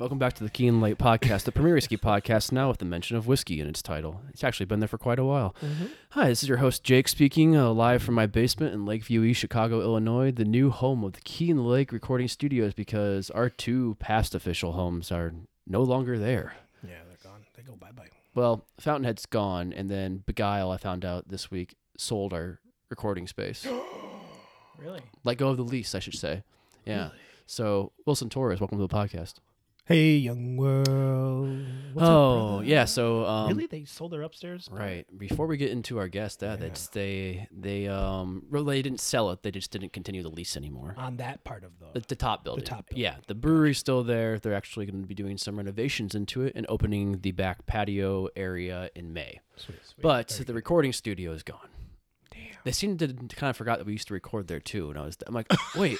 [0.00, 3.18] Welcome back to the Keen Light Podcast, the premier whiskey podcast, now with the mention
[3.18, 4.22] of whiskey in its title.
[4.30, 5.54] It's actually been there for quite a while.
[6.12, 9.40] Hi, this is your host Jake speaking, uh, live from my basement in Lakeview East,
[9.40, 14.34] Chicago, Illinois, the new home of the Keen Lake Recording Studios, because our two past
[14.34, 15.34] official homes are
[15.66, 16.54] no longer there.
[16.82, 17.44] Yeah, they're gone.
[17.54, 18.08] They go bye bye.
[18.34, 23.66] Well, Fountainhead's gone, and then Begyle, I found out this week, sold our recording space.
[24.78, 25.02] Really?
[25.24, 26.42] Let go of the lease, I should say.
[26.86, 27.10] Yeah.
[27.46, 29.34] So, Wilson Torres, welcome to the podcast.
[29.90, 31.66] Hey, young world.
[31.94, 32.64] What's oh, brother?
[32.64, 32.84] yeah.
[32.84, 33.66] So, um, really?
[33.66, 34.68] They sold their upstairs?
[34.70, 35.04] Right.
[35.18, 36.56] Before we get into our guest, uh, Yeah.
[36.56, 39.42] that's they they um well, they didn't sell it.
[39.42, 40.94] They just didn't continue the lease anymore.
[40.96, 41.98] On that part of the.
[41.98, 42.64] The, the top building.
[42.64, 43.02] top building.
[43.02, 44.38] Yeah, the brewery's still there.
[44.38, 48.28] They're actually going to be doing some renovations into it and opening the back patio
[48.36, 49.40] area in May.
[49.56, 50.02] Sweet, sweet.
[50.02, 51.68] But the recording studio is gone.
[52.64, 54.90] They seem to kind of forgot that we used to record there too.
[54.90, 55.98] And I was, I'm like, wait,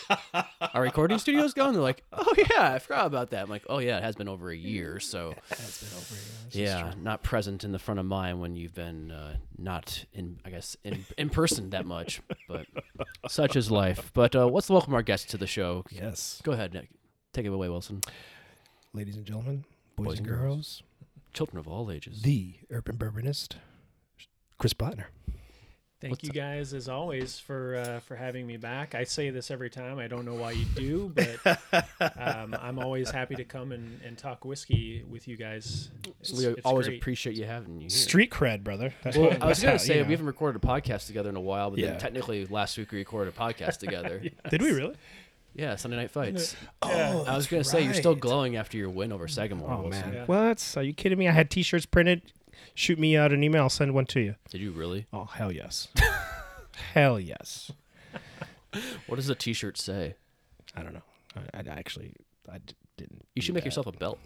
[0.75, 1.73] our recording studio's gone?
[1.73, 3.45] They're like, oh yeah, I forgot about that.
[3.45, 5.01] I'm like, oh yeah, it has been over a year.
[5.01, 6.15] So That's been over.
[6.51, 9.37] yeah, this is yeah, not present in the front of mind when you've been uh,
[9.57, 12.21] not in, I guess, in, in person that much.
[12.49, 12.67] But
[13.29, 14.11] such is life.
[14.13, 15.85] But uh, let's welcome our guest to the show.
[15.91, 16.41] Yes.
[16.43, 16.89] Go ahead, Nick.
[17.33, 18.01] Take it away, Wilson.
[18.93, 19.65] Ladies and gentlemen,
[19.97, 20.83] boys, Boys and girls, girls.
[21.33, 22.23] Children of all ages.
[22.23, 23.55] the urban bourbonist,
[24.59, 25.07] Chris Plattner.
[26.01, 28.95] Thank What's you guys, as always, for uh, for having me back.
[28.95, 29.99] I say this every time.
[29.99, 31.61] I don't know why you do, but
[32.17, 35.91] um, I'm always happy to come and, and talk whiskey with you guys.
[36.21, 37.01] It's, we it's always great.
[37.01, 37.81] appreciate you having you.
[37.83, 37.91] Here.
[37.91, 38.95] Street cred, brother.
[39.03, 40.07] That's Well, what- I was gonna say you know.
[40.07, 41.91] we haven't recorded a podcast together in a while, but Yeah.
[41.91, 44.23] then technically last week we recorded a podcast together.
[44.49, 44.95] Did we really?
[45.55, 46.57] Yeah, Sunday Night Fights.
[46.81, 49.71] Oh, I was gonna say you're still glowing after your win over Sagamore.
[49.71, 50.01] Oh Wilson.
[50.07, 50.25] man, Yeah.
[50.25, 50.75] what?
[50.79, 51.29] Are you kidding me?
[51.29, 52.23] I had T-shirts printed.
[52.75, 53.63] Shoot me out an email.
[53.65, 54.35] I'll send one to you.
[54.51, 55.07] Did you really?
[55.13, 55.89] Oh hell yes,
[56.95, 57.71] hell yes.
[59.07, 60.15] What does the T-shirt say?
[60.77, 61.03] I don't know.
[61.55, 62.15] I, I actually
[62.51, 63.27] I d- didn't.
[63.35, 63.69] You should make that.
[63.69, 64.19] yourself a belt.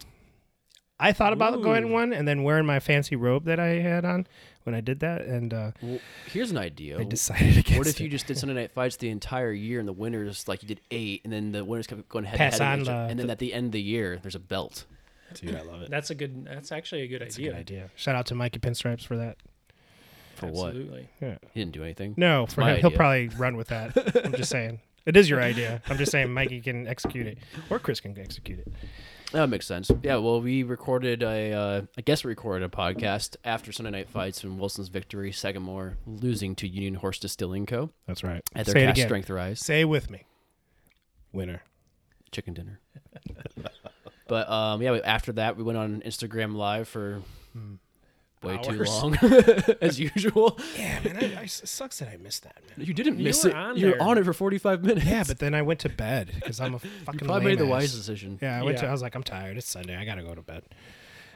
[0.97, 4.27] I thought about going one and then wearing my fancy robe that I had on
[4.63, 5.99] when I did that, and uh, Well,
[6.31, 6.97] here's an idea.
[6.97, 8.03] I decided against What if it.
[8.03, 10.79] you just did Sunday Night Fights the entire year, and the winners like you did
[10.91, 13.19] eight, and then the winners kept going head Pass to head, on each- the- and
[13.19, 14.85] then the- at the end of the year, there's a belt.
[15.41, 15.89] Dude, I love it.
[15.89, 16.45] That's a good.
[16.45, 17.51] That's actually a good That's a idea.
[17.51, 17.89] good idea.
[17.95, 19.37] Shout out to Mikey Pinstripes for that.
[20.35, 20.67] For what?
[20.69, 21.07] Absolutely.
[21.21, 21.37] Yeah.
[21.53, 22.13] He didn't do anything.
[22.17, 24.25] No, for my him, he'll probably run with that.
[24.25, 24.79] I'm just saying.
[25.05, 25.83] It is your idea.
[25.87, 27.37] I'm just saying Mikey can execute it,
[27.69, 28.67] or Chris can execute it.
[29.33, 29.91] That makes sense.
[30.01, 30.15] Yeah.
[30.17, 34.43] Well, we recorded a, uh, I guess we recorded a podcast after Sunday Night Fights
[34.43, 37.91] and Wilson's victory, Sagamore losing to Union Horse Distilling Co.
[38.07, 38.41] That's right.
[38.55, 39.07] at their Say it again.
[39.07, 40.23] strength rise Say with me.
[41.31, 41.61] Winner.
[42.31, 42.79] chicken dinner.
[44.27, 47.21] but um, yeah, after that we went on Instagram Live for
[48.43, 49.15] way too long,
[49.81, 50.59] as usual.
[50.77, 51.17] Yeah, man.
[51.17, 52.85] I, I, it sucks that I missed that, man.
[52.85, 53.55] You didn't You miss were it.
[53.55, 55.05] on you were on it for 45 minutes.
[55.05, 57.21] Yeah, but then I went to bed because I'm a fucking.
[57.21, 57.81] you probably made the lame-ass.
[57.81, 58.37] wise decision.
[58.41, 58.87] Yeah, I went to.
[58.87, 59.57] I was like, I'm tired.
[59.57, 59.95] It's Sunday.
[59.95, 60.63] I gotta go to bed.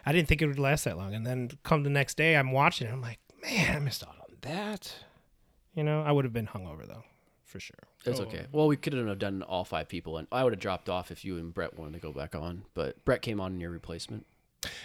[0.06, 2.52] I didn't think it would last that long, and then come the next day, I'm
[2.52, 2.88] watching.
[2.88, 2.92] it.
[2.92, 4.94] I'm like, man, I missed out on that.
[5.76, 7.04] You know, I would have been hungover though,
[7.50, 7.76] for sure.
[8.06, 8.24] It's Oh.
[8.24, 8.46] okay.
[8.52, 11.26] Well, we couldn't have done all five people, and I would have dropped off if
[11.26, 12.64] you and Brett wanted to go back on.
[12.74, 14.26] But Brett came on in your replacement.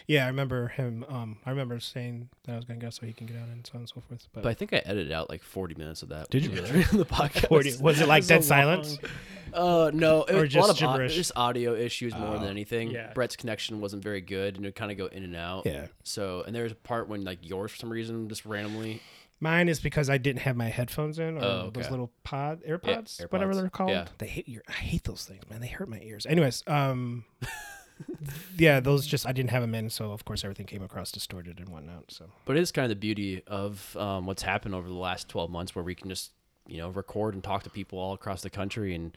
[0.06, 1.04] Yeah, I remember him.
[1.08, 3.66] Um, I remember saying that I was gonna go so he can get out and
[3.66, 4.28] so on and so forth.
[4.32, 6.30] But, But I think I edited out like 40 minutes of that.
[6.30, 7.48] Did you together in the podcast?
[7.48, 8.98] 40 was it like It's a dead silence?
[9.52, 12.38] Uh, no, it, Or was a just lot of au- just audio issues more Oh.
[12.40, 12.90] than anything.
[12.90, 13.12] Yeah.
[13.12, 15.64] Brett's connection wasn't very good, and it kind of go in and out.
[15.64, 19.00] Yeah, So, and there was a part when like yours for some reason just randomly.
[19.44, 21.90] Mine is because I didn't have my headphones in or Oh, those okay.
[21.90, 23.90] little pod AirPods, AirPods, whatever they're called.
[23.90, 24.06] yeah.
[24.18, 24.62] They hate your.
[24.68, 25.60] I hate those things, man.
[25.60, 26.26] They hurt my ears.
[26.26, 27.24] Anyways, um,
[28.58, 31.58] yeah, those just I didn't have them in, so of course everything came across distorted
[31.60, 32.10] and whatnot.
[32.10, 35.28] So But it is kind of the beauty of um, what's happened over the last
[35.28, 36.32] 12 months where we can just,
[36.66, 38.94] you know, record and talk to people all across the country.
[38.94, 39.16] And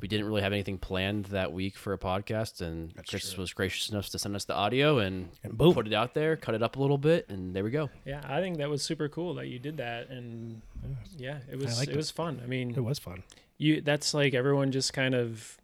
[0.00, 2.60] we didn't really have anything planned that week for a podcast.
[2.60, 3.42] And That's Chris true.
[3.42, 6.36] was gracious enough to send us the audio and, and boom, put it out there,
[6.36, 7.90] cut it up a little bit, and there we go.
[8.04, 10.62] Yeah, I think that was super cool that you did that, and
[11.16, 11.96] yeah, it was it it.
[11.96, 12.40] was fun.
[12.42, 13.22] I mean, it was fun.
[13.58, 15.59] you that's like everyone just kind of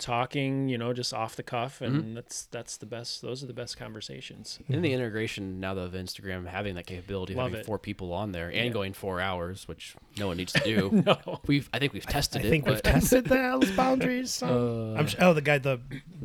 [0.00, 2.14] talking, you know, just off the cuff, and Mm-hmm.
[2.14, 3.22] that's that's the best.
[3.22, 4.58] Those are the best conversations.
[4.68, 7.66] And the integration now of Instagram having that capability of Love having it.
[7.66, 8.68] four people on there and Yeah.
[8.72, 11.02] going four hours, which no one needs to do.
[11.06, 12.50] no, We've, I think we've tested I it.
[12.50, 14.30] think we've but- tested those boundaries.
[14.32, 14.50] son.
[14.50, 15.80] Uh, I'm, s- oh, the guy, the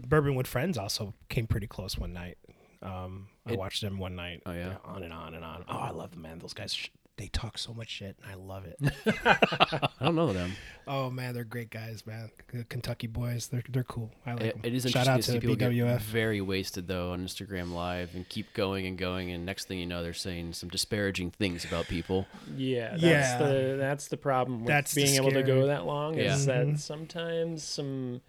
[0.07, 2.37] Bourbon with Friends, also came pretty close one night.
[2.81, 4.41] Um, I It- watched them one night.
[4.45, 4.75] Oh, yeah?
[4.85, 5.65] On and on and on.
[5.67, 6.39] Oh, I love them, man.
[6.39, 8.77] Those guys, sh- they talk so much shit, and I love it.
[9.25, 10.51] I don't know them.
[10.87, 12.29] oh man, they're great guys, man.
[12.51, 14.11] K- Kentucky boys, they're they're cool.
[14.25, 14.61] I like It, them.
[14.65, 15.99] it is Shout interesting out to see to people get BWF.
[16.01, 19.85] very wasted though on Instagram Live and keep going and going, and next thing you
[19.85, 22.27] know, they're saying some disparaging things about people.
[22.55, 23.37] yeah, that's Yeah.
[23.37, 26.15] the that's the problem with That's being able to go that long.
[26.15, 26.53] Is Yeah.
[26.55, 26.71] Mhm.
[26.73, 28.21] that sometimes some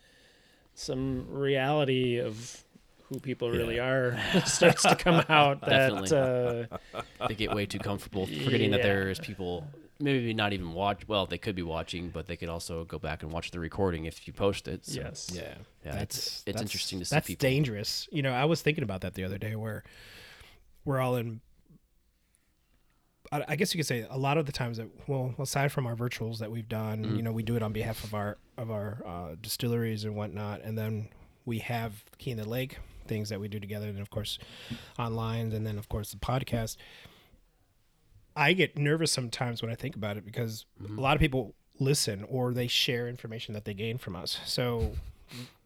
[0.75, 2.63] some reality of
[3.09, 8.27] who people really are starts to come out that uh, they get way too comfortable
[8.27, 9.67] forgetting that there's people
[9.99, 13.23] maybe not even watch well they could be watching but they could also go back
[13.23, 15.43] and watch the recording if you post it so, yes Yeah,
[15.85, 17.49] Yeah, that's it's- it's that's- interesting to see That's people.
[17.49, 18.09] dangerous.
[18.13, 19.85] You know, I was thinking about that the other day, where
[20.85, 21.41] we're all in.
[23.33, 25.87] I I guess you could say a lot of the times that well, aside from
[25.87, 27.17] our virtuals that we've done, Mm-hmm.
[27.17, 30.61] you know, we do it on behalf of our of our uh, distilleries and whatnot,
[30.63, 31.09] and then
[31.45, 34.39] we have Key in the Lake things that we do together, and of course,
[34.99, 36.77] online, and then of course the podcast.
[38.35, 40.99] I get nervous sometimes when I think about it because Mm-hmm.
[40.99, 44.39] a lot of people listen or they share information that they gain from us.
[44.45, 44.93] So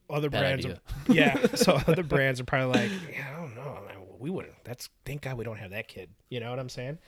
[0.08, 0.66] other Bad brands.
[0.66, 1.46] Are, yeah.
[1.56, 4.54] So other brands are probably like, yeah, I don't know, man, we wouldn't.
[4.64, 6.10] That's thank God we don't have that kid.
[6.28, 6.98] You know what I'm saying?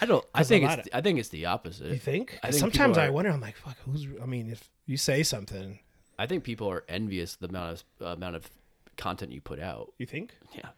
[0.00, 2.36] i don't i think it's i think it's the opposite You think?
[2.42, 3.30] I think Sometimes I are- wonder.
[3.30, 4.08] I'm like, fuck, who's?
[4.20, 5.78] I mean, if you say something,
[6.18, 8.50] i think people are envious of the amount of uh, amount of
[8.96, 10.34] content you put out you think?
[10.54, 10.68] yeah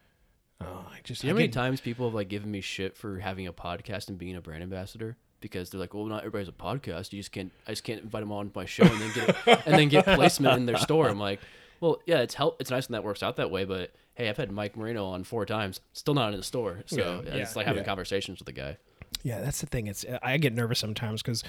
[0.61, 1.21] Oh, I just.
[1.21, 3.19] Do you know I how many get- times people have like given me shit for
[3.19, 5.17] having a podcast and being a brand ambassador?
[5.41, 7.13] Because they're like, well, not everybody's a podcast.
[7.13, 7.53] You just can't.
[7.69, 10.57] I just can't invite them on my show and then get and then get placement
[10.57, 11.09] in their store.
[11.11, 11.41] I'm like,
[11.81, 12.59] well, yeah, it's help.
[12.59, 13.65] It's nice when that works out that way.
[13.67, 16.83] But hey, I've had Mike Marino on four times, still not in the store.
[16.87, 17.35] So Yeah.
[17.35, 17.87] yeah, it's like having Yeah.
[17.89, 18.79] conversations with the guy.
[19.23, 19.87] Yeah, that's the thing.
[19.89, 21.43] It's I get nervous sometimes because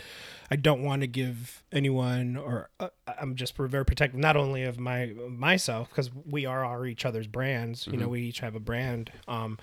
[0.50, 4.80] I don't want to give anyone, or uh, I'm just very protective, not only of
[4.80, 7.86] my myself because we are our each other's brands.
[7.86, 8.02] You Mm-hmm.
[8.02, 9.12] know, we each have a brand.
[9.28, 9.60] Um,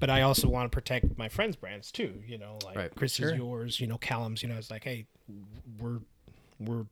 [0.00, 2.20] but I also want to protect my friends' brands too.
[2.26, 2.94] You know, like Right.
[2.96, 3.30] Chris Sure.
[3.30, 3.78] is yours.
[3.80, 4.42] You know, Callum's.
[4.42, 5.06] You know, it's like, hey,
[5.78, 6.00] we're
[6.58, 6.86] we're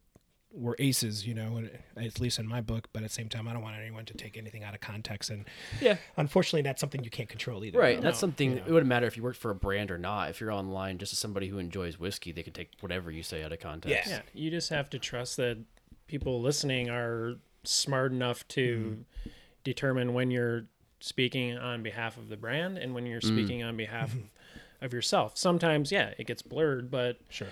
[0.52, 1.26] we're aces.
[1.26, 1.62] You know,
[1.96, 2.88] at least in my book.
[2.92, 5.30] But at the same time, I don't want anyone to take anything out of context.
[5.30, 5.44] And
[5.80, 5.96] Yeah.
[6.16, 7.78] unfortunately, that's something you can't control either.
[7.78, 7.96] Right.
[7.96, 8.50] You That's know, something.
[8.50, 8.66] you know.
[8.66, 10.30] It wouldn't matter if you worked for a brand or not.
[10.30, 13.42] If you're online, just as somebody who enjoys whiskey, they can take whatever you say
[13.42, 14.08] out of context.
[14.08, 14.16] Yeah.
[14.16, 15.58] yeah you just have to trust that
[16.06, 19.30] people listening are smart enough to mm-hmm.
[19.64, 20.66] determine when you're
[21.00, 23.26] speaking on behalf of the brand and when you're mm.
[23.28, 24.14] speaking on behalf
[24.80, 27.48] of yourself sometimes yeah it gets blurred but Sure.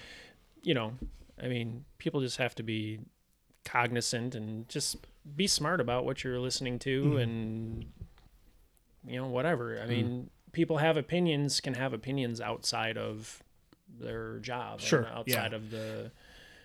[0.62, 0.92] you know
[1.42, 3.00] i mean people just have to be
[3.64, 4.96] cognizant and just
[5.36, 7.16] be smart about what you're listening to Mm-hmm.
[7.18, 7.84] and
[9.06, 13.42] you know whatever i mean people have opinions can have opinions outside of
[13.98, 15.18] their job and Sure, yeah.
[15.18, 16.10] outside of the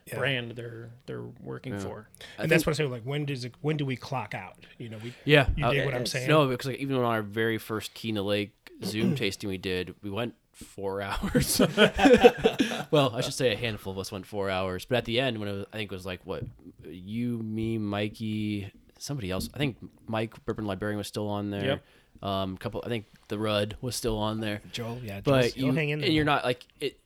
[0.06, 0.18] Yeah.
[0.20, 1.80] brand they're they're working Yeah.
[1.80, 2.92] for I and that's what I'm saying.
[2.92, 3.54] Like, when does it?
[3.62, 4.58] When do we clock out?
[4.78, 5.14] You know, we.
[5.24, 6.28] Yeah, You uh, dig what I'm uh, saying?
[6.30, 10.12] No, because like even on our very first Keena Lake Zoom tasting we did, we
[10.12, 11.60] went four hours.
[12.92, 15.38] well, I should say a handful of us went four hours, but at the end,
[15.40, 16.44] when it was, I think it was like what
[16.84, 19.50] you, me, Mikey, somebody else.
[19.54, 21.66] I think Mike Bourbon Librarian was still on there.
[21.66, 21.84] Yep.
[22.24, 22.82] Um, couple.
[22.86, 24.62] I think the Rudd was still on there.
[24.72, 26.08] Joel, yeah, But you hang in there.
[26.08, 26.98] and you're not like it.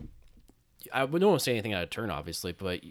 [0.94, 2.82] I would don't want to say anything out of turn, obviously, but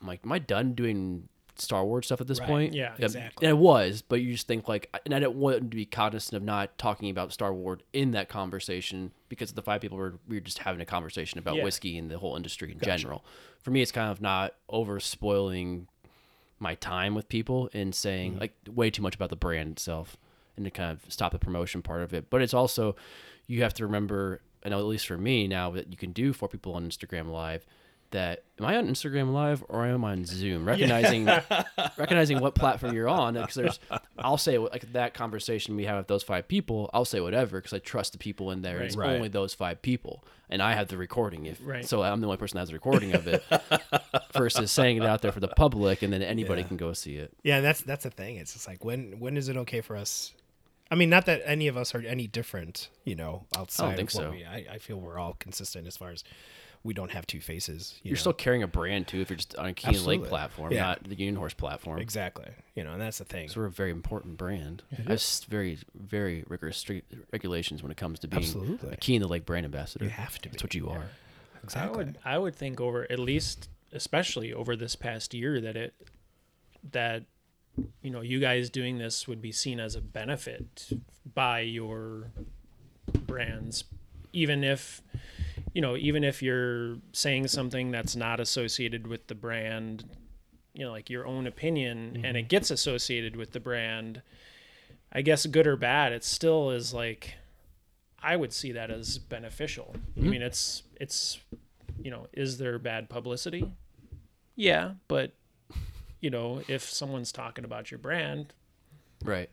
[0.00, 2.48] I'm like, am I done doing Starward stuff at this Right.
[2.48, 2.74] point?
[2.74, 3.46] Yeah, exactly.
[3.46, 6.34] And it was, but you just think like, and I didn't want to be cognizant
[6.36, 10.40] of not talking about Starward in that conversation because the five people were we were
[10.40, 11.64] just having a conversation about Yeah.
[11.64, 13.24] whiskey and the whole industry in general.
[13.60, 15.88] For me, it's kind of not over spoiling
[16.58, 18.40] my time with people and saying Mm-hmm.
[18.40, 20.16] like way too much about the brand itself
[20.56, 22.30] and to kind of stop the promotion part of it.
[22.30, 22.96] But it's also
[23.46, 26.48] you have to remember, and at least for me now that you can do four
[26.48, 27.66] people on Instagram live.
[28.12, 30.64] That am I on Instagram live or am I on Zoom?
[30.66, 31.26] Recognizing
[31.98, 33.80] recognizing what platform you're on because there's
[34.18, 37.72] I'll say like that conversation we have with those five people I'll say whatever because
[37.72, 39.10] I trust the people in there it's Right.
[39.16, 41.84] only those five people and I have the recording if Right.
[41.84, 43.42] so I'm the only person that has the recording of it
[44.32, 46.68] versus saying it out there for the public and then anybody Yeah.
[46.68, 48.36] can go see it yeah, that's that's the thing.
[48.36, 50.32] It's just like when when is it okay for us?
[50.90, 54.14] I mean, not that any of us are any different, you know, outside think of
[54.14, 54.30] what so.
[54.30, 54.44] we.
[54.44, 56.22] I, I feel we're all consistent as far as
[56.86, 57.94] we don't have two faces.
[58.02, 58.20] You you're know?
[58.20, 60.82] still carrying a brand too if you're just on a Keen Lake platform Yeah.
[60.82, 63.48] not the Union Horse platform exactly, you know, and that's the thing.
[63.48, 67.02] so we're a very important brand has very very rigorous stre-
[67.32, 68.90] regulations when it comes to being Absolutely.
[68.92, 70.52] a Keen the Lake brand ambassador You have to Be.
[70.52, 70.96] that's what you yeah.
[70.96, 71.06] are
[71.64, 71.92] Exactly.
[71.92, 75.94] I would I would think over at least especially over this past year that it
[76.92, 77.24] that
[78.02, 80.88] you know you guys doing this would be seen as a benefit
[81.34, 82.30] by your
[83.26, 83.84] brands
[84.32, 85.02] even if
[85.76, 90.04] you know even if you're saying something that's not associated with the brand
[90.72, 92.36] you know like your own opinion and mm-hmm.
[92.36, 94.22] it gets associated with the brand
[95.12, 97.34] I guess good or bad it still is like
[98.26, 99.94] I would see that as beneficial.
[99.94, 100.30] I mm-hmm.
[100.30, 101.38] mean, it's it's
[102.02, 103.70] you know, is there bad publicity?
[104.56, 105.32] Yeah, but
[106.20, 108.52] you know, if someone's talking about your brand,
[109.24, 109.48] right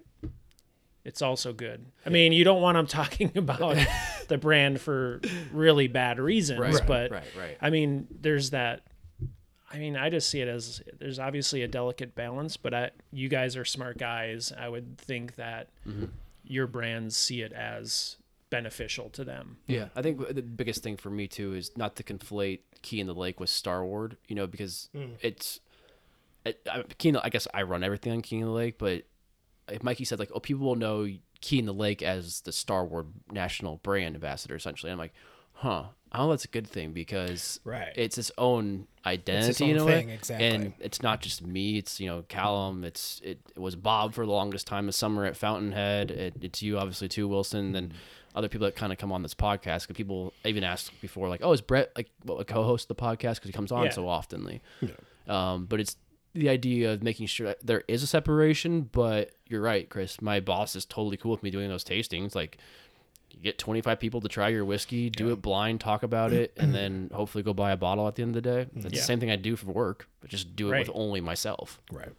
[1.05, 1.85] it's also good.
[2.05, 3.77] I mean, you don't want them talking about
[4.27, 8.83] the brand for really bad reasons, right but right right I mean, there's that
[9.73, 13.27] I mean, I just see it as there's obviously a delicate balance, but I, you
[13.27, 14.53] guys are smart guys.
[14.55, 16.05] I would think that mm-hmm.
[16.43, 18.17] your brands see it as
[18.51, 19.57] beneficial to them.
[19.65, 23.07] Yeah, I think the biggest thing for me too is not to conflate Key in
[23.07, 24.17] the Lake with Starward.
[24.27, 25.13] You know, because mm.
[25.21, 25.59] it's
[26.45, 28.77] it, I, Key in the, I guess I run everything on Key in the Lake,
[28.77, 29.05] but
[29.69, 31.07] if Mikey said like, oh, people will know
[31.41, 34.91] Key in the Lake as the Starward national brand ambassador, essentially.
[34.91, 35.13] I'm like,
[35.53, 35.83] huh.
[36.13, 37.91] oh, that's a good thing because Right.
[37.95, 40.47] it's its own identity own a way, exactly.
[40.47, 41.77] and it's not just me.
[41.77, 42.83] It's you know Callum.
[42.83, 44.85] It's it, it was Bob for the longest time.
[44.85, 46.11] The summer at Fountainhead.
[46.11, 47.71] It, it's you obviously too, Wilson.
[47.73, 47.93] Then
[48.35, 49.87] other people that kind of come on this podcast.
[49.87, 53.03] Cause people even asked before like, oh, is Brett like well, a co-host of the
[53.03, 53.91] podcast because he comes on Yeah.
[53.91, 54.61] so oftenly.
[54.81, 54.89] Yeah.
[55.27, 55.95] Um, but it's
[56.33, 58.89] the idea of making sure that there is a separation.
[58.91, 60.21] But you're right, Chris.
[60.21, 62.35] My boss is totally cool with me doing those tastings.
[62.35, 62.57] Like,
[63.31, 66.73] you get 25 people to try your whiskey, do it blind, talk about it, and
[66.75, 68.69] then hopefully go buy a bottle at the end of the day.
[68.73, 68.99] That's Yeah.
[68.99, 70.87] the same thing I do for work, but just do it Right.
[70.87, 71.79] with only myself.
[71.91, 72.09] Right.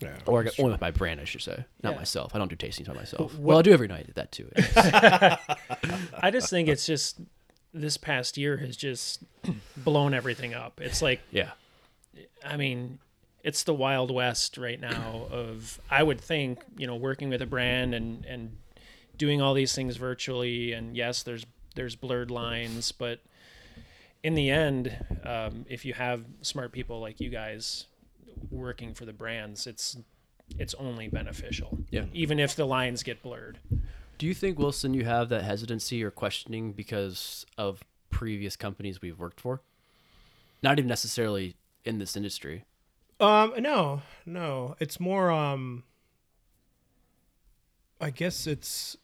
[0.00, 0.16] Yeah.
[0.26, 1.64] Or only with my brand, I should say.
[1.82, 1.98] Not Yeah.
[1.98, 2.34] myself.
[2.34, 3.34] I don't do tastings by myself.
[3.34, 4.14] what- well, I do every night.
[4.14, 4.50] That too.
[4.56, 7.20] I just think it's just
[7.74, 9.22] this past year has just
[9.76, 10.80] blown everything up.
[10.80, 11.50] It's like yeah.
[12.44, 12.98] I mean,
[13.42, 17.46] it's the wild west right now of I would think, you know, working with a
[17.46, 18.56] brand and and
[19.16, 23.20] doing all these things virtually and yes, there's there's blurred lines, but
[24.22, 27.86] in the end, um, if you have smart people like you guys
[28.50, 29.96] working for the brands, it's
[30.58, 31.78] it's only beneficial.
[31.90, 32.04] Yeah.
[32.12, 33.58] Even if the lines get blurred.
[34.18, 39.18] Do you think, Wilson, you have that hesitancy or questioning because of previous companies we've
[39.18, 39.62] worked for?
[40.62, 42.64] Not even necessarily in this industry.
[43.22, 44.76] Um, no, no.
[44.80, 45.30] It's more.
[45.30, 45.84] Um,
[48.00, 48.96] I guess it's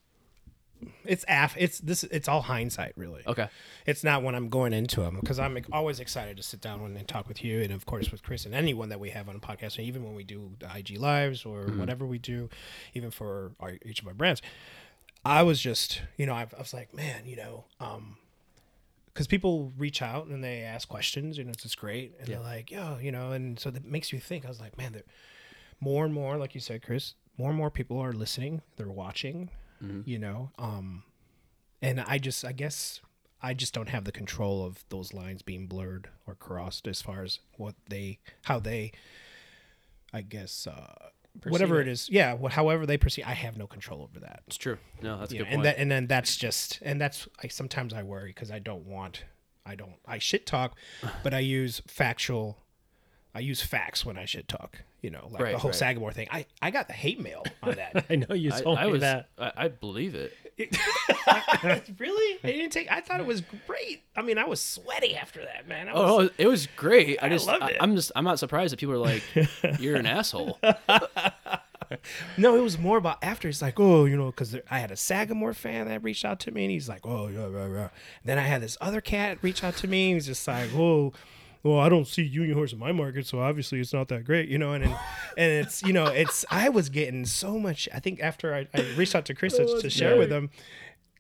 [1.05, 1.55] it's af.
[1.59, 2.05] It's this.
[2.05, 3.23] It's all hindsight, really.
[3.27, 3.49] Okay.
[3.87, 7.09] It's not when I'm going into them because I'm always excited to sit down and
[7.09, 9.41] talk with you, and of course with Chris and anyone that we have on the
[9.41, 12.49] podcast, and even when we do the IG lives or whatever we do,
[12.95, 14.43] even for our, each of our brands.
[15.25, 18.17] I was just, you know, I, I was like, man, you know, um,
[19.19, 22.39] because people reach out and they ask questions, you know, it's just great, and they're
[22.39, 24.45] like, yo, you know, and so that makes you think.
[24.45, 25.03] I was like, man, there,
[25.81, 29.51] more and more, like you said, Chris, more and more people are listening, they're watching,
[30.07, 31.03] you know, um,
[31.83, 33.01] and I just, I guess,
[33.43, 37.25] I just don't have the control of those lines being blurred or crossed as far
[37.25, 38.93] as what they, how they,
[40.13, 41.09] I guess, uh,
[41.47, 41.89] whatever it.
[41.89, 44.43] it is, yeah, what, however they perceive, I have no control over that.
[44.47, 44.79] It's true.
[45.03, 45.55] No, that's a You good know, point.
[45.57, 48.87] and that and then that's just and that's I sometimes I worry because I don't
[48.87, 49.25] want
[49.67, 50.77] I don't I shit talk,
[51.23, 52.59] but I use factual.
[53.35, 54.79] I use facts when I shit talk.
[55.03, 55.77] You know, like Right, the whole right.
[55.79, 56.27] Sagamore thing.
[56.31, 58.07] I I got the hate mail on that.
[58.11, 59.29] I know you I, told I me was, that.
[59.39, 60.33] I, I believe it.
[61.99, 62.39] really?
[62.43, 62.91] I didn't take.
[62.91, 64.03] I thought it was great.
[64.17, 65.89] I mean, I was sweaty after that, man.
[65.89, 67.19] I oh, was, Oh, it was great.
[67.23, 67.77] I just, loved I.
[67.81, 69.23] I'm just, I'm not surprised that people are like,
[69.79, 70.59] "You're an asshole."
[72.37, 73.49] No, it was more about after.
[73.49, 76.51] He's like, oh, you know, because I had a Sagamore fan that reached out to
[76.51, 77.89] me, and he's like, oh, yeah, yeah, yeah.
[78.25, 80.11] Then I had this other cat reach out to me.
[80.11, 81.13] and He's just like, oh,
[81.69, 84.49] well, I don't see Union Horse in my market, so obviously it's not that great,
[84.49, 84.73] you know.
[84.73, 84.95] And and,
[85.37, 86.45] and it's, you know, it's.
[86.51, 87.89] I was getting so much.
[87.95, 90.51] I think after I, I reached out to Chris to, oh, to share with him,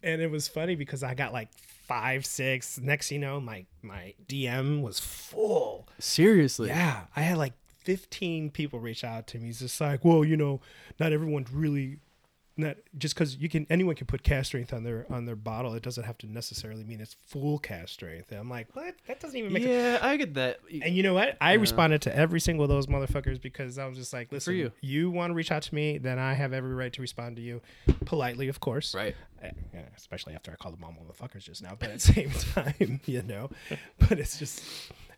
[0.02, 2.78] and it was funny because I got like five, six.
[2.78, 5.88] Next, you know, my my DM was full.
[5.98, 6.68] Seriously.
[6.68, 9.48] Yeah, I had like 15 people reach out to me.
[9.48, 10.60] It's just like, well, you know,
[10.98, 11.98] not everyone really
[12.58, 15.74] not just because you can anyone can put cast strength on their on their bottle.
[15.74, 18.30] It doesn't have to necessarily mean it's full cast strength.
[18.32, 18.94] And I'm like, what?
[19.06, 19.62] That doesn't even make.
[19.62, 20.00] sense.
[20.02, 20.58] Yeah, I get that.
[20.82, 21.36] And you know what?
[21.40, 24.72] I responded to every single of those motherfuckers because I was just like, listen, you.
[24.80, 27.42] you, want to reach out to me, then I have every right to respond to
[27.42, 27.60] you
[28.04, 28.94] politely, of course.
[28.94, 29.14] Right.
[29.40, 31.76] Eh, yeah, especially after I called them all motherfuckers just now.
[31.78, 33.50] But at the same time, you know,
[34.08, 34.64] but it's just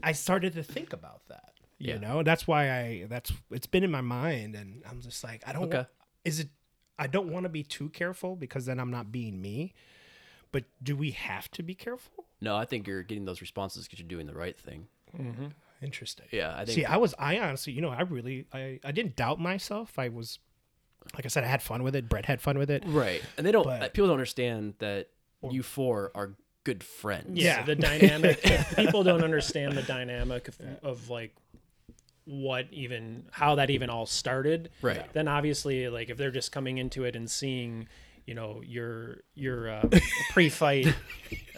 [0.02, 1.52] I started to think about that.
[1.78, 1.98] You Yeah.
[1.98, 5.54] know, that's why I that's it's been in my mind, and I'm just like, I
[5.54, 5.64] don't.
[5.72, 5.86] Okay.
[6.26, 6.48] is it?
[7.00, 9.72] I don't want to be too careful because then I'm not being me.
[10.52, 12.24] But do we have to be careful?
[12.40, 14.86] No, I think you're getting those responses because you're doing the right thing.
[15.16, 15.46] Mm-hmm.
[15.82, 16.26] Interesting.
[16.30, 16.76] Yeah, I think.
[16.76, 19.98] See, I was, I honestly, you know, I really, I, I didn't doubt myself.
[19.98, 20.38] I was,
[21.14, 22.08] like I said, I had fun with it.
[22.08, 22.82] Brett had fun with it.
[22.86, 23.64] right, and they don't.
[23.64, 25.08] But- people don't understand that
[25.48, 27.38] you four are good friends.
[27.40, 27.62] Yeah.
[27.62, 28.42] the dynamic
[28.76, 31.34] people don't understand the dynamic of, of like
[32.24, 34.70] what even how that even all started.
[34.82, 35.10] Right.
[35.12, 37.88] then obviously like if they're just coming into it and seeing
[38.26, 39.88] you know your your uh,
[40.32, 40.94] pre-fight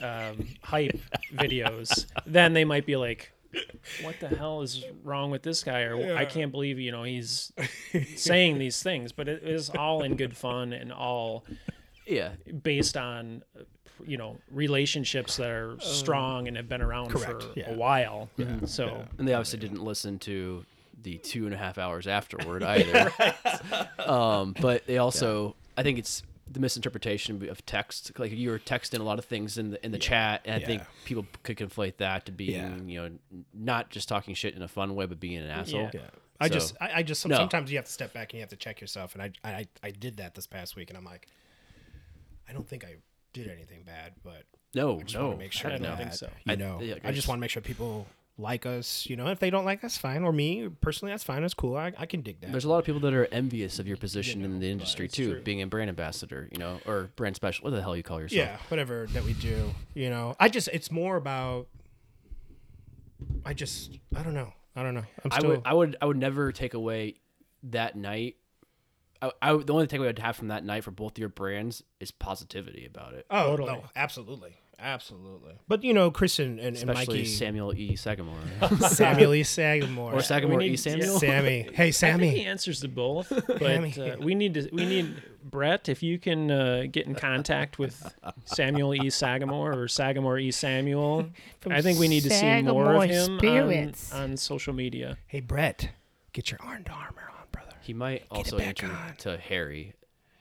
[0.00, 0.98] um, hype
[1.34, 3.32] videos then they might be like
[4.02, 5.82] what the hell is wrong with this guy?
[5.82, 7.52] Or i can't believe you know he's
[8.16, 9.12] saying these things.
[9.12, 11.44] But it is all in good fun and all
[12.06, 12.30] Yeah.
[12.62, 13.42] based on
[14.06, 17.70] you know relationships that are strong and have been around correct, for yeah.
[17.70, 18.28] a while.
[18.66, 20.64] So And they obviously didn't listen to
[21.02, 23.12] the two and a half hours afterward either.
[23.98, 28.12] um, but they also, I think it's the misinterpretation of text.
[28.18, 30.64] Like you were texting a lot of things in the in the chat, and I
[30.66, 30.86] think Yeah.
[31.04, 33.02] people could conflate that to being, Yeah.
[33.02, 35.90] you know, not just talking shit in a fun way, but being an asshole.
[35.94, 36.00] Yeah.
[36.02, 36.10] Yeah.
[36.40, 37.36] I So- just, I, I just No.
[37.36, 39.66] sometimes you have to step back and you have to check yourself, and I, I,
[39.82, 41.28] I did that this past week, and I'm like,
[42.48, 42.96] I don't think I
[43.32, 46.12] did anything bad, but No, I just no, want to make sure I don't think
[46.14, 46.28] so.
[46.44, 48.06] you I- know, yeah, I, just want to make sure people
[48.38, 49.06] like us.
[49.08, 50.22] You know, if they don't like us, fine.
[50.24, 51.42] Or me personally, that's fine.
[51.42, 51.76] That's cool.
[51.76, 52.50] I, I can dig that.
[52.50, 55.32] There's a lot of people that are envious of your position in the industry too,
[55.32, 55.42] true.
[55.42, 57.64] being a brand ambassador, you know, or brand special.
[57.64, 58.36] What the hell you call yourself?
[58.38, 59.70] yeah, whatever that we do.
[59.94, 61.68] You know, I just, it's more about.
[63.44, 64.52] I just, I don't know.
[64.74, 65.04] I don't know.
[65.24, 67.16] I'm I would, I would, I would never take away
[67.64, 68.36] that night.
[69.22, 72.10] I, I the only takeaway I'd have from that night for both your brands is
[72.10, 73.72] positivity about it, oh Totally.
[73.72, 75.52] no, absolutely, absolutely.
[75.68, 77.94] But you know, Chris and, and, and Mikey, Samuel E.
[77.96, 78.34] Sagamore
[78.88, 79.42] Samuel E.
[79.44, 80.70] Sagamore, or Sagamore we E.
[80.70, 81.18] need- Samuel.
[81.18, 81.68] Sammy.
[81.72, 83.94] Hey, I think he answers to both, Sammy.
[83.96, 87.78] but uh, we need to we need Brett if you can uh, get in contact
[87.78, 88.14] with
[88.44, 89.10] Samuel E.
[89.10, 90.50] Sagamore or Sagamore E.
[90.50, 91.26] Samuel.
[91.70, 95.16] I think we need to see more of Sagamore him on, on social media.
[95.26, 95.90] Hey, Brett,
[96.32, 97.41] get your Armed Armor on, brother.
[97.82, 99.16] He might also back answer on.
[99.18, 99.94] to Harry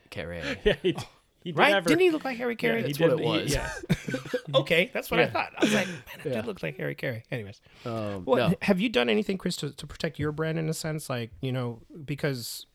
[0.10, 0.60] Caray.
[0.64, 0.96] Yeah, he,
[1.44, 1.74] he did Right?
[1.74, 2.78] have her- Didn't he look like Harry yeah, Caray?
[2.84, 3.54] he That's what did- it he- was.
[3.54, 4.56] yeah.
[4.60, 5.52] okay, that's what I thought.
[5.58, 6.34] I was like, man, it Yeah.
[6.36, 7.24] did look like Harry Caray.
[7.32, 10.70] Anyways, Um, well, no, have you done anything, Chris, to, to protect your brand in
[10.70, 11.10] a sense?
[11.10, 12.66] Like, you know, because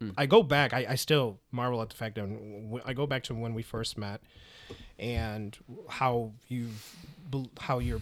[0.00, 0.10] Hmm.
[0.18, 3.34] I go back, I, I still marvel at the fact that I go back to
[3.34, 4.20] when we first met
[4.98, 5.56] and
[5.88, 6.96] how you've,
[7.30, 8.00] bel- how your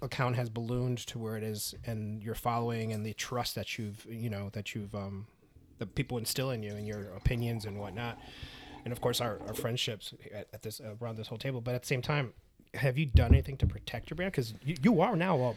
[0.00, 4.06] account has ballooned to where it is and your following and the trust that you've,
[4.08, 5.26] you know, that you've, um,
[5.82, 8.18] that people instill in you and your opinions and whatnot.
[8.84, 11.60] And of course, our, our friendships at, at this, around this whole table.
[11.60, 12.32] But at the same time,
[12.74, 14.32] have you done anything to protect your brand?
[14.32, 15.54] Because you, you are now a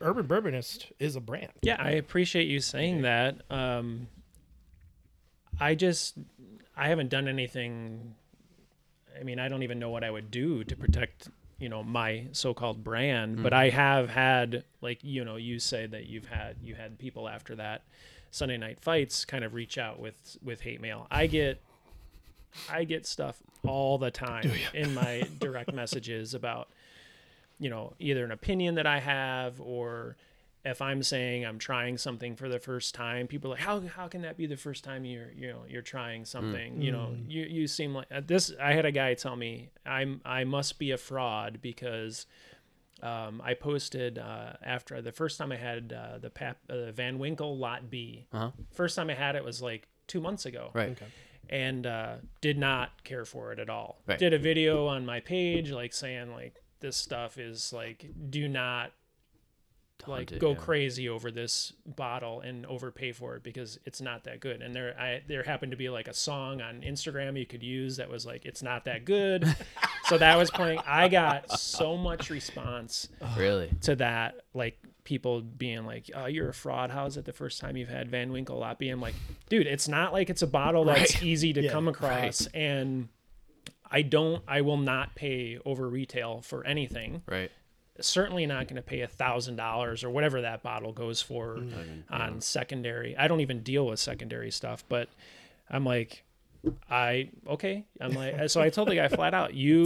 [0.00, 1.50] Urban Bourbonist is a brand.
[1.62, 3.42] Yeah, I appreciate you saying that.
[3.50, 4.06] Um,
[5.60, 6.14] I just
[6.76, 8.14] I haven't done anything.
[9.18, 12.26] I mean, I don't even know what I would do to protect you know my
[12.32, 16.74] so-called brand, but I have had like you know you say that you've had you
[16.74, 17.82] had people after that
[18.30, 21.06] Sunday night fights kind of reach out with with hate mail.
[21.10, 21.60] I get
[22.70, 26.68] I get stuff all the time in my direct messages about
[27.58, 30.16] you know either an opinion that I have or
[30.64, 34.08] if I'm saying I'm trying something for the first time, people are like, how how
[34.08, 36.82] can that be the first time you're you know you're trying something?
[36.82, 38.52] You know, you you seem like uh, this.
[38.60, 42.26] I had a guy tell me I'm I must be a fraud because
[43.02, 47.18] um, I posted uh, after the first time I had uh, the Pap, uh, Van
[47.18, 48.26] Winkle Lot B.
[48.32, 48.50] Uh-huh.
[48.72, 50.98] First time I had it was like two months ago right.
[51.48, 54.00] and uh, did not care for it at all.
[54.06, 54.18] Right.
[54.18, 58.92] Did a video on my page like saying like this stuff is like do not
[60.06, 60.56] like it, go yeah.
[60.56, 64.62] crazy over this bottle and overpay for it because it's not that good.
[64.62, 67.96] And there I there happened to be like a song on Instagram you could use
[67.96, 69.44] that was like it's not that good.
[70.04, 70.80] so that was playing.
[70.86, 73.70] I got so much response Really?
[73.82, 77.62] to that like people being like oh you're a fraud how is it the first
[77.62, 79.14] time you've had van winkle Lot B i'm like
[79.48, 83.08] dude it's not like it's a bottle that's easy to Yeah, come across and
[83.90, 87.50] i don't i will not pay over retail for anything Right.
[88.00, 91.58] Certainly not going to pay a thousand dollars or whatever that bottle goes for
[92.10, 95.08] on secondary i don't even deal with secondary stuff but
[95.70, 96.24] i'm like
[96.90, 97.84] I okay.
[98.00, 99.84] I'm like so I told the guy flat out, you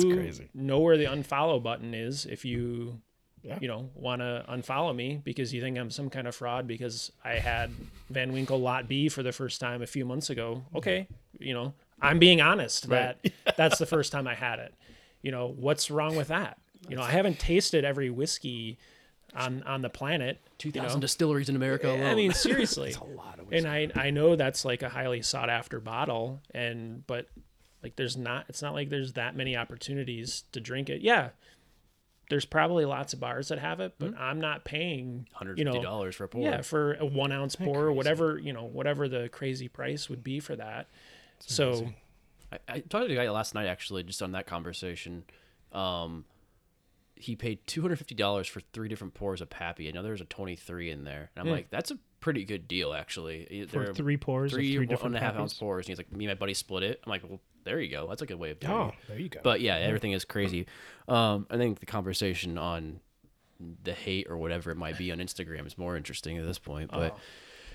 [0.55, 2.99] know where the unfollow button is if you
[3.43, 3.59] Yeah.
[3.61, 7.13] you know want to unfollow me because you think I'm some kind of fraud because
[7.23, 7.71] I had
[8.09, 10.65] Van Winkle Lot B for the first time a few months ago.
[10.75, 13.19] Okay, you know I'm being honest that
[13.57, 14.75] that's the first time I had it.
[15.21, 16.57] You know what's wrong with that?
[16.89, 18.79] You know I haven't tasted every whiskey
[19.35, 20.41] on on the planet.
[20.59, 21.01] Two thousand you know?
[21.01, 22.05] distilleries in America alone.
[22.05, 22.95] I mean, seriously.
[23.01, 27.07] a lot of and I I know that's like a highly sought after bottle, and
[27.07, 27.29] but
[27.83, 28.47] like there's not.
[28.49, 31.03] It's not like there's that many opportunities to drink it.
[31.03, 31.31] Yeah,
[32.31, 35.29] there's probably lots of bars that have it, but I'm not paying.
[35.33, 36.43] hundred you fifty know, dollars for a pour.
[36.43, 40.25] Yeah, for a one ounce pour or whatever you know, whatever the crazy price would
[40.25, 40.89] be for that.
[41.41, 41.93] So
[42.53, 45.25] I, I talked to a guy last night actually, just on that conversation.
[45.73, 46.25] Um,
[47.17, 49.89] he paid two hundred fifty dollars for three different pours of Pappy.
[49.89, 52.67] I know there's a twenty three in there, and I'm like, that's a pretty good
[52.69, 53.67] deal actually.
[53.71, 55.91] for There- three pours three, of three one different and a half ounce pours, and
[55.91, 57.01] he's like, me and my buddy split it.
[57.05, 58.07] I'm like, well, there you go.
[58.09, 58.95] That's a good way of doing Oh, it.
[59.09, 59.41] there you go.
[59.43, 60.67] But yeah, everything is crazy.
[61.09, 63.01] Um, I think the conversation on
[63.85, 66.91] the hate or whatever it might be on Instagram is more interesting at this point.
[66.91, 67.17] But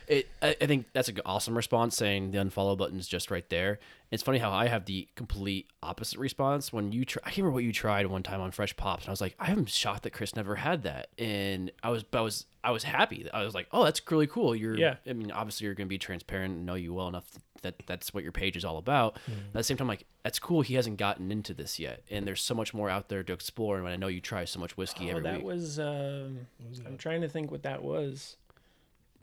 [0.08, 3.48] It, I, I think that's an awesome response saying the unfollow button is just right
[3.50, 3.80] there.
[4.10, 7.22] It's funny how I have the complete opposite response when you try.
[7.26, 9.36] I can't remember what you tried one time on Fresh Pops, and I was like,
[9.38, 12.84] I am shocked that Chris never had that, and I was, I was, I was
[12.84, 13.28] happy.
[13.34, 14.56] I was like, oh, that's really cool.
[14.56, 14.96] You're, Yeah.
[15.06, 17.26] I mean, obviously you're going to be transparent and know you well enough
[17.64, 19.18] that that's what your page is all about.
[19.28, 20.62] At the same time, like that's cool.
[20.62, 23.76] He hasn't gotten into this yet, and there's so much more out there to explore.
[23.76, 25.80] And when I know you try so much whiskey Oh, every that week, was.
[25.80, 26.48] Um,
[26.86, 28.38] I'm trying to think what that was.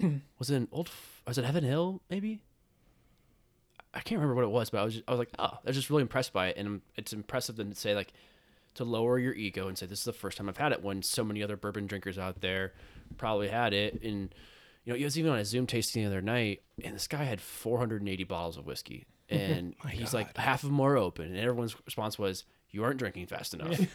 [0.38, 0.90] was it an old?
[1.26, 2.00] Was it Heaven Hill?
[2.10, 2.40] Maybe.
[3.92, 5.66] I can't remember what it was, but I was just, I was like, oh, I
[5.66, 8.12] was just really impressed by it, and it's impressive to say like
[8.74, 11.00] to lower your ego and say this is the first time I've had it when
[11.02, 12.72] so many other bourbon drinkers out there
[13.16, 14.34] probably had it, and
[14.84, 17.22] you know, it was even on a Zoom tasting the other night, and this guy
[17.22, 21.38] had 480 bottles of whiskey, oh and he's like half of them are open, and
[21.38, 22.44] everyone's response was.
[22.74, 23.78] You aren't drinking fast enough,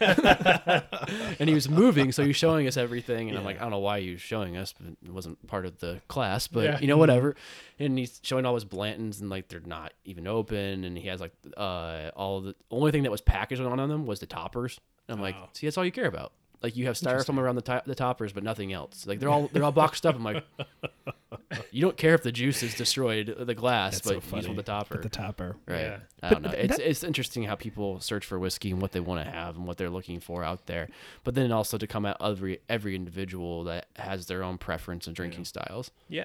[1.38, 3.28] and he was moving, so he's showing us everything.
[3.28, 5.66] And I'm like, I don't know why he was showing us, but it wasn't part
[5.66, 6.46] of the class.
[6.48, 6.78] But Yeah.
[6.80, 7.36] you know, whatever.
[7.78, 10.84] And he's showing all his Blantons, and like they're not even open.
[10.84, 14.20] And he has like uh all the only thing that was packaged on them was
[14.20, 14.80] the toppers.
[15.08, 15.48] And I'm like, Oh.
[15.52, 16.32] see, that's all you care about.
[16.62, 19.06] Like you have styrofoam around the to- the toppers, but nothing else.
[19.06, 20.14] Like they're all they're all boxed up.
[20.14, 20.44] I'm like,
[21.70, 24.36] you don't care if the juice is destroyed, uh, the glass, That's but so you
[24.42, 24.94] just want the topper.
[24.96, 25.56] But the topper.
[25.66, 25.80] Right.
[25.80, 25.98] Yeah.
[26.22, 26.50] I But don't know.
[26.50, 29.30] th- It's that- it's interesting how people search for whiskey and what they want to
[29.30, 30.88] have and what they're looking for out there.
[31.24, 35.16] But then also to come at every every individual that has their own preference and
[35.16, 35.90] drinking styles.
[36.08, 36.24] Yeah.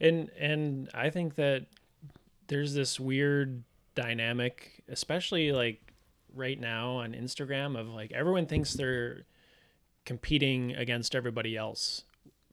[0.00, 1.66] And and I think that
[2.46, 3.64] there's this weird
[3.96, 5.80] dynamic, especially like
[6.34, 9.22] right now on Instagram of like everyone thinks they're
[10.06, 12.04] competing against everybody else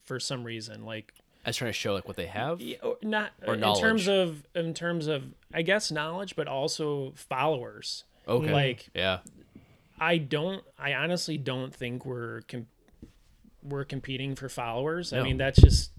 [0.03, 0.83] for some reason.
[0.83, 1.13] Like
[1.45, 2.61] I was trying to show like what they have.
[2.81, 8.03] Or not Or in terms of in terms of I guess knowledge, but also followers.
[8.27, 8.51] Okay.
[8.51, 9.19] Like yeah.
[9.99, 10.63] I don't.
[10.77, 12.67] I honestly don't think we're com-
[13.61, 15.13] we're competing for followers.
[15.13, 15.91] I mean, that's just.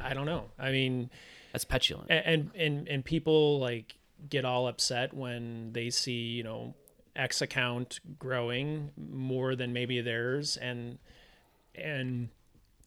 [0.00, 0.44] I don't know.
[0.58, 1.10] I mean,
[1.52, 2.08] That's petulant.
[2.10, 3.96] and and and people like
[4.28, 6.74] get all upset when they see you know
[7.18, 10.98] X account growing more than maybe theirs, and
[11.74, 12.28] and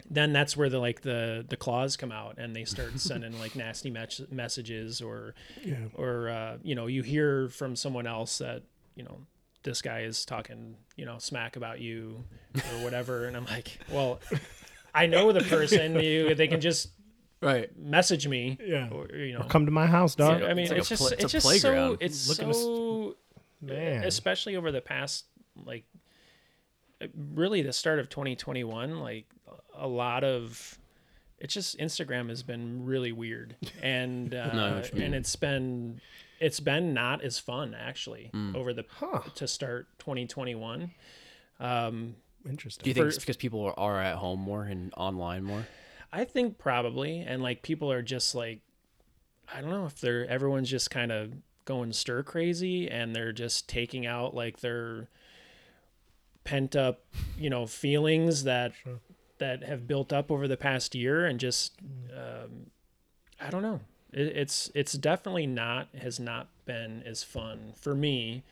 [0.10, 3.56] then that's where the like the the claws come out and they start sending like
[3.56, 5.76] nasty mes- messages or Yeah.
[5.94, 8.64] or uh, you know you hear from someone else that
[8.96, 9.20] you know
[9.64, 12.24] this guy is talking you know smack about you
[12.56, 14.20] or whatever and i'm like well
[14.96, 16.90] i know the person you they can just
[17.42, 17.70] Right.
[17.78, 18.90] message me Yeah.
[18.92, 20.44] or you know Or come to my house, dog.
[20.44, 21.92] I mean, It's it's, like a just pla- it's it's, a just playground.
[21.94, 23.16] so it's Look at us- so
[23.62, 24.04] Man.
[24.04, 25.26] especially over the past
[25.66, 25.86] like
[27.16, 29.26] really the start of 2021 like
[29.76, 30.78] a lot of
[31.40, 35.04] it's just Instagram has been really weird and uh, No, I know what you mean.
[35.08, 36.02] and it's been
[36.40, 38.56] it's been not as fun actually Mm.
[38.56, 39.22] over the Huh.
[39.36, 40.92] to start 2021
[41.60, 42.16] um
[42.50, 42.84] Interesting.
[42.84, 45.68] Do you think For- it's because people are, are at home more and online more?
[46.12, 48.62] I think probably, and like people are just like,
[49.54, 51.34] I don't know if they're everyone's just kind of
[51.66, 55.08] going stir crazy and they're just taking out like their
[56.44, 57.04] pent up,
[57.38, 59.00] you know, feelings that Sure.
[59.38, 62.44] that have built up over the past year and just, mm.
[62.44, 62.68] um,
[63.40, 63.80] I don't know.
[64.12, 68.44] It, it's it's definitely not has not been as fun for me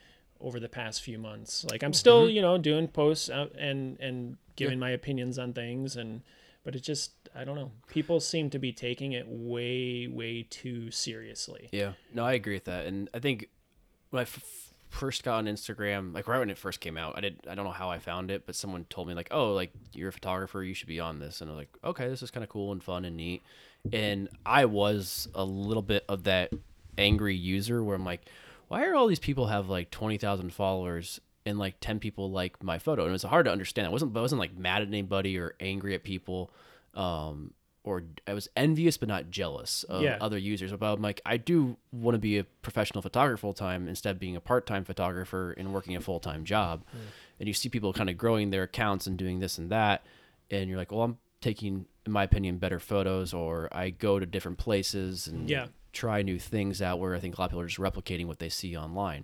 [0.42, 1.66] over the past few months.
[1.70, 2.36] Like I'm still, mm-hmm.
[2.36, 6.22] you know, doing posts uh, and and giving my opinions on things and
[6.64, 7.72] but it just I don't know.
[7.88, 11.70] People seem to be taking it way way too seriously.
[11.72, 11.94] Yeah.
[12.14, 12.86] No, I agree with that.
[12.86, 13.50] And I think
[14.10, 17.22] when I f- first got on Instagram, like right when it first came out, I
[17.22, 19.72] did I don't know how I found it, but someone told me like, "Oh, like
[19.94, 22.32] you're a photographer, you should be on this." And I was like, "Okay, this is
[22.32, 23.44] kind of cool and fun and neat."
[23.94, 26.52] And I was a little bit of that
[26.98, 28.28] angry user where I'm like,
[28.68, 32.78] "Why are all these people have like 20,000 followers?" And like ten people like my
[32.80, 33.88] photo, and it was hard to understand.
[33.88, 36.52] I wasn't, I wasn't like mad at anybody or angry at people,
[36.94, 40.18] um, or I was envious but not jealous of Yeah.
[40.22, 40.72] other users.
[40.74, 44.20] But I'm like, I do want to be a professional photographer full time instead of
[44.20, 46.84] being a part time photographer and working a full time job.
[47.40, 50.06] And you see people kind of growing their accounts and doing this and that,
[50.52, 54.26] and you're like, well, I'm taking, in my opinion, better photos, or I go to
[54.26, 55.68] different places and Yeah.
[55.94, 57.00] try new things out.
[57.00, 59.24] Where I think a lot of people are just replicating what they see online.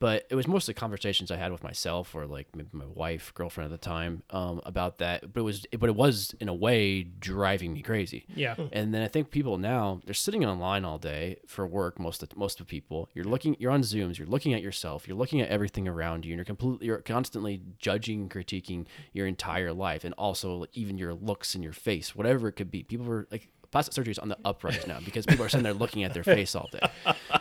[0.00, 3.72] But it was mostly conversations I had with myself or like maybe my wife, girlfriend
[3.72, 5.32] at the time, um, about that.
[5.32, 8.26] But it was, but it was in a way driving me crazy.
[8.34, 8.56] Yeah.
[8.72, 11.98] And then I think people now they're sitting online all day for work.
[11.98, 15.16] Most of most of people, you're looking, you're on Zooms, you're looking at yourself, you're
[15.16, 19.72] looking at everything around you, and you're completely, you're constantly judging, and critiquing your entire
[19.72, 22.82] life, and also even your looks and your face, whatever it could be.
[22.82, 25.74] People are like plastic surgery is on the uprise now because people are sitting there
[25.74, 26.78] looking at their face all day.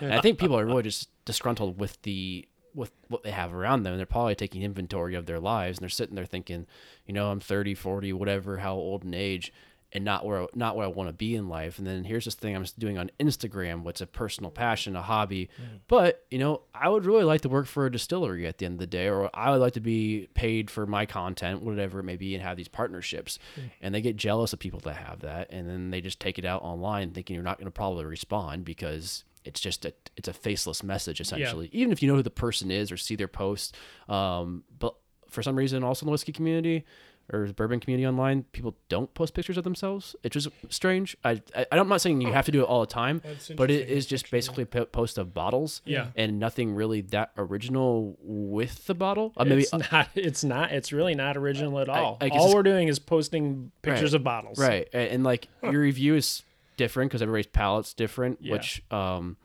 [0.01, 3.83] And I think people are really just disgruntled with the with what they have around
[3.83, 6.65] them they're probably taking inventory of their lives and they're sitting there thinking
[7.05, 9.53] you know i'm 30 40 whatever how old in age
[9.93, 11.77] and not where not where I want to be in life.
[11.77, 14.55] And then here's this thing I'm doing on Instagram, what's a personal mm.
[14.55, 15.49] passion, a hobby.
[15.61, 15.79] Mm.
[15.87, 18.73] But you know, I would really like to work for a distillery at the end
[18.73, 22.03] of the day, or I would like to be paid for my content, whatever it
[22.03, 23.37] may be, and have these partnerships.
[23.55, 23.61] Mm.
[23.81, 26.45] And they get jealous of people that have that, and then they just take it
[26.45, 30.33] out online, thinking you're not going to probably respond because it's just a it's a
[30.33, 31.69] faceless message essentially.
[31.71, 33.75] Even if you know who the person is or see their post,
[34.09, 34.95] um, but
[35.29, 36.83] for some reason, also in the whiskey community
[37.31, 40.15] or bourbon community online, people don't post pictures of themselves.
[40.23, 41.15] It's just strange.
[41.23, 43.21] I, I I'm not saying you have to do it all the time,
[43.55, 45.81] but it is just basically po- post of bottles.
[45.85, 46.07] Yeah.
[46.15, 49.31] and nothing really that original with the bottle.
[49.37, 50.09] Uh, maybe it's not.
[50.15, 50.71] It's not.
[50.73, 52.17] It's really not original at all.
[52.19, 54.19] I guess all we're doing is posting pictures Right.
[54.19, 54.59] of bottles.
[54.59, 56.43] Right, and, and like your review is
[56.75, 58.39] different because everybody's palate's different.
[58.41, 58.53] Yeah.
[58.53, 59.37] Which um,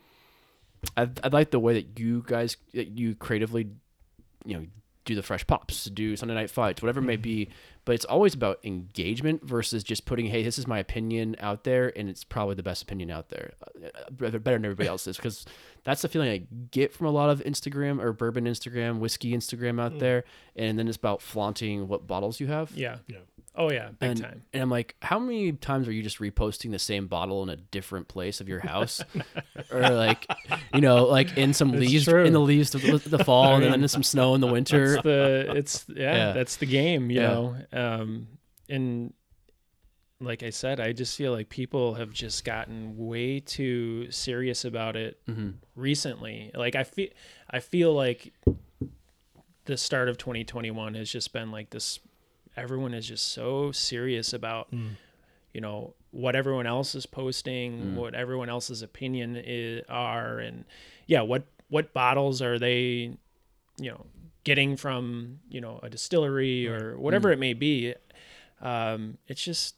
[0.96, 3.68] I I like the way that you guys that you creatively,
[4.44, 4.66] you know,
[5.08, 7.22] do the fresh pops, do Sunday night fights, whatever it may mm-hmm.
[7.22, 7.48] be.
[7.86, 11.90] But it's always about engagement versus just putting, hey, this is my opinion out there,
[11.98, 15.16] and it's probably the best opinion out there, uh, better better than everybody else's.
[15.16, 15.46] Because
[15.84, 19.80] that's the feeling I get from a lot of Instagram or bourbon Instagram, whiskey Instagram
[19.80, 20.00] out mm.
[20.00, 22.70] there, and then it's about flaunting what bottles you have.
[22.72, 22.98] Yeah.
[23.06, 23.18] Yeah.
[23.60, 23.88] Oh yeah.
[23.98, 24.42] Big and, time.
[24.52, 27.56] And I'm like, how many times are you just reposting the same bottle in a
[27.56, 29.02] different place of your house,
[29.72, 30.26] or like,
[30.72, 32.24] you know, like in some It's leaves true.
[32.24, 34.94] in the leaves of the, the fall, and then in some snow in the winter.
[34.94, 35.52] It's the.
[35.56, 36.32] It's yeah, Yeah.
[36.32, 37.10] That's the game.
[37.10, 37.26] You Yeah.
[37.26, 37.56] know.
[37.72, 38.28] Um.
[38.68, 39.12] And
[40.20, 44.94] like I said, I just feel like people have just gotten way too serious about
[44.96, 46.50] it hmm recently.
[46.54, 47.08] Like I feel
[47.50, 48.32] I feel like
[49.64, 52.00] the start of 2021 has just been like this
[52.58, 54.90] everyone is just so serious about mm.
[55.52, 57.94] you know what everyone else is posting, mm.
[57.94, 60.64] what everyone else's opinion is, are and
[61.06, 63.16] yeah, what what bottles are they
[63.78, 64.06] you know
[64.44, 67.32] getting from, you know, a distillery or whatever mm.
[67.34, 67.94] it may be.
[68.60, 69.76] Um it's just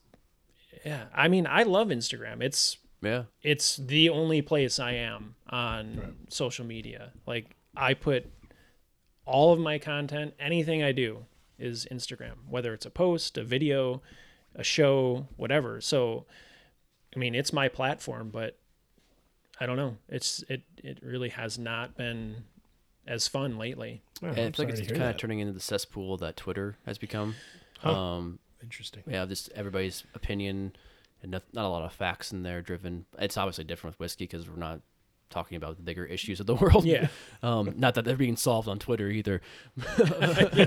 [0.85, 2.41] yeah, I mean, I love Instagram.
[2.43, 3.25] It's Yeah.
[3.43, 7.13] it's the only place I am on social media.
[7.27, 8.31] Like I put
[9.27, 11.27] all of my content, anything I do
[11.61, 14.03] is Instagram, whether it's a post, a video,
[14.55, 15.81] a show, whatever.
[15.81, 16.27] So
[17.15, 18.59] I mean, it's my platform, but
[19.61, 19.97] I don't know.
[20.09, 22.45] It's it it really has not been
[23.07, 24.03] as fun lately.
[24.23, 26.17] Oh, And I'm I feel sorry like it's hear kind of turning into the cesspool
[26.19, 27.35] that Twitter has become.
[27.79, 27.93] Huh.
[27.95, 29.03] Um, Interesting.
[29.07, 30.77] yeah, just everybody's opinion
[31.23, 33.07] and not, not a lot of facts in there driven.
[33.19, 34.81] It's obviously different with whiskey because we're not
[35.31, 36.85] talking about the bigger issues of the world.
[36.85, 37.09] Yeah.
[37.43, 39.41] Um, not that they're being solved on Twitter either.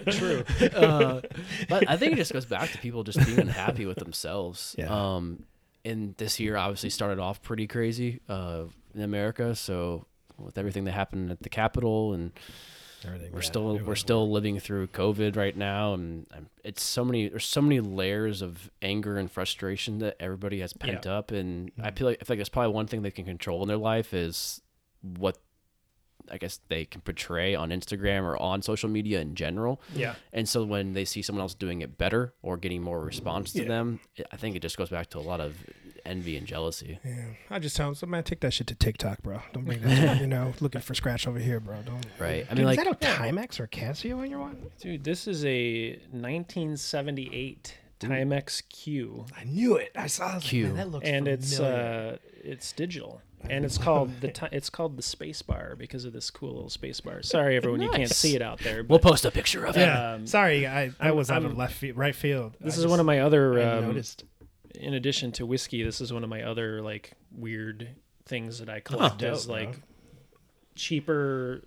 [0.10, 0.44] True.
[0.76, 1.22] uh,
[1.70, 4.76] but I think it just goes back to people just being unhappy with themselves.
[4.78, 4.88] Yeah.
[4.88, 5.44] Um,
[5.86, 8.64] and this year obviously started off pretty crazy uh,
[8.96, 9.54] in America.
[9.56, 10.06] So
[10.38, 12.32] with everything that happened at the Capitol and
[13.06, 13.32] Everything.
[13.32, 16.26] we're yeah, still we're still living through COVID right now, and
[16.64, 21.06] it's so many there's so many layers of anger and frustration that everybody has pent
[21.08, 21.96] up, and I Mm-hmm.
[21.96, 24.14] feel like I feel like it's probably one thing they can control in their life
[24.14, 24.62] is
[25.02, 25.38] what
[26.32, 29.82] I guess they can portray on Instagram or on social media in general.
[29.94, 30.16] Yeah.
[30.32, 33.64] And so when they see someone else doing it better or getting more response to
[33.64, 33.68] Yeah.
[33.68, 34.00] them,
[34.32, 35.58] I think it just goes back to a lot of
[36.06, 37.00] envy and jealousy.
[37.04, 39.42] Yeah, I just tell him, man, take that shit to TikTok, bro.
[39.54, 41.78] Don't bring that, to, you know, looking for scratch over here, bro.
[41.86, 42.06] Don't.
[42.20, 42.46] Right.
[42.50, 44.58] I Dude, mean, like, is that a Timex or Casio on your one?
[44.82, 49.26] Dude, this is a 1978 Timex Q.
[49.38, 49.92] I knew it.
[49.96, 50.24] I saw.
[50.32, 50.66] I was like, Q.
[50.68, 54.98] man, that looks and it's uh it's digital and it's called the ti- it's called
[54.98, 58.36] the space bar because of this cool little space bar sorry everyone you can't see
[58.36, 59.82] it out there we'll post a picture of it.
[59.82, 60.14] yeah.
[60.14, 62.54] um, Sorry, I that I'm- was out of left field, right field.
[62.62, 64.24] this I is just- one of my other I um, noticed.
[64.76, 67.90] In addition to whiskey this is one of my other like weird
[68.26, 69.82] things that i oh, collect dope, as like bro.
[70.76, 71.62] cheaper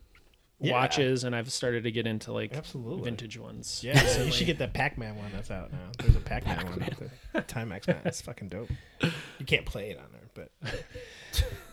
[0.59, 0.73] Yeah.
[0.73, 3.05] watches and i've started to get into like Absolutely.
[3.05, 5.91] vintage ones Yeah, so, you should get the Pac-Man one that's out now.
[5.99, 7.43] There's a Pac-Man, one out there.
[7.43, 8.71] Timex man, it's fucking dope.
[9.03, 10.51] You can't play it on but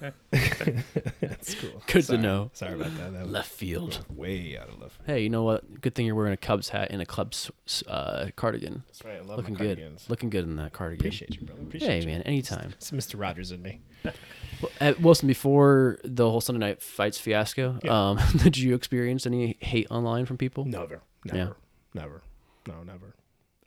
[0.32, 1.82] that's cool.
[1.88, 2.50] Good to know.
[2.54, 3.14] Sorry about that.
[3.14, 4.06] That Left field.
[4.10, 4.96] way out of left.
[4.98, 5.08] field.
[5.08, 5.82] Hey, you know what?
[5.82, 7.52] Good thing you're wearing a Cubs hat and a Cubs
[7.88, 8.84] uh, cardigan.
[8.88, 9.18] That's right.
[9.18, 9.78] I love Looking good.
[9.78, 10.10] cardigans.
[10.10, 11.02] Looking good in that cardigan.
[11.06, 11.62] Appreciate you, brother.
[11.62, 12.08] Appreciate Hey, you.
[12.08, 12.74] man, anytime.
[12.78, 13.20] It's Mr.
[13.20, 13.82] Rogers in me.
[14.04, 18.10] Well, uh, Wilson, before the whole Sunday night fights fiasco, Yeah.
[18.10, 20.66] um, did you experience any hate online from people?
[20.66, 21.02] Never.
[21.26, 21.38] Never.
[21.38, 21.50] Yeah.
[21.94, 22.22] Never.
[22.68, 23.14] No, never.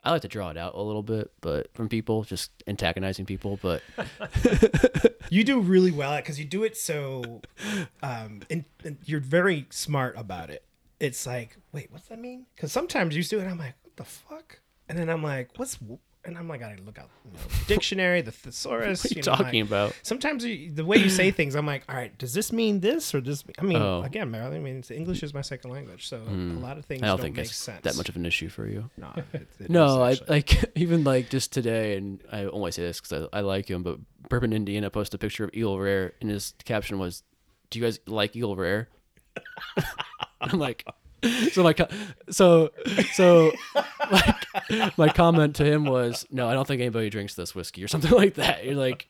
[0.06, 3.58] I like to draw it out a little bit, but from people, just antagonizing people.
[3.60, 3.82] But
[5.30, 7.42] You do really well at because you do it so,
[8.02, 10.64] um, and, and you're very smart about it.
[11.00, 12.46] It's like, wait, what's that mean?
[12.54, 14.60] Because sometimes you do it, I'm like, what the fuck?
[14.88, 15.78] And then I'm like, what's,
[16.26, 19.04] and I'm like, I gotta look out you know, the dictionary, the thesaurus.
[19.04, 19.96] What are you, know, talking like- about?
[20.02, 23.14] Sometimes you, the way you say things, I'm like, all right, does this mean this
[23.14, 23.44] or this?
[23.58, 24.02] I mean, Oh.
[24.02, 26.58] again, Marilyn, I mean, English is my second language, so a hmm.
[26.62, 27.82] lot of things I don't don't, think make sense.
[27.82, 28.90] that much of an issue for you.
[28.96, 33.00] No, it, it No, I like even like just today, and I only say this
[33.00, 33.82] because I, I like him.
[33.82, 37.22] But Bourbon, Indiana, posted a picture of Eagle Rare, and his caption was,
[37.70, 38.88] "Do you guys like Eagle Rare?"
[40.40, 40.86] I'm like,
[41.52, 41.88] so my co-
[42.30, 42.70] so
[43.14, 43.52] so
[44.10, 47.88] like my comment to him was, "No, I don't think anybody drinks this whiskey" or
[47.88, 48.64] something like that.
[48.64, 49.08] You're like,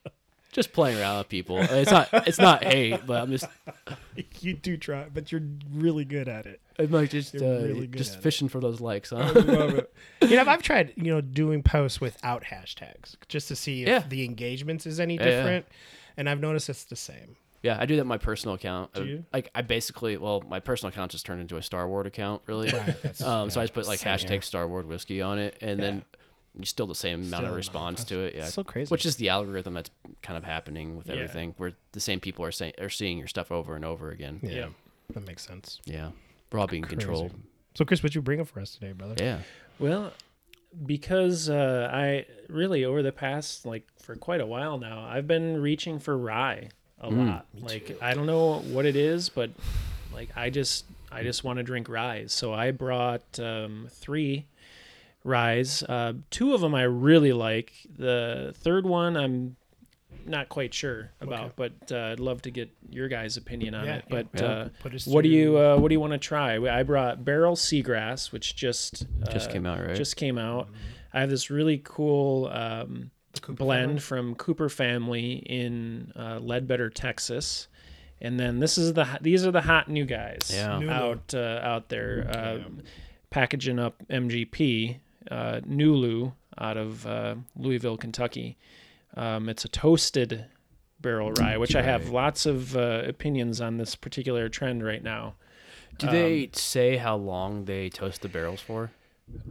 [0.53, 1.59] just playing around with people.
[1.61, 3.47] It's not it's not hate, but I'm just
[4.40, 5.42] you do try, but you're
[5.73, 6.61] really good at it.
[6.79, 8.23] I'm like just uh, really just at it.
[8.23, 9.33] fishing for those likes, huh?
[9.35, 9.92] love it.
[10.23, 14.03] You know, I've tried, you know, doing posts without hashtags just to see if Yeah.
[14.09, 15.31] the engagements is any Yeah, yeah.
[15.37, 15.66] different.
[16.19, 17.37] And I've noticed it's the same.
[17.62, 18.92] Yeah, I do that on my personal account.
[18.95, 19.25] Do Uh, you?
[19.33, 22.69] Like I basically, well, my personal account just turned into a Star Wars account, really.
[22.71, 24.42] Right, that's- um, so I just put like same hashtag here.
[24.42, 26.05] Star Wars whiskey on it, and then
[26.59, 28.35] you still the same amount Still of not- response to it.
[28.35, 28.88] Yeah, It's so crazy.
[28.90, 29.90] Which is the algorithm that's
[30.23, 31.14] kind of happening with Yeah.
[31.14, 34.40] everything, where the same people are saying are seeing your stuff over and over again.
[34.42, 34.69] Yeah, Yeah.
[35.14, 35.81] that makes sense.
[35.85, 36.12] Yeah,
[36.53, 36.97] we're all being Crazy.
[36.97, 37.33] controlled.
[37.75, 39.14] So, Chris, what you bring up for us today, brother?
[39.19, 39.40] Yeah,
[39.79, 40.12] Well,
[40.85, 45.61] because uh, I really over the past like for quite a while now, I've been
[45.61, 46.69] reaching for rye
[47.00, 47.26] a Mm.
[47.28, 47.46] lot.
[47.61, 49.50] Like I don't know what it is, but
[50.12, 52.24] like I just I just want to drink rye.
[52.26, 54.46] So I brought um, three
[55.24, 55.82] ryes.
[55.82, 57.72] Uh, two of them I really like.
[57.98, 59.56] The third one I'm
[60.24, 63.96] not quite sure about, but uh, I'd love to get your guys' opinion on Yeah,
[63.96, 64.04] it.
[64.09, 64.44] But Yeah.
[64.44, 64.68] uh,
[65.04, 66.56] what do you uh, what do you want to try?
[66.68, 69.94] I brought Barrell Seagrass, which just just uh, came out right.
[69.96, 70.68] just came out.
[71.12, 74.01] I have this really cool um, blend family?
[74.01, 77.68] from Kooper Family in uh, Ledbetter, Texas,
[78.20, 80.79] and then this is the these are the hot new guys Yeah.
[80.81, 80.90] Nulu.
[80.90, 82.68] out uh, out there uh,
[83.31, 84.99] packaging up MGP
[85.31, 88.57] uh, Nulu out of uh, Louisville, Kentucky.
[89.16, 90.46] Um, it's a toasted
[91.01, 95.35] barrel rye, which I have lots of uh, opinions on this particular trend right now.
[95.99, 98.90] do they say how long they toast the barrels for?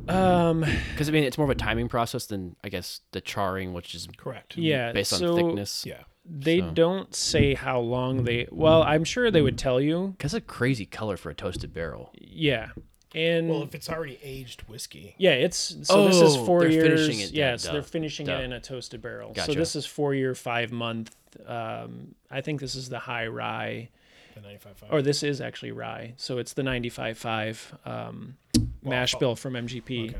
[0.07, 0.61] Um,
[0.91, 3.95] Because I mean, it's more of a timing process than I guess the charring, which
[3.95, 4.57] is Correct.
[4.57, 5.85] yeah, based on so thickness.
[5.85, 6.03] Yeah.
[6.27, 8.47] They So- don't say how long they.
[8.51, 10.15] Well, I'm sure they would tell you.
[10.17, 12.11] Because a crazy color for a toasted barrel.
[12.15, 12.69] Yeah,
[13.13, 16.07] and Well, if it's already aged whiskey, yeah, it's so.
[16.07, 17.01] this is Oh, 4 they're years.
[17.01, 18.37] finishing it, yeah, duh, so they're finishing duh.
[18.37, 19.33] it in a toasted barrel.
[19.33, 19.51] Gotcha.
[19.53, 21.15] So this is four year, five month.
[21.45, 23.89] Um, I think this is the high rye,
[24.33, 24.91] the 95.5.
[24.91, 26.13] or this is actually rye.
[26.17, 28.37] So it's the 95.5 um,
[28.85, 30.09] mash I'll- bill from MGP.
[30.09, 30.17] Okay.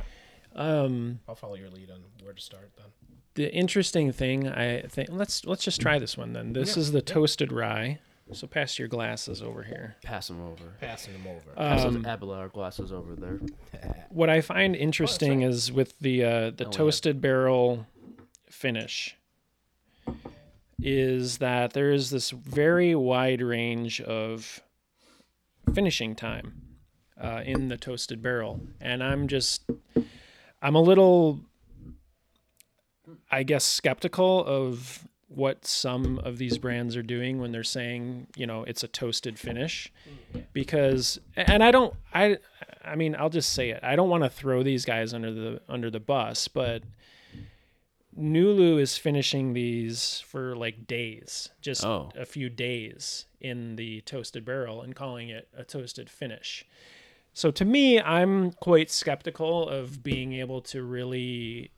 [0.56, 2.86] Um, I'll follow your lead on where to start then.
[3.34, 6.54] the interesting thing, I think, let's let's just try this one then.
[6.54, 7.14] This Yeah, is the yeah.
[7.14, 8.00] toasted rye.
[8.32, 9.98] So pass your glasses over here.
[10.04, 10.64] Pass them over.
[10.82, 11.52] Passing them over.
[11.56, 13.40] Pass Um, those Abelard glasses over there.
[14.10, 15.50] what I find interesting right.
[15.50, 16.72] is with the uh, the Oh, yeah.
[16.72, 17.86] toasted barrel
[18.50, 19.16] finish
[20.82, 24.62] is that there is this very wide range of
[25.74, 26.62] finishing time
[27.22, 29.64] uh, in the toasted barrel, and I'm just
[30.62, 31.42] I'm a little
[33.32, 38.46] I guess skeptical of what some of these brands are doing when they're saying, you
[38.48, 39.92] know, it's a toasted finish
[40.54, 42.38] because and I don't I
[42.84, 43.80] I mean, I'll just say it.
[43.84, 46.84] I don't want to throw these guys under the under the bus, but
[48.18, 52.12] Nulu is finishing these for like days, just Oh.
[52.16, 56.66] a few days in the toasted barrel and calling it a toasted finish.
[57.36, 61.70] So to me, I'm quite skeptical of being able to really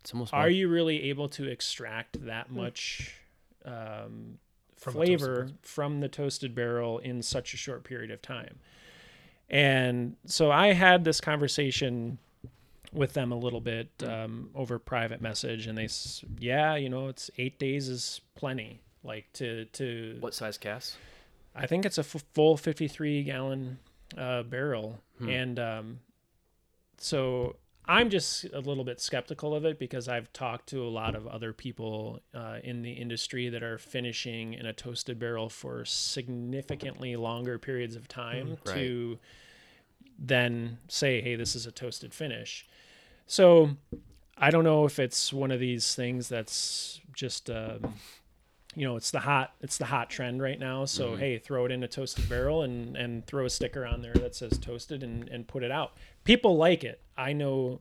[0.00, 3.14] It's almost are you really able to extract that much
[3.64, 4.38] um,
[4.76, 8.58] From flavor from the toasted barrel in such a short period of time?
[9.48, 12.18] And so I had this conversation
[12.92, 15.88] with them a little bit um, over private message, and they,
[16.38, 18.80] yeah, you know, it's eight days is plenty.
[19.02, 20.94] Like to to, what size cask?
[21.54, 23.78] I think it's a f- full fifty-three gallon
[24.16, 25.28] uh, barrel, Hmm.
[25.28, 26.00] and um,
[26.98, 31.14] so I'm just a little bit skeptical of it because I've talked to a lot
[31.14, 35.84] of other people uh, in the industry that are finishing in a toasted barrel for
[35.84, 38.74] significantly longer periods of time Right.
[38.76, 39.18] to
[40.18, 42.66] then say, "Hey, this is a toasted finish."
[43.26, 43.76] So
[44.36, 47.50] I don't know if it's one of these things that's just.
[47.50, 47.94] Um,
[48.74, 50.84] you know it's the hot it's the hot trend right now.
[50.84, 54.14] So hey throw it in a toasted barrel and and throw a sticker on there
[54.14, 55.92] that says toasted and and put it out.
[56.24, 57.00] People like it.
[57.16, 57.80] I know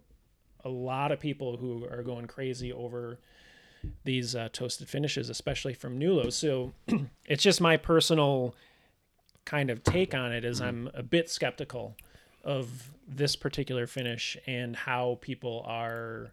[0.64, 3.18] a lot of people who are going crazy over
[4.04, 6.34] these uh, toasted finishes especially from Nulu.
[6.34, 6.74] So
[7.26, 8.56] it's just my personal
[9.50, 11.96] kind of take on it is i'm a bit skeptical
[12.44, 16.32] of this particular finish and how people are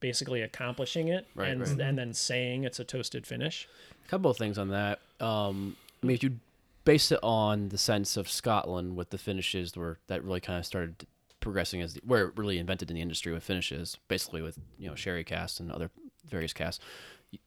[0.00, 1.80] basically accomplishing it Right, and right.
[1.80, 3.68] and then saying it's a toasted finish.
[4.04, 5.00] A couple of things on that.
[5.20, 6.38] Um, I mean, if you
[6.84, 10.66] base it on the sense of Scotland with the finishes, where that really kind of
[10.66, 11.06] started
[11.40, 14.88] progressing as the, where it really invented in the industry with finishes, basically with you
[14.88, 15.90] know sherry casks and other
[16.28, 16.84] various casks,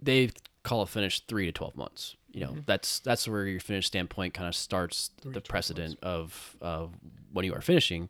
[0.01, 0.29] they
[0.63, 2.15] call a finish three to twelve months.
[2.31, 6.93] You know, that's that's where your finish standpoint kind of starts the precedent of of
[7.31, 8.09] when you are finishing.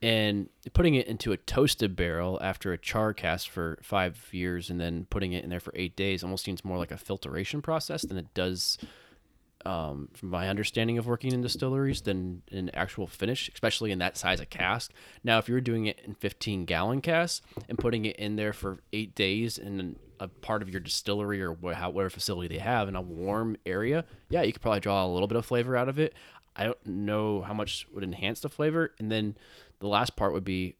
[0.00, 4.80] And putting it into a toasted barrel after a char cast for five years and
[4.80, 8.02] then putting it in there for eight days almost seems more like a filtration process
[8.02, 8.78] than it does
[9.66, 14.16] um, from my understanding of working in distilleries than an actual finish, especially in that
[14.16, 14.92] size of cask.
[15.24, 18.78] Now, if you're doing it in 15 gallon casks and putting it in there for
[18.92, 23.00] eight days in a part of your distillery or whatever facility they have in a
[23.00, 26.14] warm area, yeah, you could probably draw a little bit of flavor out of it.
[26.56, 28.92] I don't know how much would enhance the flavor.
[28.98, 29.36] And then
[29.80, 30.76] the last part would be,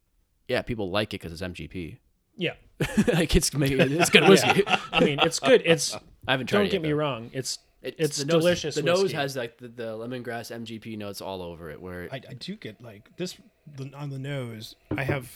[0.48, 1.98] yeah, people like it because it's MGP.
[2.36, 2.54] Yeah.
[3.12, 4.62] like it's it's good whiskey.
[4.92, 5.62] I mean, it's good.
[5.64, 5.94] It's
[6.28, 6.94] I haven't tried don't it get yet, me though.
[6.96, 7.30] wrong.
[7.32, 8.74] It's it's, the nose- delicious.
[8.74, 11.80] The nose has like the, the lemongrass MGP notes all over it.
[11.80, 13.36] Where I, I do get like this
[13.76, 14.76] the, on the nose.
[14.96, 15.28] I have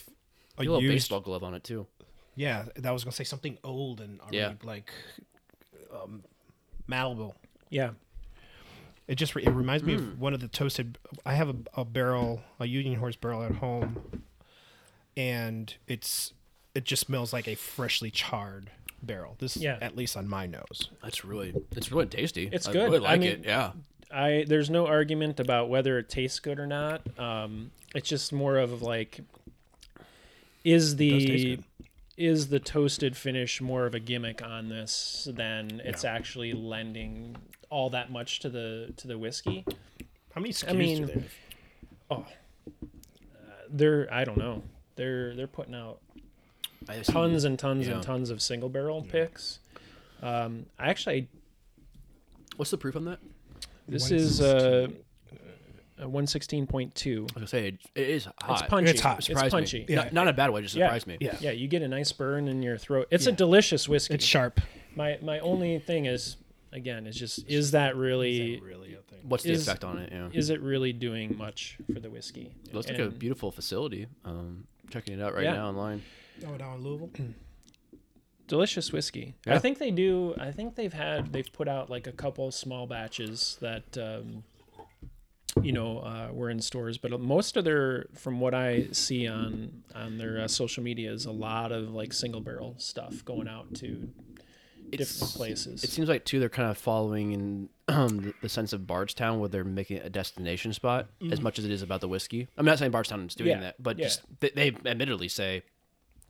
[0.59, 1.87] a a little used, baseball glove on it too.
[2.37, 2.65] yeah.
[2.77, 4.53] That was gonna say something old and already Yeah.
[4.63, 4.93] like
[5.93, 6.23] um,
[6.87, 7.35] malleable.
[7.71, 7.91] yeah.
[9.09, 9.99] It just it reminds me Hmm.
[10.01, 10.99] of one of the toasted.
[11.27, 14.23] I have a, a barrel, a Union Horse barrel at home,
[15.17, 16.33] and it's
[16.75, 18.71] it just smells like a freshly charred
[19.03, 19.37] barrel.
[19.39, 19.77] This Yeah.
[19.83, 20.89] at least on my nose.
[21.03, 22.49] That's really it's really tasty.
[22.53, 22.85] It's I good.
[22.93, 23.45] Really I like mean- it.
[23.45, 23.73] Yeah.
[24.11, 27.03] I there's no argument about whether it tastes good or not.
[27.19, 29.21] Um, it's just more of like,
[30.65, 31.59] is the
[32.17, 37.37] is the toasted finish more of a gimmick on this than it's actually lending
[37.73, 39.65] all that much to the to the whiskey?
[40.35, 41.25] How many SKUs I mean, do they have?
[42.11, 42.27] Oh,
[43.71, 44.63] they're I don't know.
[44.97, 45.99] They're they're putting out
[46.89, 47.95] I tons and tons Yeah.
[47.95, 49.59] and tons of single barrel picks.
[50.23, 51.29] Um, I actually
[52.57, 53.19] What's the proof on that?
[53.89, 54.89] this is uh,
[55.99, 57.21] a one sixteen point two.
[57.21, 58.61] I was gonna say it, it is hot.
[58.61, 58.91] It's punchy.
[58.91, 59.19] It's hot.
[59.19, 59.51] It's Surprised me.
[59.61, 59.87] punchy.
[59.89, 59.97] Yeah.
[59.97, 60.61] Not, not in a bad way.
[60.63, 60.87] Just Yeah.
[60.87, 61.17] surprised me.
[61.21, 61.37] Yeah.
[61.41, 63.09] Yeah, you get a nice burn in your throat.
[63.11, 64.15] It's a delicious whiskey.
[64.15, 64.61] It's sharp.
[64.95, 66.37] my my only thing is
[66.73, 69.21] again it's just is that really really a thing?
[69.25, 70.11] What's the Is- effect on it?
[70.13, 70.29] Yeah.
[70.33, 72.55] is it really doing much for the whiskey?
[72.67, 74.07] It looks like a beautiful facility.
[74.25, 75.55] Um, checking it out right Yeah.
[75.55, 76.03] now online.
[76.47, 77.11] Oh, down in Louisville.
[78.49, 79.35] delicious whiskey.
[79.47, 79.55] Yeah.
[79.55, 80.35] I think they do.
[80.39, 84.43] I think they've had they've put out like a couple small batches that um,
[85.63, 89.83] you know uh, were in stores, but most of their from what I see on
[89.95, 93.73] on their uh, social media is a lot of like single barrel stuff going out
[93.77, 94.09] to
[94.99, 95.85] different places.
[95.85, 99.41] It seems like too they're kind of following in um, the, the sense of Bardstown,
[99.41, 102.49] where they're making it a destination spot as much as it is about the whiskey.
[102.57, 103.63] I'm not saying Bardstown is doing Mm-hmm.
[103.63, 104.05] Yeah, that, but yeah.
[104.07, 105.63] just they, they admittedly say,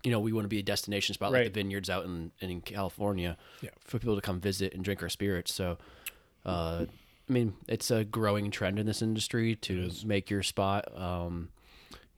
[0.04, 2.60] you know, we want to be a destination spot like the vineyards out in in
[2.60, 3.70] California Yeah.
[3.84, 5.54] for people to come visit and drink our spirits.
[5.54, 5.78] So,
[6.44, 6.86] uh,
[7.28, 10.84] I mean, it's a growing trend in this industry to make your spot.
[10.98, 11.50] Um,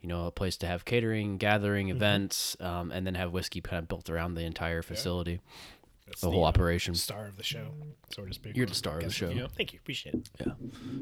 [0.00, 1.96] you know, a place to have catering, gathering, Mm-hmm.
[1.96, 5.40] events, um, and then have whiskey kind of built around the entire facility,
[6.06, 6.94] That's the whole uh, operation.
[6.94, 7.68] star of the show,
[8.14, 8.56] so to speak.
[8.56, 9.28] You're the star of the Guess- show.
[9.30, 9.46] Yeah.
[9.56, 9.78] Thank you.
[9.82, 10.28] Appreciate it.
[10.40, 10.52] Yeah.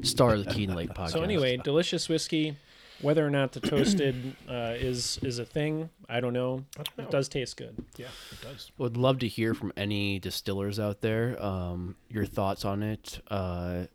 [0.01, 1.11] Star of the Keen Lake podcast.
[1.11, 2.55] So anyway, delicious whiskey.
[3.01, 6.63] Whether or not the toasted uh, is is a thing, I don't know.
[6.79, 7.03] I don't know.
[7.03, 7.75] It does taste good.
[7.97, 8.71] Yeah, it does.
[8.77, 11.35] would love to hear from any distillers out there.
[11.43, 13.19] Um, your thoughts on it.
[13.29, 13.85] Uh,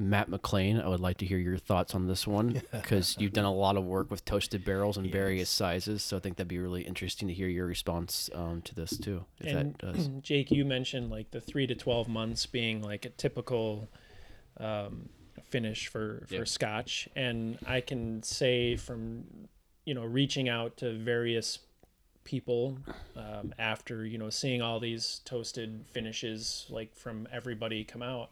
[0.00, 3.44] Matt McLean, I would like to hear your thoughts on this one because you've done
[3.44, 6.02] a lot of work with toasted barrels in various sizes.
[6.02, 9.24] So I think that'd be really interesting to hear your response um, to this too.
[9.40, 10.08] If And that does.
[10.22, 13.88] Jake, you mentioned like the three to twelve months being like a typical
[14.58, 15.08] um,
[15.44, 16.44] finish for for Yeah.
[16.44, 19.24] Scotch, and I can say from
[19.84, 21.58] you know reaching out to various
[22.24, 22.78] people
[23.16, 28.30] um, after you know seeing all these toasted finishes like from everybody come out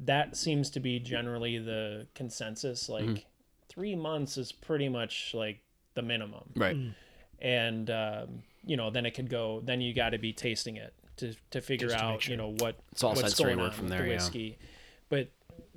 [0.00, 3.26] that seems to be generally the consensus like
[3.68, 5.60] three months is pretty much like
[5.94, 6.76] the minimum Right.
[7.40, 10.92] and um, you know then it could go then you got to be tasting it
[11.16, 12.30] to, to figure to out sure.
[12.32, 14.14] you know what It's all what's sensory going work on from with there, the yeah.
[14.14, 14.58] whiskey
[15.08, 15.30] but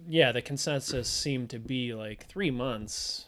[0.08, 3.26] yeah the consensus seemed to be like three months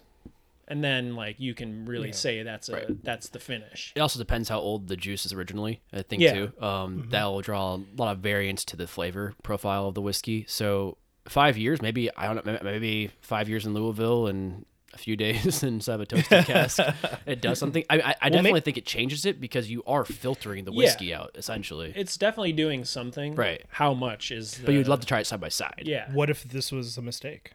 [0.68, 2.14] and then like you can really Yeah.
[2.14, 3.03] say that's a Right.
[3.03, 5.82] that's the finish It also depends how old the juice is originally.
[5.93, 6.34] I think Yeah.
[6.34, 6.64] too.
[6.64, 10.45] Um, That will draw a lot of variance to the flavor profile of the whiskey.
[10.47, 10.97] So
[11.28, 15.64] five years, maybe I don't know, maybe five years in Louisville and a few days
[15.64, 16.78] inside of a toasted cask,
[17.26, 17.86] it does something.
[17.89, 20.78] I, I, I definitely think it changes it because you are filtering the Yeah.
[20.78, 21.93] whiskey out essentially.
[21.95, 23.64] it's definitely doing something Right.
[23.70, 25.84] how much is the, but you'd love to try it side by side.
[25.86, 27.51] yeah What if this was a mistake?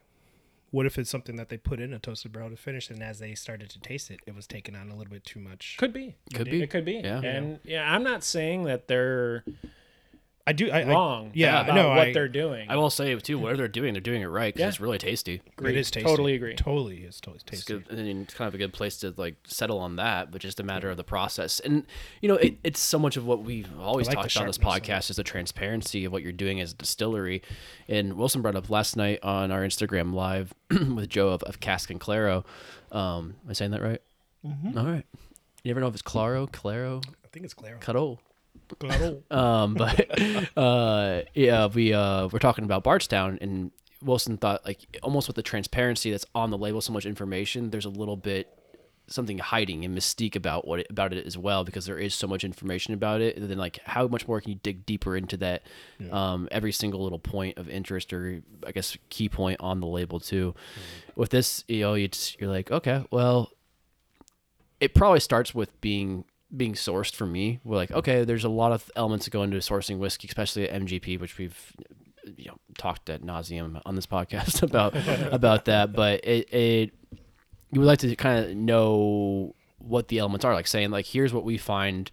[0.77, 3.18] What if it's something that they put in a toasted barrel to finish, and as
[3.18, 5.77] they started to taste it, it was taking on a little bit too much.
[5.79, 6.16] Could be.
[6.35, 6.62] Could be.
[6.62, 7.01] It could be.
[7.03, 7.22] Yeah.
[7.22, 9.43] And yeah, I'm not saying that they're
[10.49, 10.71] I do.
[10.71, 11.33] I, I, wrong.
[11.35, 12.71] yeah, about no, what I- they're doing.
[12.71, 14.69] I will say too, whatever they're doing, they're doing it right because Yeah.
[14.69, 15.43] it's really tasty.
[15.59, 15.71] Agree.
[15.73, 16.09] it is tasty.
[16.09, 16.55] Totally agree.
[16.55, 17.83] Totally is totally It's tasty.
[17.91, 20.61] I mean, it's kind of a good place to like settle on that, but just
[20.61, 21.59] a matter of the process.
[21.61, 21.85] And
[22.21, 24.59] you know, it, it's so much of what we've always like talked about on this
[24.59, 27.43] podcast is the transparency of what you're doing as a distillery.
[27.89, 31.91] And Wilson brought up last night on our Instagram live with Joe of, of Cask
[31.91, 32.45] and Claro.
[32.93, 34.01] Um, am I saying that right?
[34.47, 34.79] Mm-hmm.
[34.79, 35.05] All right.
[35.65, 37.79] You never know if it's Claro, Claro, I think it's Claro.
[37.81, 38.21] Caro.
[38.79, 39.23] Claro.
[39.31, 43.71] Um, but uh, yeah, we uh, we're talking about Bardstown, and
[44.03, 47.71] Wilson thought like almost with the transparency that's on the label, so much information.
[47.71, 48.53] There's a little bit
[49.09, 52.27] something hiding and mystique about what it, about it as well because there is so
[52.27, 55.37] much information about it and then like how much more can you dig deeper into
[55.37, 55.62] that
[56.11, 60.19] um, every single little point of interest or i guess key point on the label
[60.19, 60.55] too
[61.14, 63.53] with this you know it's you're like okay well
[64.81, 66.25] it probably starts with being
[66.57, 67.61] being sourced for me.
[67.65, 70.81] We're like, okay, there's a lot of elements that go into sourcing whiskey, especially at
[70.83, 71.73] MGP, which we've
[72.37, 74.95] you know talked at nauseum on this podcast about
[75.33, 75.93] about that.
[75.93, 76.95] But it, it
[77.73, 81.33] you would like to kind of know what the elements are, like saying like, here's
[81.33, 82.11] what we find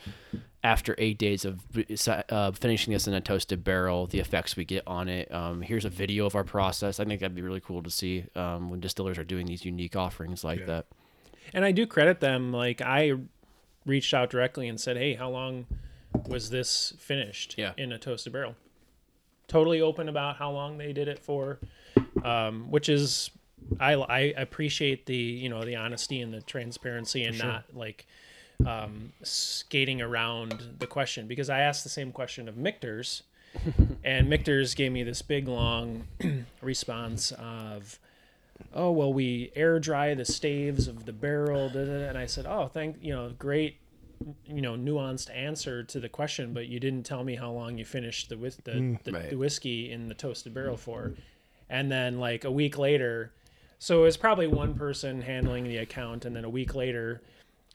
[0.64, 1.60] after eight days of
[2.30, 5.30] uh, finishing this in a toasted barrel, the effects we get on it.
[5.34, 7.00] Um, here's a video of our process.
[7.02, 9.96] I think that'd be really cool to see um, when distillers are doing these unique
[9.98, 10.66] offerings like Yeah.
[10.68, 10.86] that.
[11.54, 12.54] and I do credit them.
[12.54, 13.14] Like I
[13.86, 15.66] reached out directly and said, "Hey, how long
[16.28, 17.74] was this finished Yeah.
[17.78, 18.56] in a toasted barrel?"
[19.48, 21.60] Totally open about how long they did it for,
[22.24, 23.30] um, which is
[23.80, 28.06] I I appreciate the you know the honesty and the transparency and not like
[28.66, 33.24] um, skating around the question because I asked the same question of Michter's,
[34.04, 36.08] and Michter's gave me this big long
[36.62, 38.00] response of
[38.74, 42.26] oh well we air dry the staves of the barrel da, da, da." and i
[42.26, 43.78] said oh thank you know great
[44.46, 47.86] you know nuanced answer to the question but you didn't tell me how long you
[47.86, 48.98] finished the with mm.
[49.04, 49.30] the, the, Right.
[49.30, 51.14] the whiskey in the toasted barrel for
[51.70, 53.34] and then like a week later
[53.80, 57.22] so it was probably one person handling the account and then a week later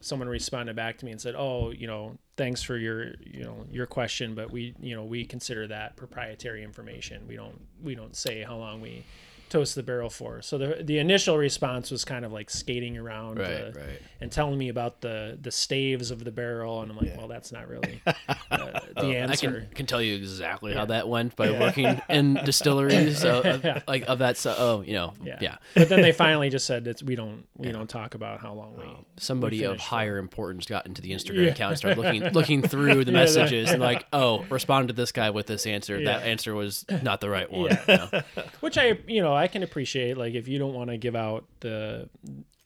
[0.00, 3.66] someone responded back to me and said oh you know thanks for your you know
[3.70, 8.16] your question but we you know we consider that proprietary information we don't we don't
[8.16, 9.04] say how long we
[9.48, 13.38] toast the barrel for so the the initial response was kind of like skating around
[13.38, 14.02] Right, uh, right.
[14.20, 17.50] and telling me about the the staves of the barrel and i'm like well that's
[17.52, 21.50] not really uh, the answer I can, can tell you exactly how that went by
[21.50, 24.36] working in distilleries of, of- like of that.
[24.36, 25.38] So, oh, you know, yeah.
[25.40, 25.56] yeah.
[25.74, 28.76] But then they finally just said that we don't we don't talk about how long
[28.76, 28.84] we.
[29.18, 33.04] Somebody of finished higher importance got into the Instagram account and started looking looking through
[33.04, 36.02] the Yeah, that- messages and like, oh, respond to this guy with this answer.
[36.04, 37.70] That answer was not the right one.
[37.70, 38.08] Yeah.
[38.12, 38.44] you know?
[38.60, 40.18] Which I you know I can appreciate.
[40.18, 42.08] Like if you don't want to give out the,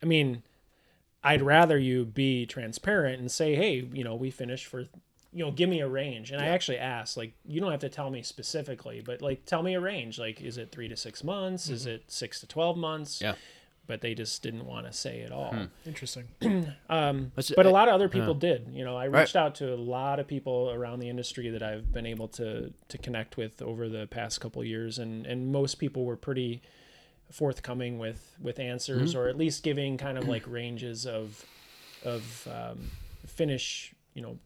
[0.03, 0.43] I mean,
[1.23, 4.87] I'd rather you be transparent and say, hey, you know, we finished for.
[5.35, 7.89] You know, give me a range, and I actually asked, like, you don't have to
[7.89, 10.19] tell me specifically, but like, tell me a range.
[10.19, 11.71] Like, is it three to six months?
[11.71, 11.93] Is mm-hmm.
[11.93, 13.19] it six to twelve months?
[13.19, 13.37] Yeah.
[13.87, 15.55] But they just didn't want to say at all.
[15.85, 16.29] Interesting.
[16.89, 19.21] Um, Let's- but a lot of other people did you know i Right.
[19.21, 22.73] reached out to a lot of people around the industry that i've been able to
[22.89, 26.61] to connect with over the past couple years and and most people were pretty
[27.31, 31.45] forthcoming with with answers or at least giving kind of like ranges of
[32.05, 32.91] of um,
[33.27, 34.39] finish you know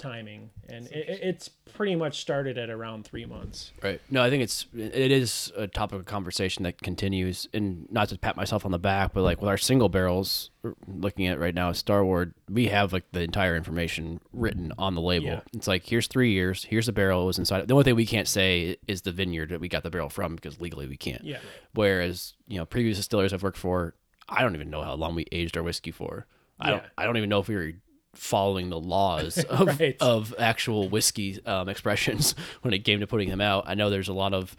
[0.00, 4.00] timing and it, it- it's pretty much started at around three months Right.
[4.10, 8.18] No, I think it's it is a topic of conversation that continues, and not to
[8.18, 10.50] pat myself on the back, but like with our single barrels,
[10.88, 15.26] looking at right now, Starward, we have like the entire information written on the label.
[15.28, 15.40] Yeah.
[15.54, 17.68] It's like here's three years, here's the barrel it was inside.
[17.68, 20.34] The only thing we can't say is the vineyard that we got the barrel from
[20.34, 21.22] because legally we can't.
[21.24, 21.38] yeah
[21.74, 23.94] Whereas you know previous distillers I've worked for,
[24.28, 26.26] I don't even know how long we aged our whiskey for.
[26.58, 26.82] I don't.
[26.82, 26.88] Yeah.
[26.98, 27.72] I don't even know if we were
[28.14, 29.96] following the laws of, Right.
[30.00, 33.64] of actual whiskey um, expressions when it came to putting them out.
[33.66, 34.56] I know there's a lot of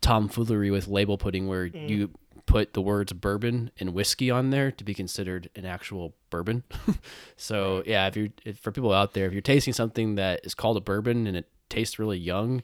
[0.00, 2.10] tomfoolery with label putting where you
[2.46, 6.62] put the words bourbon and whiskey on there to be considered an actual bourbon.
[7.36, 10.54] so yeah, if you're if, for people out there, if you're tasting something that is
[10.54, 12.62] called a bourbon and it tastes really young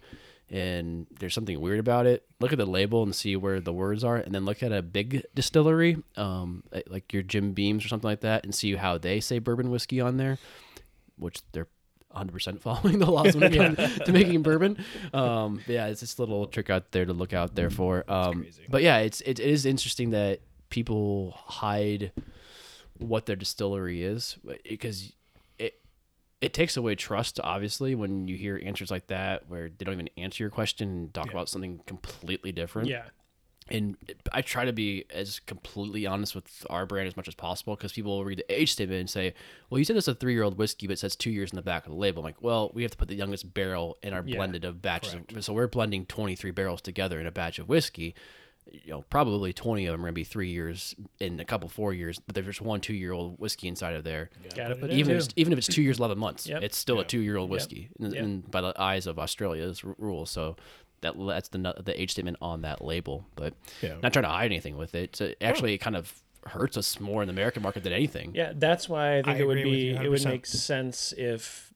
[0.50, 4.02] and there's something weird about it, look at the label and see where the words
[4.02, 8.08] are, and then look at a big distillery, um, like your Jim Beams or something
[8.08, 10.38] like that, and see how they say bourbon whiskey on there,
[11.16, 11.68] which they're
[12.14, 14.84] 100% following the laws when it comes to making bourbon.
[15.14, 18.04] Um, yeah, it's this little trick out there to look out there for.
[18.08, 22.12] Um, but yeah, it's it, it is interesting that people hide
[22.98, 24.36] what their distillery is
[24.68, 25.12] because
[26.40, 30.08] it takes away trust obviously when you hear answers like that where they don't even
[30.16, 31.32] answer your question and talk Yeah.
[31.32, 33.04] about something completely different yeah
[33.72, 33.96] and
[34.32, 37.92] I try to be as completely honest with our brand as much as possible because
[37.92, 39.32] people will read the age statement and say,
[39.68, 41.86] "Well, you said it's a three-year-old whiskey, but it says two years in the back
[41.86, 44.24] of the label." I'm like, well, we have to put the youngest barrel in our
[44.26, 47.68] Yeah, blended of batches, of, so we're blending 23 barrels together in a batch of
[47.68, 48.16] whiskey.
[48.72, 51.92] You know, probably 20 of them are gonna be three years in a couple four
[51.92, 54.30] years, but there's just one two-year-old whiskey inside of there.
[54.54, 56.62] Gotta put it Even in if it's, even if it's two years, 11 months, Yep.
[56.62, 58.22] it's still a two-year-old whiskey, and, Yep.
[58.22, 60.30] and by the eyes of Australia's r- rules.
[60.30, 60.56] So
[61.00, 63.96] that that's the the age statement on that label, but Yeah.
[64.02, 65.16] not trying to hide anything with it.
[65.16, 68.32] So actually, it kind of hurts us more in the American market than anything.
[68.34, 71.72] Yeah, that's why I think I it would be it would make sense if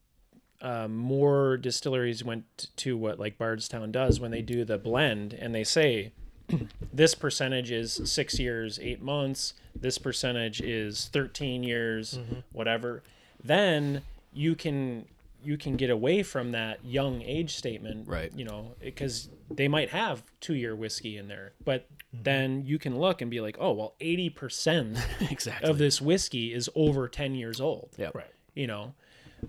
[0.63, 5.55] um, more distilleries went to what like Bardstown does when they do the blend and
[5.55, 6.13] they say
[6.93, 9.55] this percentage is six years, eight months.
[9.75, 12.41] This percentage is thirteen years, Mm-hmm.
[12.53, 13.03] whatever.
[13.43, 15.07] Then you can
[15.43, 18.33] you can get away from that young age statement, Right.
[18.35, 22.23] You know, because they might have two year whiskey in there, but Mm-hmm.
[22.23, 24.97] then you can look and be like, oh well, eighty percent
[25.31, 25.69] exactly.
[25.69, 28.11] of this whiskey is over 10 years old yeah.
[28.15, 28.31] Right.
[28.55, 28.95] you know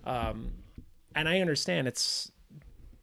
[0.03, 0.51] um,
[1.13, 2.31] and i understand it's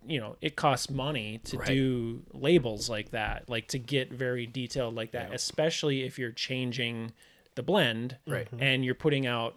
[0.06, 1.66] you know it costs money to Right.
[1.68, 5.34] do labels like that like to get very detailed like that Yeah.
[5.34, 7.12] especially if you're changing
[7.54, 8.48] the blend Right.
[8.58, 9.54] and you're putting out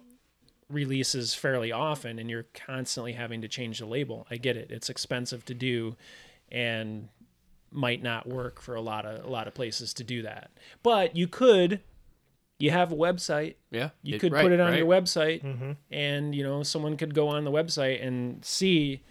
[0.68, 4.88] releases fairly often and you're constantly having to change the label i get it it's
[4.90, 5.96] expensive to do
[6.50, 7.08] and
[7.70, 10.50] might not work for a lot of a lot of places to do that
[10.82, 11.80] but you could
[12.58, 13.90] you have a website Yeah.
[14.02, 14.78] you It- could right, put it on right.
[14.78, 15.72] your website Mm-hmm.
[15.90, 19.02] and you know someone could go on the website and see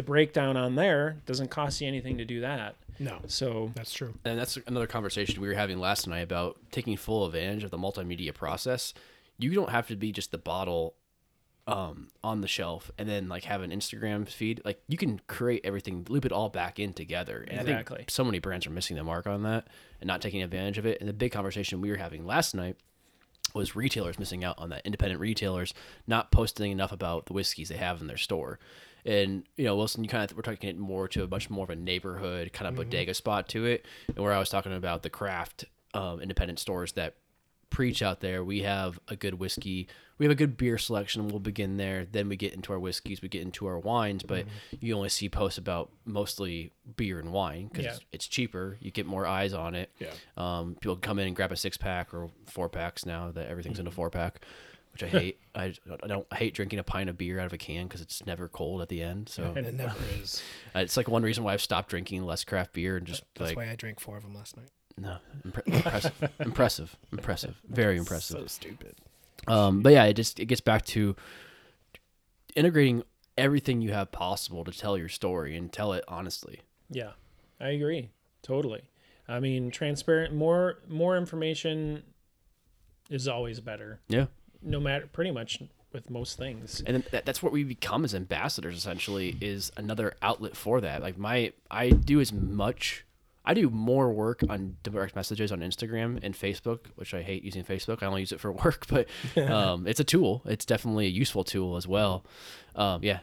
[0.00, 4.14] the breakdown on there doesn't cost you anything to do that No, so that's true.
[4.24, 7.76] And that's another conversation we were having last night about taking full advantage of the
[7.78, 8.94] multimedia process.
[9.38, 10.94] You don't have to be just the bottle
[11.66, 14.60] um, on the shelf and then like have an Instagram feed.
[14.64, 17.44] Like you can create everything, loop it all back in together.
[17.48, 17.96] And I Exactly.
[17.98, 19.68] think so many brands are missing the mark on that
[20.00, 20.98] and not taking advantage of it.
[21.00, 22.76] And the big conversation we were having last night
[23.54, 24.84] was retailers missing out on that.
[24.84, 25.72] Independent retailers
[26.06, 28.58] not posting enough about the whiskeys they have in their store.
[29.04, 31.64] And you know, Wilson, you kind of we're talking it more to a much more
[31.64, 35.02] of a neighborhood kind of bodega spot to it, and where I was talking about
[35.02, 37.14] the craft um, independent stores that
[37.70, 38.42] preach out there.
[38.44, 39.86] We have a good whiskey,
[40.18, 41.28] we have a good beer selection.
[41.28, 42.04] We'll begin there.
[42.04, 44.44] Then we get into our whiskeys, we get into our wines, but
[44.80, 47.96] you only see posts about mostly beer and wine because Yeah.
[48.12, 48.76] it's cheaper.
[48.80, 49.90] You get more eyes on it.
[50.00, 50.10] Yeah.
[50.36, 53.74] Um, people come in and grab a six pack or four packs now that everything's
[53.78, 53.82] Mm-hmm.
[53.86, 54.44] in a four pack,
[54.92, 55.40] which I hate.
[55.54, 55.72] I,
[56.02, 58.24] I don't I hate drinking a pint of beer out of a can because it's
[58.26, 59.28] never cold at the end.
[59.28, 60.42] So It never is.
[60.74, 63.50] uh, it's like one reason why I've stopped drinking less craft beer and just That's
[63.50, 64.68] like why I drank four of them last night.
[64.98, 65.16] no
[65.46, 68.38] impre- impressive, impressive, impressive, very impressive.
[68.40, 68.96] So stupid.
[69.48, 71.16] Um, but yeah, it just it gets back to
[72.56, 73.02] integrating
[73.38, 76.60] everything you have possible to tell your story and tell it honestly.
[76.90, 77.12] yeah
[77.60, 78.10] i agree
[78.42, 78.82] totally
[79.28, 82.02] i mean transparent more more information
[83.08, 84.26] is always better Yeah.
[84.62, 88.76] No matter pretty much with most things and that, that's what we become as ambassadors
[88.76, 93.04] essentially is another outlet for that like my i do as much
[93.44, 97.64] i do more work on direct messages on instagram and facebook which i hate using
[97.64, 99.08] facebook i only use it for work but
[99.50, 102.24] um, it's a tool it's definitely a useful tool as well
[102.76, 103.18] um, yeah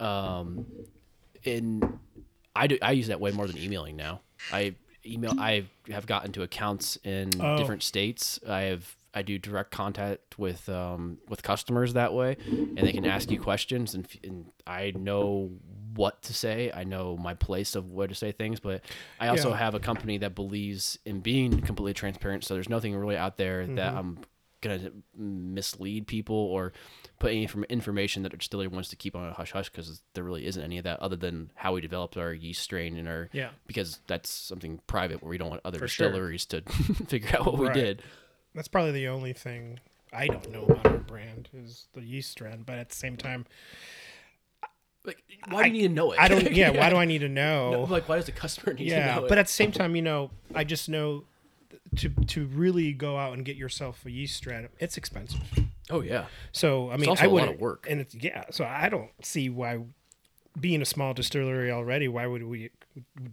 [0.00, 0.66] um,
[1.44, 1.98] and
[2.54, 4.20] I do I use that way more than emailing now.
[4.52, 7.56] I email I have gotten to accounts in Oh.
[7.58, 8.40] different states.
[8.48, 13.06] I have I do direct contact with um, with customers that way, and they can
[13.06, 15.50] ask you questions, and, and I know
[15.94, 16.70] what to say.
[16.74, 18.82] I know my place of where to say things, but
[19.18, 19.56] I also Yeah.
[19.56, 22.44] have a company that believes in being completely transparent.
[22.44, 23.98] So there's nothing really out there that Mm-hmm.
[23.98, 24.18] I'm
[24.62, 26.72] gonna mislead people or
[27.18, 30.02] put any inform- information that a distillery wants to keep on a hush hush because
[30.14, 33.06] there really isn't any of that other than how we developed our yeast strain and
[33.08, 33.50] our Yeah.
[33.66, 36.08] because that's something private where we don't want other For sure.
[36.08, 36.60] distilleries to
[37.06, 37.74] figure out what we Right.
[37.74, 38.02] did.
[38.56, 39.78] That's probably the only thing
[40.12, 42.66] I don't know about our brand is the yeast strand.
[42.66, 43.46] But at the same time,
[45.04, 46.18] Like, why do you need to know it?
[46.20, 46.50] I don't.
[46.56, 47.70] Yeah, why do I need to know?
[47.70, 49.42] No, like, why does the customer need yeah, to know Yeah, but it?
[49.42, 51.24] at the same time, you know, I just know
[51.96, 55.40] to to really go out and get yourself a yeast strand, it's expensive.
[55.88, 57.86] Oh yeah, So I mean, I would work.
[57.88, 58.44] and it's yeah.
[58.50, 59.78] So I don't see why,
[60.58, 62.70] being a small distillery already, why would we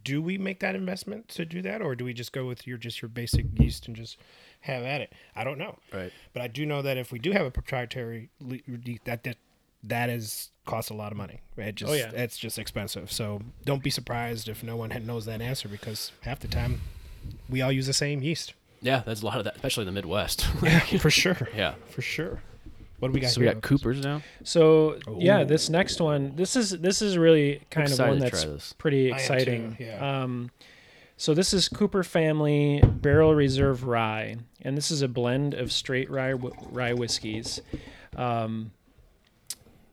[0.03, 2.77] do we make that investment to do that, or do we just go with your
[2.77, 4.17] just your basic yeast and just
[4.63, 5.13] have at it?
[5.35, 6.11] I don't know, right.
[6.33, 8.29] but I do know that if we do have a proprietary
[9.05, 9.37] that that
[9.83, 11.41] that is costs a lot of money.
[11.57, 12.11] It just Oh, yeah.
[12.13, 13.11] it's just expensive.
[13.11, 16.81] So don't be surprised if no one knows that answer because half the time
[17.49, 18.53] we all use the same yeast.
[18.81, 20.47] Yeah, that's a lot of that, especially in the Midwest.
[20.63, 21.49] Yeah, for sure.
[21.55, 21.75] yeah.
[21.89, 22.41] For sure.
[22.99, 24.21] What do we got So we got Koopers now.
[24.43, 28.51] So yeah, this next one, this is this is really kind of one that's try
[28.51, 28.73] this.
[28.77, 29.77] pretty I am too, exciting.
[29.79, 30.23] yeah.
[30.23, 30.51] Um,
[31.17, 36.09] So this is Kooper Family Barrel Reserve Rye, and this is a blend of straight
[36.09, 37.61] rye rye whiskeys.
[38.17, 38.71] Um,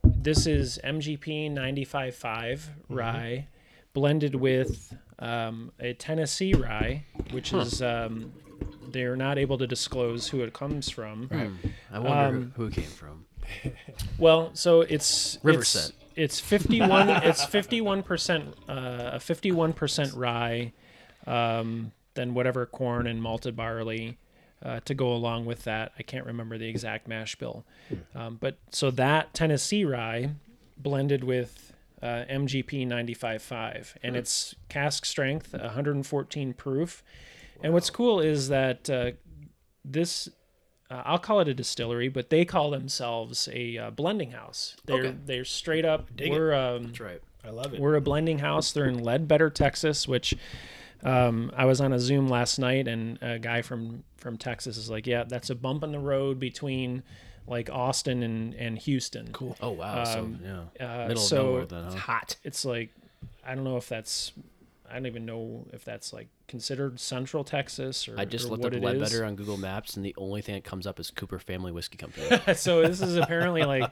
[0.03, 2.95] this is MGP 95.5 Mm-hmm.
[2.95, 3.47] rye,
[3.93, 8.33] blended with um, a Tennessee rye, which is um,
[8.89, 11.29] they're not able to disclose who it comes from.
[11.31, 11.51] Right.
[11.93, 13.27] I wonder Um, who it came from.
[14.19, 15.93] Well, so it's River it's.
[16.17, 17.09] It's fifty one.
[17.09, 18.55] it's fifty one percent.
[18.69, 20.73] Uh, a fifty one percent rye,
[21.27, 24.19] um, then whatever corn and malted barley
[24.63, 25.93] uh, to go along with that.
[25.99, 27.65] I can't remember the exact mash bill,
[28.15, 30.31] um, but so that Tennessee rye
[30.77, 37.03] blended with uh, MGP 95.5, and it's cask strength, 114 proof.
[37.63, 39.11] And what's cool is that uh,
[39.85, 40.29] this
[40.91, 44.77] uh, I'll call it a distillery, but they call themselves a uh, blending house.
[44.87, 45.17] They're Okay.
[45.25, 46.15] they're straight up.
[46.17, 47.21] Dig we're um, That's right.
[47.45, 47.81] I love it.
[47.81, 48.73] we're a blending house.
[48.73, 50.35] They're in Ledbetter, Texas, which
[51.05, 54.91] um, I was on a Zoom last night, and a guy from from Texas is
[54.91, 57.03] like, "Yeah, that's a bump in the road between
[57.47, 59.57] like Austin and and Houston." cool.
[59.61, 60.05] Oh wow.
[60.05, 60.41] so Um,
[60.79, 62.37] yeah, Uh, middle so of nowhere then, It's hot.
[62.45, 62.91] it's like
[63.47, 64.33] I don't know if that's
[64.91, 68.65] I don't even know if that's like considered Central Texas or I just or looked
[68.65, 68.83] up it.
[68.83, 71.97] Ledbetter on Google Maps, and the only thing that comes up is Kooper Family Whiskey
[71.97, 72.27] Company.
[72.57, 73.91] so this is apparently like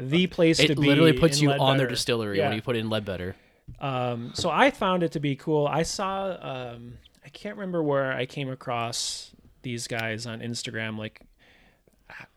[0.00, 0.72] the place to be.
[0.72, 2.48] it literally puts you on their distillery Yeah.
[2.48, 3.36] when you put in Ledbetter.
[3.80, 5.66] Um, so I found it to be cool.
[5.66, 6.94] I saw, um,
[7.24, 10.98] I can't remember where I came across these guys on Instagram.
[10.98, 11.20] Like,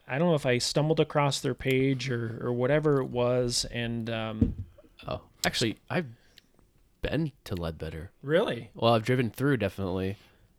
[0.08, 3.66] I don't know if I stumbled across their page or, or whatever it was.
[3.72, 4.66] And um,
[5.08, 6.08] Oh, actually, I've
[7.02, 8.12] been to Ledbetter.
[8.24, 10.18] really, Well, I've driven through definitely.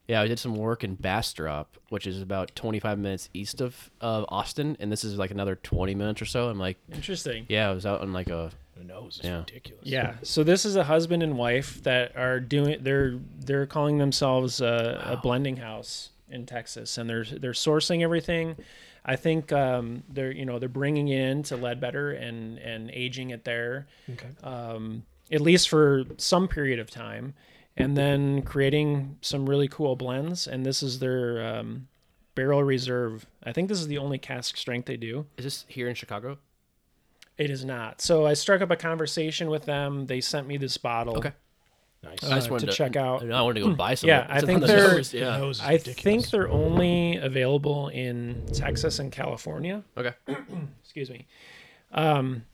[0.09, 4.25] Yeah, I did some work in Bastrop, which is about 25 minutes east of of
[4.29, 6.49] Austin, and this is like another 20 minutes or so.
[6.49, 7.45] I'm like, interesting.
[7.49, 9.39] yeah, I was out on like a The nose is Yeah.
[9.39, 9.87] ridiculous.
[9.87, 10.15] Yeah.
[10.23, 12.79] So this is a husband and wife that are doing.
[12.83, 18.57] They're they're calling themselves a, a blending house in Texas, and they're they're sourcing everything.
[19.05, 23.45] I think um, they're you know they're bringing in to Ledbetter and and aging it
[23.45, 24.29] there, Okay.
[24.43, 27.35] um, at least for some period of time,
[27.77, 30.47] and then creating some really cool blends.
[30.47, 31.87] And this is their um,
[32.35, 33.27] barrel reserve.
[33.43, 35.27] I think this is the only cask strength they do.
[35.39, 36.39] Is this here in Chicago?
[37.39, 38.01] It is not.
[38.01, 40.07] So I struck up a conversation with them.
[40.07, 41.17] They sent me this bottle.
[41.19, 41.33] Okay.
[42.03, 42.23] Nice.
[42.23, 43.29] Uh, I just to wanted check out.
[43.31, 44.09] I wanted to go buy some.
[44.09, 44.27] Yeah.
[44.29, 45.37] I think the they're- The Yeah.
[45.39, 46.03] nose I ridiculous.
[46.03, 49.83] think they're only available in Texas and California.
[49.97, 50.13] Okay.
[50.83, 51.27] Excuse me.
[51.93, 52.45] Um,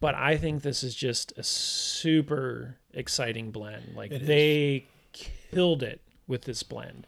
[0.00, 3.94] but I think this is just a super exciting blend.
[3.94, 4.28] Like It is.
[4.28, 7.06] they killed it with this blend.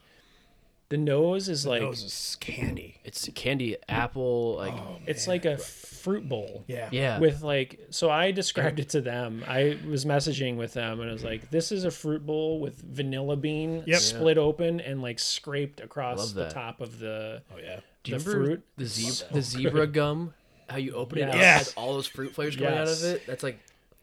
[0.92, 2.98] The nose is The like nose is candy.
[3.02, 4.56] It's candy apple.
[4.58, 6.64] Like, Oh, it's like a fruit bowl.
[6.66, 6.90] yeah.
[6.92, 7.18] yeah.
[7.18, 9.42] With like, so I described it to them.
[9.48, 12.76] I was messaging with them, and I was like, "This is a fruit bowl with
[12.82, 14.00] vanilla bean Yep.
[14.00, 17.80] split open and like scraped across the top of the Oh yeah.
[18.04, 18.62] Do you the remember fruit.
[18.76, 20.34] the zebra, So the zebra gum?
[20.68, 21.58] How you open it up, Yes.
[21.68, 23.26] has all those fruit flavors coming out of it.
[23.26, 23.58] That's like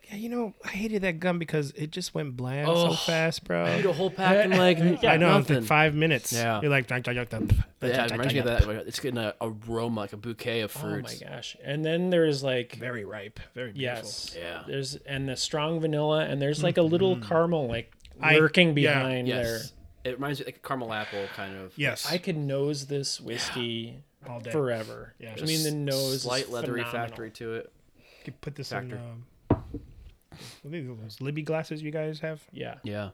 [0.10, 3.44] Yeah, you know, I hated that gum because it just went bland Oh, so fast,
[3.44, 3.66] bro.
[3.74, 5.56] You eat a whole pack in like Yeah, I know, in nothing.
[5.58, 6.34] like five minutes.
[6.34, 6.60] Yeah.
[6.62, 7.52] You're like, dunk, dunk, dunk, dunk,
[7.82, 8.88] yeah, dunk, it reminds me of dunk, that.
[8.88, 10.86] It's getting a aroma, like a bouquet of fruits.
[10.86, 11.22] Oh fruits.
[11.24, 11.58] my gosh!
[11.64, 13.40] And then there's like Very ripe.
[13.54, 14.02] Very beautiful.
[14.04, 14.64] yes, Yeah.
[14.68, 17.92] There's and the strong vanilla, and there's like a little caramel like
[18.22, 18.98] I- lurking yeah.
[19.00, 19.44] behind there.
[19.58, 19.74] Yes.
[20.06, 21.74] It reminds me like a caramel apple kind of.
[21.78, 22.10] Yes.
[22.10, 23.98] I could nose this whiskey
[24.28, 24.50] All day.
[24.50, 25.14] forever.
[25.20, 25.36] Yeah.
[25.38, 27.08] I mean the nose slight is leathery phenomenal.
[27.10, 27.72] factory to it.
[27.98, 28.96] You could put this Factor.
[28.96, 29.02] in.
[29.02, 29.26] Um,
[30.64, 32.42] what are those Libbey glasses you guys have?
[32.52, 33.10] Yeah, Yeah.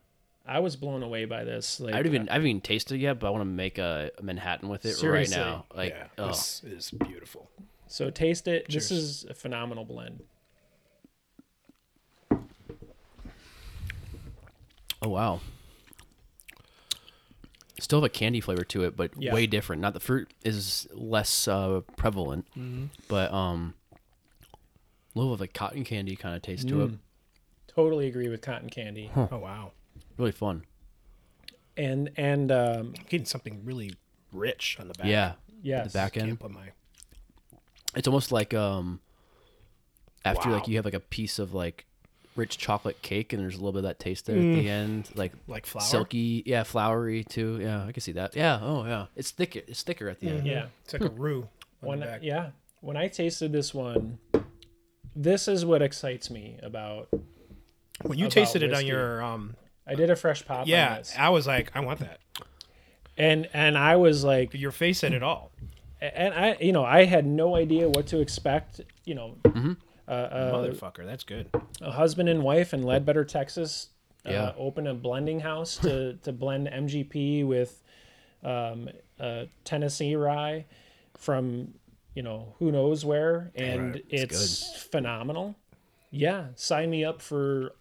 [0.48, 1.80] I was blown away by this.
[1.80, 3.80] Like I haven't even I haven't even tasted it yet, but I want to make
[3.80, 5.36] a, a Manhattan with it Seriously.
[5.38, 5.66] right now.
[5.76, 7.50] Like, yeah, oh, this is beautiful.
[7.88, 8.68] so taste it.
[8.70, 10.22] This is a phenomenal blend.
[15.02, 15.40] oh wow.
[17.80, 19.34] Still have a candy flavor to it, but Yeah.
[19.34, 19.82] way different.
[19.82, 22.86] Not the fruit is less uh, prevalent, Mm-hmm.
[23.08, 26.92] but um, a little of a cotton candy kind of taste to it.
[27.76, 27.84] Mm.
[27.84, 29.12] Totally agree with cotton candy.
[29.16, 29.72] Oh wow,
[30.18, 30.64] Really fun.
[31.78, 33.96] And and um, I'm getting something really
[34.32, 35.08] rich on the back.
[35.08, 35.84] Yeah, yeah.
[35.84, 36.40] the back Can't end.
[36.40, 36.70] put my.
[37.96, 39.00] It's almost like um,
[40.24, 41.86] after like you have like a piece of like
[42.38, 44.56] rich chocolate cake, and there's a little bit of that taste there at Mm.
[44.56, 45.84] the end, like Like flour.
[45.86, 47.60] silky, yeah, flowery too.
[47.62, 48.36] Yeah, I can see that.
[48.38, 49.60] Yeah, oh yeah, it's thicker.
[49.68, 50.48] It's thicker at the end.
[50.48, 50.68] Yeah.
[50.84, 51.48] It's like a roux
[51.84, 52.50] on when yeah
[52.82, 54.18] when i tasted this one
[55.16, 57.10] this is what excites me about
[58.04, 58.88] When you tasted it on whiskey.
[58.88, 59.56] your um,
[59.88, 62.20] i did a fresh pop on yeah, this I was like, I want that.
[63.18, 65.52] and and i was like Your face said it all.
[66.02, 69.74] and i you know i had no idea what to expect you know Mm-hmm.
[70.08, 71.50] uh, uh, Motherfucker, that's good.
[71.82, 73.90] a husband and wife in ledbetter texas
[74.26, 74.44] Yeah.
[74.44, 77.82] uh, open a blending house to to blend MGP with
[78.44, 78.90] um,
[79.20, 80.66] uh, Tennessee rye
[81.18, 81.74] from
[82.14, 84.06] you know who knows where, and Right.
[84.10, 85.56] it's, phenomenal.
[86.12, 87.74] Yeah, sign me up for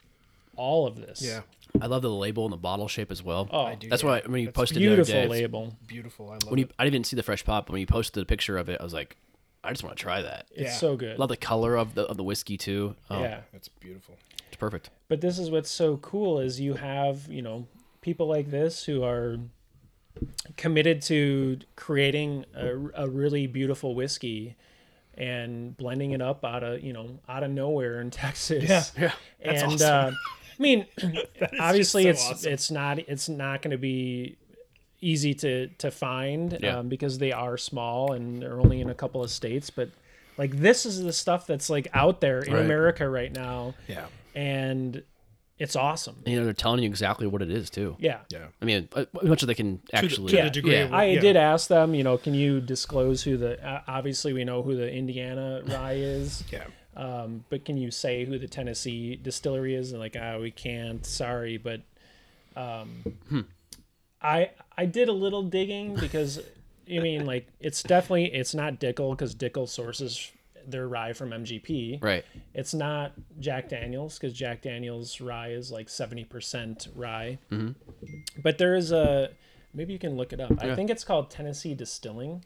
[0.57, 1.23] all of this.
[1.23, 1.41] Yeah.
[1.81, 3.49] I love the label and the bottle shape as well.
[3.51, 3.89] Oh, I do.
[3.89, 4.09] That's yeah.
[4.09, 5.77] why when you That's posted the other beautiful day, label.
[5.87, 6.29] Beautiful.
[6.31, 6.73] I love when you it.
[6.79, 8.85] I didn't see the fresh pop, but when you posted the picture of it, I
[8.85, 9.17] was like,
[9.65, 10.47] I just want to try that.
[10.53, 10.73] It's Yeah.
[10.77, 11.19] so good.
[11.19, 12.95] Love the color of the of the whiskey too.
[13.11, 13.41] Oh, Yeah.
[13.53, 14.15] it's beautiful.
[14.47, 14.91] it's perfect.
[15.09, 17.67] But this is what's so cool is you have, you know,
[18.03, 19.39] people like this who are
[20.57, 24.55] committed to creating a, a really beautiful whiskey
[25.17, 28.63] and blending it up out of, you know, out of nowhere in Texas.
[28.65, 28.85] Yeah.
[28.97, 29.13] Yeah.
[29.45, 30.15] That's and awesome.
[30.15, 30.17] uh,
[30.59, 30.87] I mean,
[31.61, 32.53] obviously so it's awesome.
[32.53, 34.37] it's not it's not going to be
[35.01, 36.79] easy to to find Yeah.
[36.79, 39.91] um, because they are small and they're only in a couple of states, but
[40.39, 42.65] like this is the stuff that's like out there in Right.
[42.65, 44.07] America right now Yeah.
[44.35, 45.03] and
[45.57, 46.17] it's awesome.
[46.25, 47.95] And, you know, they're telling you exactly what it is too.
[48.01, 48.19] Yeah.
[48.29, 48.47] Yeah.
[48.61, 50.31] I mean, uh, much as they can actually.
[50.31, 50.81] to the yeah, degree yeah.
[50.87, 51.21] of- I Yeah.
[51.21, 54.75] did ask them, you know, can you disclose who the uh, obviously we know who
[54.75, 56.65] the Indiana rye is, Yeah.
[56.97, 59.93] Um, but can you say who the Tennessee distillery is?
[59.93, 61.05] And like, ah, we can't.
[61.05, 61.83] Sorry, but
[62.57, 63.03] um,
[64.23, 66.41] I I did a little digging because
[66.93, 70.31] I mean, like, it's definitely it's not Dickel because Dickel sources
[70.67, 72.03] their rye from MGP.
[72.03, 72.25] Right.
[72.55, 77.39] It's not Jack Daniels because Jack Daniels rye is like seventy percent rye.
[78.43, 79.31] But there is a
[79.75, 80.53] maybe you can look it up.
[80.61, 82.45] I think it's called Tennessee Distilling,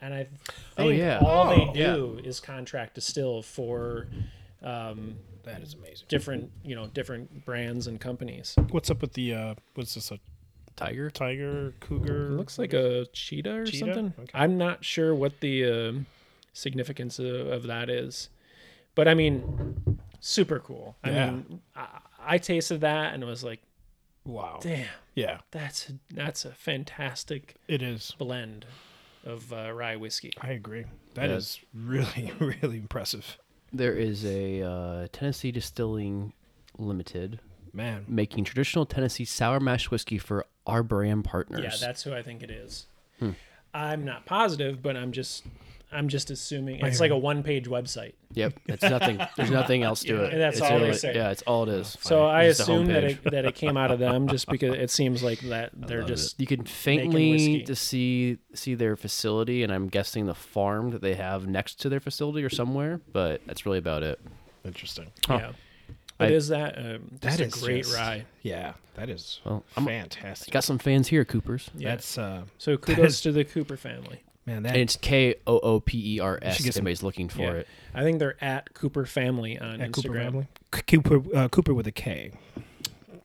[0.00, 0.30] and I think
[0.78, 1.18] Oh, yeah.
[1.24, 1.94] all Oh, they yeah.
[1.94, 4.06] do is contract distill for
[4.62, 6.06] um, That is amazing.
[6.08, 8.54] different you know different brands and companies.
[8.70, 10.18] What's up with the uh what's this a
[10.76, 11.10] Tiger.
[11.10, 12.28] tiger cougar?
[12.28, 13.78] It looks like a cheetah or Cheetah?
[13.94, 14.14] something.
[14.18, 14.30] Okay.
[14.32, 16.06] I'm not sure what the um,
[16.54, 18.30] significance of, of that is,
[18.94, 20.96] but I mean, super cool.
[21.04, 21.86] I mean, I,
[22.20, 23.60] I tasted that and was like,
[24.24, 24.58] wow.
[24.62, 28.14] damn, Yeah, that's a, that's a fantastic it is.
[28.18, 28.64] blend
[29.24, 30.32] of uh, rye whiskey.
[30.40, 30.84] I agree.
[31.14, 31.36] That Yeah.
[31.36, 33.38] is really really impressive.
[33.72, 36.32] There is a uh, Tennessee Distilling
[36.78, 37.40] Limited
[37.72, 38.04] Man.
[38.08, 41.62] making traditional Tennessee sour mash whiskey for our brand partners.
[41.62, 42.86] Yeah, that's who I think it is.
[43.18, 43.30] Hmm.
[43.72, 45.44] I'm not positive, but I'm just
[45.92, 48.12] I'm just assuming it's like a one page website.
[48.34, 48.54] Yep.
[48.66, 49.20] It's nothing.
[49.36, 50.32] There's nothing else to Yeah, it.
[50.34, 51.14] and that's It's all they really- say.
[51.14, 51.98] Yeah, it's all it is.
[52.00, 53.26] So I It's just assume that homepage.
[53.26, 56.08] it, that it came out of them just because it seems like that they're Love
[56.08, 56.40] just it.
[56.42, 56.72] you can whiskey.
[56.74, 61.80] faintly to see see their facility, and I'm guessing the farm that they have next
[61.80, 63.00] to their facility or somewhere.
[63.12, 64.20] But that's really about it.
[64.64, 65.10] Interesting.
[65.28, 65.52] yeah.
[66.18, 68.26] But I- is that um, That just a great just- rye?
[68.42, 70.52] Yeah, that is Well, I'm fantastic.
[70.52, 71.90] got some fans here, Koopers, Yeah.
[71.90, 74.20] That's uh So kudos to the Kooper family.
[74.46, 76.56] Man that and it's K O O P E R S.
[76.56, 77.50] Should get If some- anybody's looking for Yeah.
[77.52, 77.68] it.
[77.94, 80.22] I think they're at Kooper family on at Kooper Instagram.
[80.24, 80.46] family.
[80.74, 82.32] C- Kooper uh, Kooper with a K.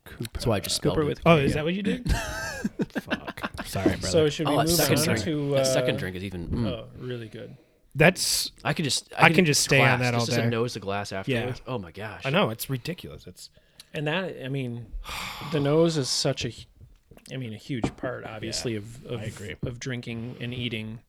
[0.06, 0.28] Kooper.
[0.34, 1.06] That's why I just spelled Kooper it.
[1.08, 1.56] with Oh, is yeah.
[1.56, 2.12] that what you did?
[3.02, 3.52] Fuck.
[3.66, 4.08] Sorry, brother.
[4.08, 5.24] So it should we Oh, that move second on drink.
[5.24, 6.48] to that uh, second drink is even.
[6.50, 6.68] mm.
[6.68, 7.56] Oh, really good.
[7.96, 9.12] That's I could just.
[9.18, 11.62] I can just stay on that all just as a nose to glass afterwards.
[11.66, 12.24] Oh my gosh.
[12.26, 13.26] I know it's ridiculous.
[13.26, 13.50] It's
[13.94, 14.88] And that I mean,
[15.54, 16.64] the nose is such a, hu-
[17.32, 19.56] I mean, a huge part, obviously, of of, I agree.
[19.66, 21.00] of drinking and eating,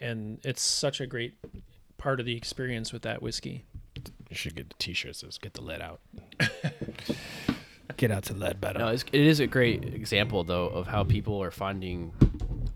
[0.00, 1.34] and it's such a great
[1.96, 3.64] part of the experience with that whiskey.
[4.28, 6.00] you should get the t-shirt says get the lead out.
[7.96, 8.78] get out to lead better.
[8.78, 12.12] No, it's, it is a great example though of how people are finding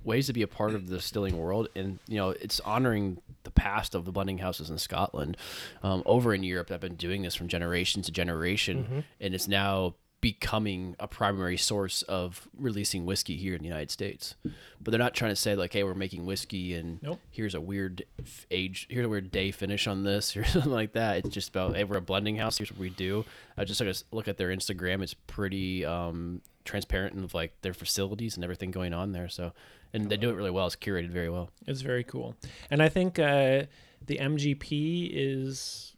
[0.05, 3.51] ways to be a part of the distilling world, and you know it's honoring the
[3.51, 5.36] past of the blending houses in Scotland.
[5.82, 9.95] Um, over in Europe, I've been doing this from generation to generation, and it's now
[10.20, 14.34] becoming a primary source of releasing whiskey here in the United States.
[14.80, 17.20] But they're not trying to say like, "Hey, we're making whiskey, and Nope.
[17.30, 18.04] here's a weird
[18.50, 21.76] age, here's a weird day finish on this, or something like that." It's just about,
[21.76, 22.58] "Hey, we're a blending house.
[22.58, 23.24] Here's what we do."
[23.56, 25.02] I just took a look at their Instagram.
[25.02, 29.28] It's pretty um, transparent and of like their facilities and everything going on there.
[29.28, 29.52] So,
[29.92, 30.66] and they do it really well.
[30.66, 31.50] It's curated very well.
[31.66, 32.34] It's very cool,
[32.70, 33.64] and I think uh,
[34.04, 35.94] the MGP is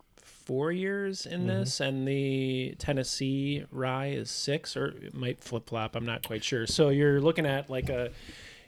[0.51, 1.61] four years in mm-hmm.
[1.61, 5.95] this, and the Tennessee rye is six, or it might flip flop.
[5.95, 6.67] I'm not quite sure.
[6.67, 8.11] So you're looking at like a,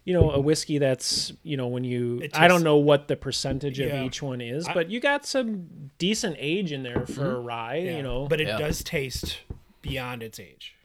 [0.04, 3.16] you know, a whiskey that's you know when you It I don't know what the
[3.16, 7.34] percentage of each one is, I- but you got some decent age in there for
[7.34, 7.78] a rye.
[7.78, 7.96] Yeah.
[7.96, 8.58] You know, but it Yeah.
[8.58, 9.40] does taste
[9.80, 10.76] beyond its age.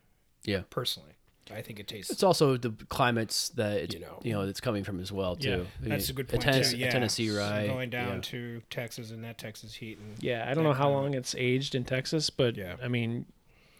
[0.45, 0.61] Yeah.
[0.71, 1.16] Personally,
[1.51, 2.11] I think it tastes.
[2.11, 4.41] It's also the climates that it's, You you know.
[4.43, 5.49] know it's coming from as well too.
[5.49, 6.83] Yeah, I That's a good point Tennessee, too.
[6.83, 8.21] Yeah, Tennessee So going down yeah.
[8.21, 9.97] to Texas and that Texas heat.
[9.99, 12.75] And yeah, I don't know how long it's aged in Texas, but Yeah.
[12.83, 13.25] I mean,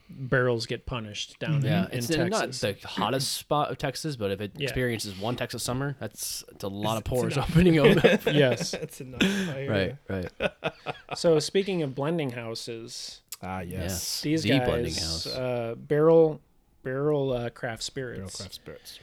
[0.10, 2.64] barrels get punished down Yeah, in, in it's Texas.
[2.64, 4.64] not the hottest spot of Texas, but if it Yeah.
[4.64, 8.04] experiences one Texas summer, that's it's a lot of pores opening up.
[8.26, 8.72] yes.
[8.80, 9.22] That's enough.
[9.24, 10.52] I right, right.
[11.16, 14.22] So speaking of blending houses, Ah, yes.
[14.22, 15.28] These The guys, blending house.
[15.28, 16.42] Uh, barrel
[16.88, 18.18] barrel uh, craft spirits.
[18.20, 19.00] Barrell craft spirits.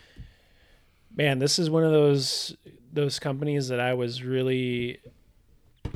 [1.17, 2.57] man this is one of those
[2.93, 4.99] those companies that i was really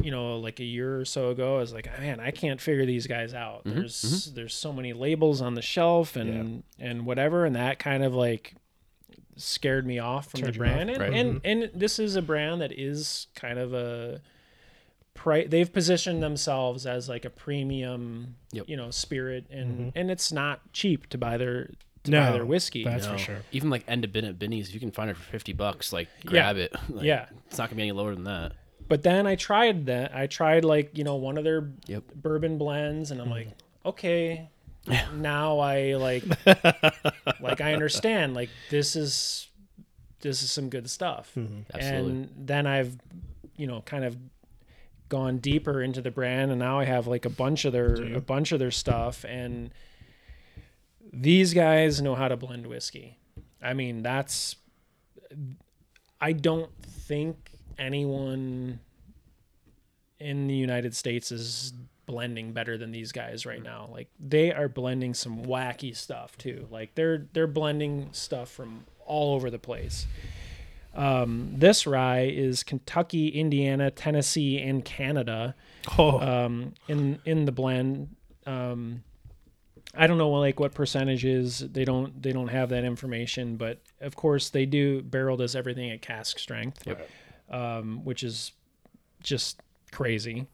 [0.02, 2.86] you know like a year or so ago i was like man i can't figure
[2.86, 7.44] these guys out Mm-hmm, there's there's so many labels on the shelf and and whatever
[7.44, 8.54] and that kind of like
[9.36, 11.12] scared me off from Turned the you off, brand and, right.
[11.14, 14.20] and and this is a brand that is kind of a
[15.18, 18.68] pri- they've positioned themselves as like a premium Yep.
[18.68, 21.70] you know spirit and and it's not cheap to buy their
[22.04, 23.12] to No, buy their whiskey that's No.
[23.12, 23.38] for sure.
[23.52, 26.08] Even like end of Bennett Benny's, if you can find it for fifty bucks, like
[26.24, 26.72] grab it.
[26.88, 27.26] Like, Yeah.
[27.48, 28.52] it's not gonna be any lower than that.
[28.88, 30.14] But then I tried that.
[30.14, 32.04] I tried like you know one of their Yep.
[32.14, 33.88] bourbon blends, and I'm like, Mm-hmm.
[33.88, 34.48] okay,
[35.16, 36.24] now I like,
[37.40, 38.34] like I understand.
[38.34, 39.48] Like this is
[40.20, 41.32] this is some good stuff.
[41.36, 41.60] Mm-hmm.
[41.74, 42.10] Absolutely.
[42.10, 42.96] And then I've,
[43.56, 44.16] you know, kind of
[45.08, 48.20] gone deeper into the brand, and now I have like a bunch of their a
[48.20, 49.70] bunch of their stuff, and
[51.12, 53.18] these guys know how to blend whiskey.
[53.62, 54.56] I mean, that's.
[56.20, 58.80] I don't think anyone
[60.18, 61.72] in the United States is
[62.06, 63.88] blending better than these guys right now.
[63.92, 66.66] Like they are blending some wacky stuff too.
[66.70, 70.06] Like they're they're blending stuff from all over the place.
[70.98, 75.54] Um, this rye is Kentucky, Indiana, Tennessee, and Canada
[75.96, 78.14] Oh, um, in in the blend.
[78.46, 79.04] Um,
[79.94, 84.16] I don't know like what percentages they don't they don't have that information, but of
[84.16, 85.00] course they do.
[85.02, 87.08] Barrell does everything at cask strength, Yep.
[87.50, 88.52] um, which is
[89.22, 89.60] just
[89.92, 90.46] crazy.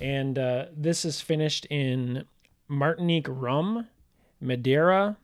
[0.00, 2.24] And uh, this is finished in
[2.66, 3.86] Martinique rum,
[4.40, 5.16] Madeira,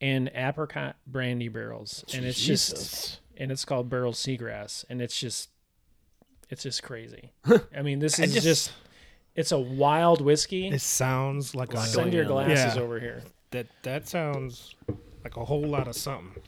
[0.00, 3.20] and apricot brandy barrels, and it's just.
[3.36, 5.50] And it's called Barrell Seagrass, and it's just
[6.48, 7.32] it's just crazy.
[7.76, 8.72] I mean, this is just- just,
[9.34, 10.68] it's a wild whiskey.
[10.68, 12.82] It sounds like a Send your glasses Yeah.
[12.82, 13.22] over here.
[13.50, 13.66] that.
[13.82, 14.74] That sounds
[15.24, 16.40] like a whole lot of something.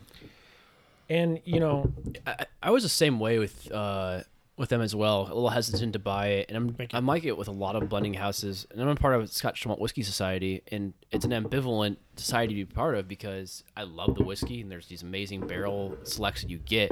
[1.10, 1.92] And you know,
[2.26, 4.22] I, I was the same way with uh,
[4.58, 5.22] with them as well.
[5.22, 7.88] A little hesitant to buy it, and I'm I'm like it with a lot of
[7.88, 8.66] blending houses.
[8.70, 12.66] And I'm a part of Scotch Malt Whiskey Society, and it's an ambivalent society to
[12.66, 16.50] be part of because I love the whiskey, and there's these amazing barrel selects that
[16.50, 16.90] you get,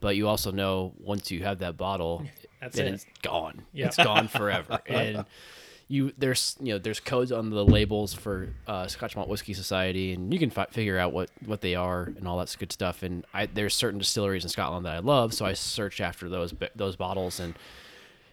[0.00, 2.24] but you also know once you have that bottle,
[2.60, 2.94] That's then it.
[2.94, 3.62] it's gone.
[3.72, 3.86] Yeah.
[3.86, 5.24] It's gone forever, and.
[5.90, 10.12] You there's you know there's codes on the labels for uh, Scotch Malt Whiskey Society,
[10.12, 13.02] and you can fi- figure out what what they are and all that good stuff.
[13.02, 16.54] And I there's certain distilleries in Scotland that I love, so I search after those
[16.76, 17.40] those bottles.
[17.40, 17.54] And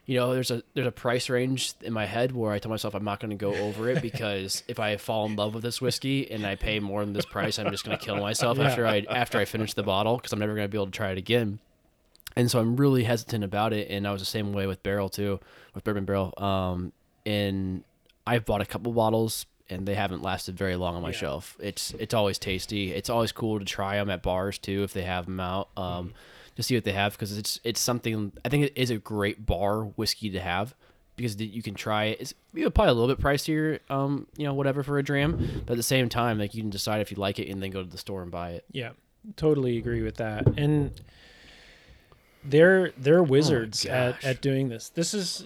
[0.05, 2.93] you know there's a there's a price range in my head where I tell myself
[2.93, 5.81] I'm not going to go over it because if I fall in love with this
[5.81, 8.85] whiskey and I pay more than this price, I'm just going to kill myself after
[8.85, 11.09] I after I finish the bottle because I'm never going to be able to try
[11.09, 11.59] it again
[12.37, 13.89] and so I'm really hesitant about it.
[13.89, 15.39] And I was the same way with Barrell too,
[15.73, 16.35] with Bourbon Barrel.
[16.37, 16.93] Um,
[17.27, 17.83] and
[18.25, 21.57] I've bought a couple bottles, and they haven't lasted very long on my shelf.
[21.59, 22.93] It's it's always tasty.
[22.93, 25.69] It's always cool to try them at bars too if they have them out.
[25.75, 26.13] Um,
[26.55, 29.45] to see what they have because it's it's something I think it is a great
[29.45, 30.73] bar whiskey to have
[31.15, 32.21] because you can try it.
[32.21, 35.63] It's you know, probably a little bit pricier, um, you know, whatever for a dram,
[35.65, 37.71] but at the same time, like you can decide if you like it and then
[37.71, 38.65] go to the store and buy it.
[38.71, 38.91] yeah,
[39.35, 40.47] totally agree with that.
[40.57, 40.99] And
[42.43, 44.89] they're they're wizards at, at doing this.
[44.89, 45.45] This is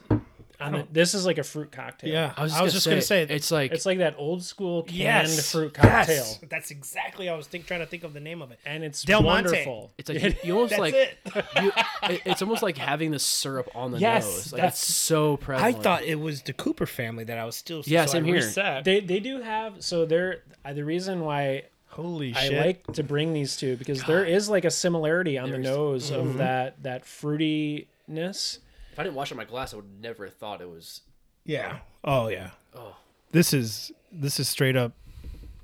[0.61, 2.11] on a, this is like a fruit cocktail.
[2.11, 4.83] Yeah, I was, I was just gonna say, it's like It's like that old school
[4.83, 4.97] canned
[5.29, 6.15] yes, fruit cocktail.
[6.15, 6.39] Yes.
[6.49, 7.29] That's exactly.
[7.29, 8.59] I was think, trying to think of the name of it.
[8.65, 9.49] And it's Del Monte.
[9.49, 9.91] wonderful.
[9.97, 11.17] It's like you, you almost like it.
[11.61, 11.71] you,
[12.03, 14.53] it- it's almost like having the syrup on the Yes, nose.
[14.53, 15.75] Like that's- it's so prevalent.
[15.77, 17.81] I thought it was the Kooper family that I was still.
[17.85, 18.35] Yeah, so same I here.
[18.35, 18.83] reset.
[18.83, 22.65] They they do have so they're uh, the reason why Holy I shit!
[22.65, 26.19] like to bring these two because there is like a similarity on the nose Mm-hmm.
[26.29, 28.59] of that that fruitiness.
[28.91, 31.01] If I didn't wash out my glass, I would never have thought it was.
[31.45, 31.79] yeah.
[32.03, 32.51] Oh yeah.
[32.75, 32.95] Oh,
[33.31, 34.93] This is this is straight up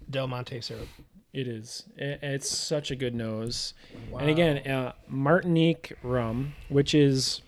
[0.10, 0.88] Del Monte syrup.
[1.34, 1.84] It is.
[2.00, 3.74] I- It's such a good nose.
[4.12, 4.20] Wow.
[4.20, 7.42] And again, uh, Martinique rum, which is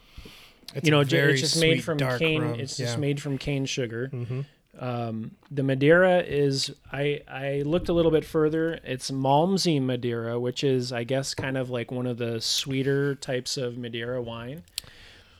[0.76, 2.42] It's you know a it's just made sweet, from cane.
[2.42, 2.60] rum.
[2.60, 2.86] It's yeah.
[2.88, 4.10] just made from cane sugar.
[4.12, 4.42] Mm-hmm.
[4.80, 8.80] Um, the Madeira is I I looked a little bit further.
[8.84, 13.58] It's Malmsey Madeira, which is I guess kind of like one of the sweeter types
[13.58, 14.64] of Madeira wine.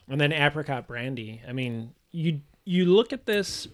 [0.10, 1.42] And then apricot brandy.
[1.48, 3.68] I mean, you you look at this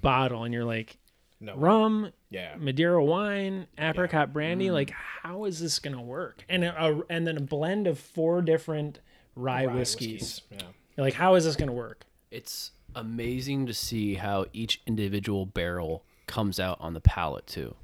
[0.00, 0.96] bottle and you're like
[1.40, 1.54] No.
[1.56, 2.54] rum, Yeah.
[2.58, 4.70] Madeira wine, apricot brandy.
[4.70, 6.44] Like, how is this gonna work?
[6.48, 9.00] And a, a- and then a blend of four different
[9.36, 10.40] rye, Rye whiskeys.
[10.50, 10.58] Yeah.
[10.96, 12.04] Like, how is this gonna work?
[12.30, 17.74] it's amazing to see how each individual barrel comes out on the palate too.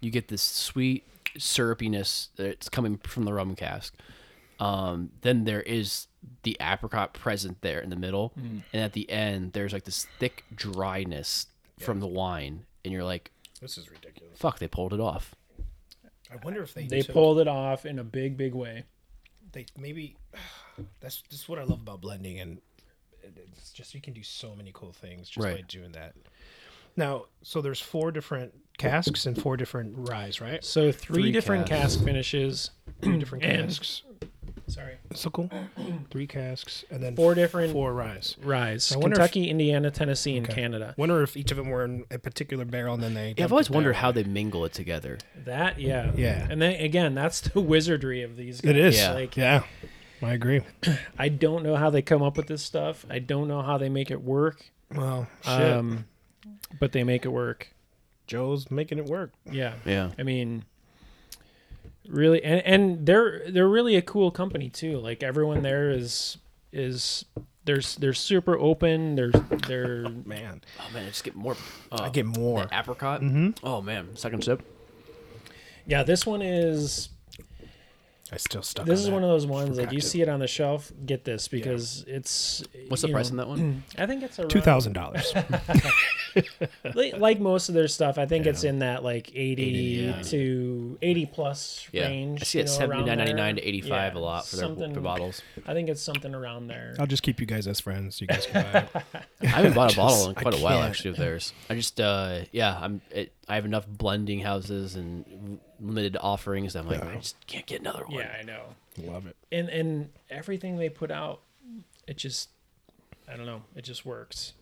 [0.00, 1.04] You get this sweet
[1.36, 3.94] syrupiness that's coming from the rum cask.
[4.58, 6.06] Um, then there is
[6.42, 8.62] the apricot present there in the middle, mm.
[8.72, 11.46] and at the end there's like this thick dryness
[11.78, 14.38] from the wine, and you're like, This is ridiculous.
[14.38, 15.34] fuck, they pulled it off.
[16.32, 18.84] I wonder if they They took- pulled it off in a big, big way.
[19.52, 20.16] they maybe
[21.00, 22.60] that's just what I love about blending and
[23.56, 26.14] it's just you can do so many cool things just by doing that.
[26.96, 30.64] Now, so there's four different casks and four different ryes, right?
[30.64, 31.96] So three, Three different casks.
[31.96, 32.70] cask finishes.
[33.02, 34.02] Three different casks.
[34.70, 35.50] Sorry, So cool.
[36.10, 38.36] Three casks and then four different four ryes.
[38.42, 40.54] ryes: I wonder if- Kentucky, Indiana, Tennessee, and Okay.
[40.62, 40.94] Canada.
[40.96, 43.34] Wonder if each of them were in a particular barrel and then they.
[43.36, 45.18] Yeah, I've always wondered how they mingle it together.
[45.44, 46.46] That, yeah, Yeah.
[46.48, 48.60] And then again, that's the wizardry of these.
[48.60, 48.70] Guys.
[48.70, 48.96] It is.
[48.96, 49.12] Yeah.
[49.12, 49.62] Like, yeah,
[50.22, 50.60] I agree.
[51.18, 53.04] I don't know how they come up with this stuff.
[53.10, 54.70] I don't know how they make it work.
[54.94, 55.52] Well, shit.
[55.72, 56.06] Um,
[56.78, 57.68] but they make it work.
[58.26, 59.32] Joe's making it work.
[59.50, 59.74] Yeah.
[59.84, 60.10] Yeah.
[60.18, 60.64] I mean,
[62.08, 64.98] really, and, and they're they're really a cool company too.
[64.98, 66.38] Like everyone there is
[66.72, 67.24] is
[67.64, 69.16] they're they're super open.
[69.16, 69.30] They're
[69.68, 71.56] they're Man, Oh man, I just get more.
[71.92, 72.64] Uh, I get more.
[72.66, 73.20] that apricot.
[73.22, 73.56] Mhm.
[73.62, 74.62] Oh man, second sip.
[75.86, 76.02] yeah.
[76.02, 77.08] This one is
[78.32, 78.86] I still stuck.
[78.86, 79.12] this on is that.
[79.12, 80.06] one of those ones like you to.
[80.06, 80.92] see it on the shelf.
[81.04, 83.84] Get this because it's What's the you price know, on that one?
[83.98, 85.32] I think it's around Two thousand dollars.
[86.94, 88.18] like, like most of their stuff.
[88.18, 92.42] I think it's in that like eighty 80, to eighty plus Yeah, range.
[92.42, 93.36] I see it you know, seventy around nine ninety there.
[93.42, 95.42] nine to eighty five Yeah, a lot for their, something- their bottles.
[95.66, 96.94] I think it's something around there.
[96.98, 98.20] I'll just keep you guys as friends.
[98.20, 99.24] You guys can buy it.
[99.42, 100.90] I haven't bought a Just- bottle in I quite a while can't.
[100.90, 101.52] actually of theirs.
[101.68, 106.72] I just uh yeah, I'm it, I have enough blending houses and limited offerings.
[106.74, 107.10] that I'm like Yeah.
[107.10, 108.18] I just can't get another one.
[108.20, 108.62] Yeah, I know.
[108.98, 109.36] Love it.
[109.50, 111.40] and and everything they put out
[112.06, 112.50] it just
[113.32, 114.52] i don't know it just works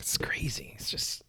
[0.00, 0.72] It's crazy.
[0.76, 1.22] It's just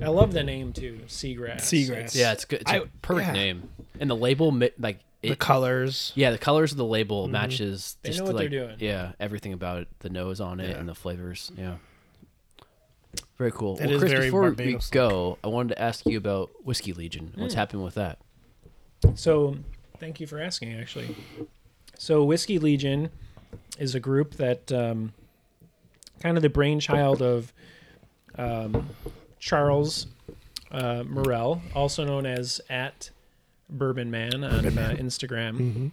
[0.00, 2.14] i love the name too seagrass Seagrass.
[2.14, 2.60] Yeah, it's good.
[2.60, 3.32] It's a I- perfect yeah.
[3.32, 3.68] name.
[3.98, 6.12] And the label mi- like the colors.
[6.14, 7.32] yeah, the colors of the label mm-hmm.
[7.32, 8.76] matches They just know what they're doing.
[8.78, 10.76] yeah, everything about it, the nose on it Yeah.
[10.78, 11.50] and the flavors.
[11.56, 11.76] Yeah.
[13.38, 13.78] Very cool.
[13.78, 14.90] It well, Chris, very before we Barbados-like.
[14.92, 17.32] go, I wanted to ask you about Whiskey Legion.
[17.36, 18.18] What's happening with that?
[19.16, 19.56] so
[19.98, 21.16] thank you for asking actually
[21.98, 23.10] so whiskey legion
[23.76, 25.12] is a group that um,
[26.20, 27.52] kind of the brainchild of
[28.38, 28.88] um,
[29.40, 30.06] charles
[30.70, 33.10] uh, morel also known as at
[33.68, 35.88] bourbon man on uh, instagram Mm-hmm.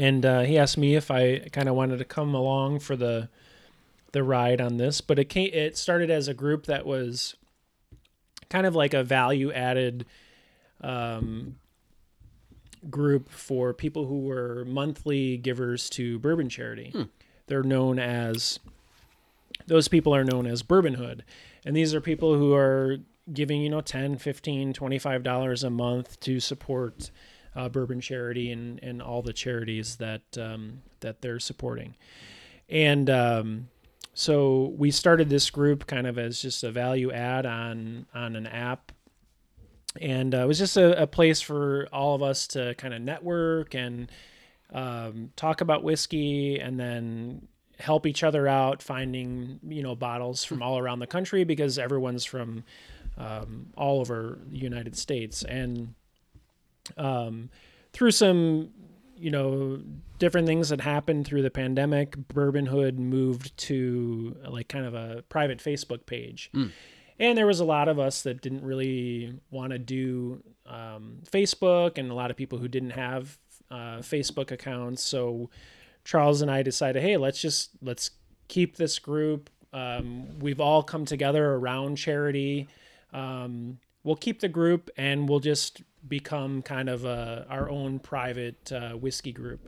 [0.00, 3.28] and uh, he asked me if I kind of wanted to come along for the
[4.12, 5.00] the ride on this.
[5.00, 7.36] But it came, it started as a group that was
[8.48, 10.06] kind of like a value added
[10.80, 11.56] um,
[12.88, 16.92] group for people who were monthly givers to bourbon charity.
[17.46, 18.58] They're known as
[19.66, 21.24] those people are known as bourbon hood
[21.64, 22.98] and these are people who are
[23.32, 27.10] giving you know 10 15 25 dollars a month to support
[27.54, 31.94] uh, bourbon charity and, and all the charities that um, that they're supporting
[32.68, 33.68] and um,
[34.20, 38.46] so we started this group kind of as just a value add on on an
[38.46, 38.92] app.
[39.98, 43.00] And uh, it was just a, a place for all of us to kind of
[43.00, 44.12] network and
[44.74, 47.48] um, talk about whiskey and then
[47.78, 52.26] help each other out finding you know bottles from all around the country because everyone's
[52.26, 52.62] from
[53.16, 55.44] um, all over the United States.
[55.44, 55.94] And
[56.98, 57.48] um,
[57.94, 58.68] through some
[59.20, 59.80] you know
[60.18, 65.22] different things that happened through the pandemic bourbon hood moved to like kind of a
[65.28, 66.50] private facebook page.
[67.18, 71.98] And there was a lot of us that didn't really want to do um, facebook
[71.98, 73.38] and a lot of people who didn't have
[73.70, 75.02] uh, facebook accounts.
[75.02, 75.50] So
[76.02, 78.12] charles and i decided hey let's just let's
[78.50, 79.48] keep this group.
[79.72, 82.68] Um, we've all come together around charity.
[83.14, 88.72] Um, we'll keep the group and we'll just become kind of uh our own private
[88.72, 89.60] uh, whiskey group.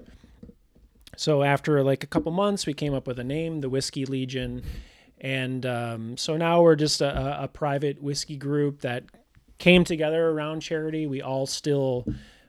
[1.17, 4.63] So after like a couple months we came up with a name the whiskey legion.
[5.21, 9.05] And um, so now we're just a, a private whiskey group that
[9.59, 11.07] came together around charity.
[11.07, 12.05] We all still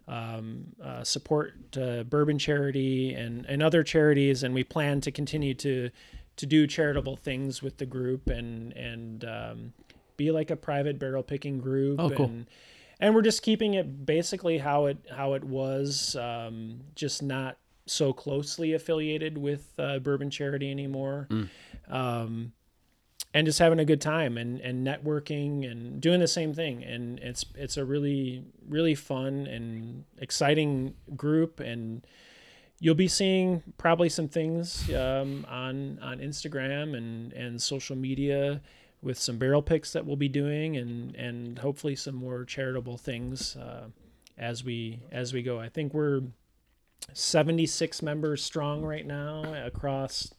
[0.08, 4.42] um, uh, support uh, bourbon charity and, and other charities.
[4.42, 5.92] And we plan to continue to
[6.36, 9.74] to do charitable things with the group and and um,
[10.18, 12.26] be like a private barrel picking group Oh, cool.
[12.26, 12.48] and
[13.00, 18.14] and we're just keeping it basically how it how it was um, just not so
[18.14, 21.28] closely affiliated with uh, bourbon charity anymore.
[21.90, 22.54] Um,
[23.36, 26.84] and just having a good time and, and networking and doing the same thing.
[26.84, 31.60] And it's it's a really really fun and exciting group.
[31.60, 32.06] And
[32.80, 38.62] you'll be seeing probably some things um, on on Instagram and and social media
[39.04, 43.56] with some barrel picks that we'll be doing and and hopefully some more charitable things
[43.58, 43.88] uh,
[44.38, 45.60] as we as we go.
[45.60, 46.22] I think we're
[47.12, 50.34] 76 members strong right now across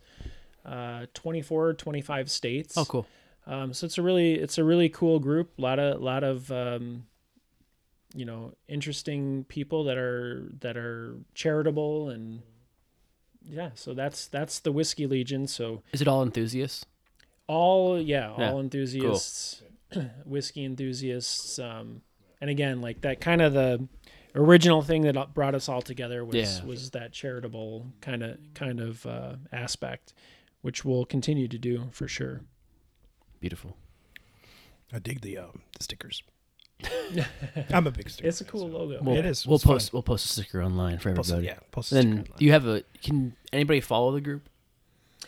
[0.65, 3.07] uh, 24 25 states Oh, cool.
[3.47, 5.53] Um, so it's a really it's a really cool group.
[5.59, 7.05] A lot of lot of um,
[8.15, 12.41] you know interesting people that are that are charitable and
[13.47, 13.71] yeah.
[13.75, 15.47] So that's that's the whiskey legion.
[15.47, 16.87] So Is it all enthusiasts?
[17.47, 19.63] All yeah, Yeah, all enthusiasts,
[20.25, 21.59] whiskey enthusiasts.
[21.59, 22.03] Um,
[22.41, 23.87] and again, like that kind of the
[24.35, 26.65] original thing that brought us all together was Yeah.
[26.65, 30.13] was that charitable kind of kind of uh, aspect,
[30.63, 32.43] which we'll continue to do for sure.
[33.41, 33.77] Beautiful.
[34.93, 36.23] I dig the um, the stickers.
[37.71, 38.29] I'm a big sticker.
[38.29, 38.99] It's a cool logo.
[39.03, 39.47] We'll, It is.
[39.47, 39.75] We'll It's fun.
[39.75, 39.93] post.
[39.93, 41.55] We'll post a sticker online for Post, everybody.
[41.55, 42.37] yeah, post a Then sticker online.
[42.41, 42.83] you have a?
[43.03, 44.49] Can anybody follow the group?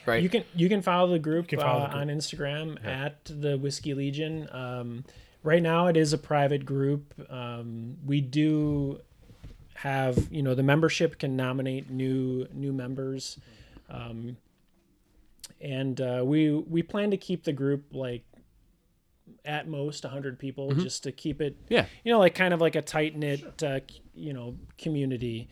[0.07, 0.23] Right.
[0.23, 2.01] You can you can follow the group, follow uh, the group.
[2.03, 4.49] on Instagram at the Whiskey Legion.
[4.53, 5.05] Um,
[5.43, 7.13] right now, it is a private group.
[7.31, 9.01] Um, we do
[9.75, 13.39] have you know the membership can nominate new new members,
[13.91, 14.37] um,
[15.61, 18.25] and uh, we we plan to keep the group like
[19.45, 21.75] at most 100 people just to keep it Mm-hmm.
[21.75, 21.87] Yeah.
[22.05, 23.81] you know like kind of like a tight knit uh,
[24.15, 25.49] you know community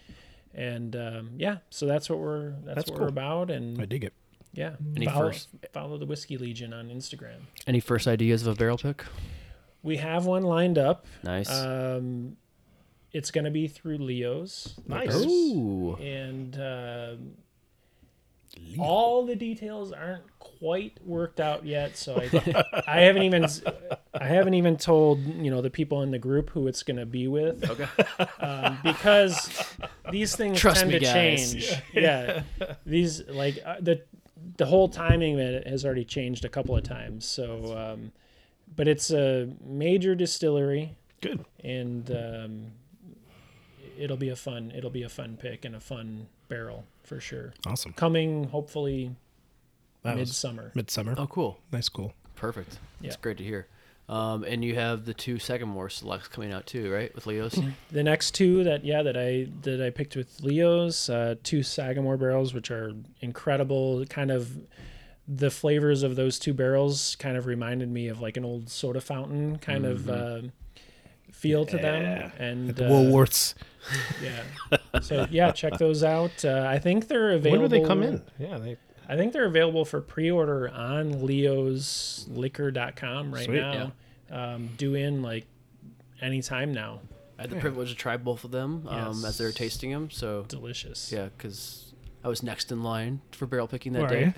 [0.54, 3.06] and um, yeah so that's what we're that's, That's what cool.
[3.06, 4.12] we're about and I dig it.
[4.54, 4.76] Yeah.
[4.96, 7.40] Any follow, first- follow the Whiskey Legion on Instagram.
[7.66, 9.04] Any first ideas of a barrel pick?
[9.82, 11.06] We have one lined up.
[11.22, 11.50] Nice.
[11.50, 12.36] Um,
[13.12, 14.74] it's going to be through Leo's.
[14.88, 15.14] Nice.
[15.14, 15.94] Ooh.
[15.96, 17.32] And um
[18.78, 21.96] all the details aren't quite worked out yet.
[21.96, 23.46] So I, I haven't even,
[24.14, 27.06] I haven't even told you know the people in the group who it's going to
[27.06, 27.68] be with.
[27.68, 27.86] Okay.
[28.40, 29.64] um, because
[30.10, 31.52] these things Trust tend me, to guys.
[31.52, 31.82] change.
[31.92, 32.42] yeah,
[32.86, 34.02] these like uh, the
[34.56, 37.24] the whole timing of it has already changed a couple of times.
[37.26, 38.12] So, um,
[38.76, 41.44] but it's a major distillery, Good.
[41.62, 42.66] and um,
[43.98, 47.54] it'll be a fun it'll be a fun pick and a fun barrel for sure.
[47.66, 47.92] Awesome.
[47.92, 49.14] Coming hopefully
[50.02, 50.72] That midsummer.
[50.74, 51.14] midsummer.
[51.16, 51.58] Oh, cool.
[51.72, 52.12] Nice, cool.
[52.36, 52.78] Perfect.
[53.00, 53.20] That's Yeah.
[53.22, 53.66] great to hear.
[54.06, 57.14] Um, and you have the two Sagamore selects coming out too, right?
[57.14, 57.58] With Leo's.
[57.90, 62.18] The next two that yeah that I that I picked with Leo's uh, two Sagamore
[62.18, 64.04] barrels, which are incredible.
[64.06, 64.58] Kind of
[65.26, 69.00] the flavors of those two barrels kind of reminded me of like an old soda
[69.00, 70.42] fountain kind of uh,
[71.32, 71.82] feel to Yeah.
[71.82, 72.32] them.
[72.38, 73.54] And At the uh, Woolworths.
[74.22, 74.42] yeah,
[75.00, 76.44] so yeah, check those out.
[76.44, 77.62] Uh, I think they're available.
[77.62, 77.68] When available.
[77.68, 78.22] do they come in?
[78.50, 78.76] Yeah, they.
[79.08, 83.92] I think they're available for pre-order on leosliquor.com right Sweet, now.
[84.30, 85.46] Um, due in like
[86.20, 87.00] anytime now.
[87.38, 90.10] I had the privilege to try both of them um, as they were tasting them.
[90.10, 91.12] So Delicious.
[91.12, 94.34] yeah, because I was next in line for barrel picking that Who are day.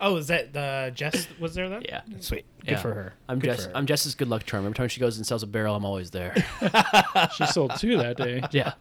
[0.00, 0.06] You?
[0.06, 1.82] Oh, is that the Jess was there then?
[1.88, 2.00] Yeah.
[2.20, 2.44] Sweet.
[2.60, 2.78] Good Yeah.
[2.80, 3.14] for her.
[3.28, 3.64] I'm Good Jess.
[3.66, 3.72] her.
[3.76, 4.64] I'm Jess's good luck charm.
[4.64, 6.34] Every time she goes and sells a barrel, I'm always there.
[7.36, 8.42] She sold two that day.
[8.50, 8.72] yeah,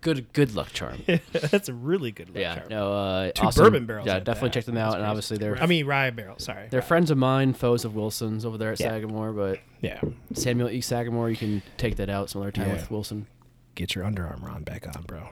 [0.00, 1.02] good good luck charm.
[1.32, 2.28] That's a really good.
[2.28, 2.68] luck yeah, charm.
[2.70, 3.64] no, uh, Two awesome.
[3.64, 4.54] bourbon barrels Yeah, at definitely that.
[4.54, 4.94] check them out.
[4.96, 6.38] And obviously they're I mean rye barrel.
[6.38, 6.68] Sorry.
[6.70, 8.90] they're friends of mine, foes of Wilson's over there at Yeah.
[8.90, 9.32] Sagamore.
[9.32, 10.00] But Yeah.
[10.32, 10.80] Samuel E.
[10.80, 12.74] Sagamore, you can take that out some other time Yeah.
[12.74, 13.26] with Wilson.
[13.74, 15.28] Get your Under Armour on back on, bro.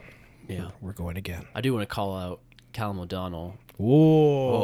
[0.48, 1.46] Yeah, We're going again.
[1.54, 2.40] I do want to call out
[2.72, 3.56] Callum O'Donnell.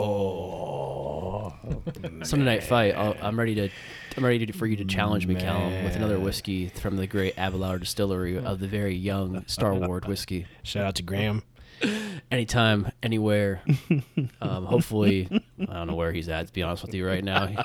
[0.08, 1.52] Whoa.
[2.22, 2.94] Sunday night fight.
[2.96, 3.68] I'll, I'm ready to.
[4.16, 7.34] I'm ready to, for you to challenge me, Callum, with another whiskey from the great
[7.38, 10.46] Abelard Distillery of the very young Starward whiskey.
[10.64, 11.44] Shout out to Graham.
[12.32, 13.62] anytime, anywhere.
[14.40, 15.28] Um, hopefully,
[15.60, 16.48] I don't know where he's at.
[16.48, 17.56] To be honest with you, right now, he,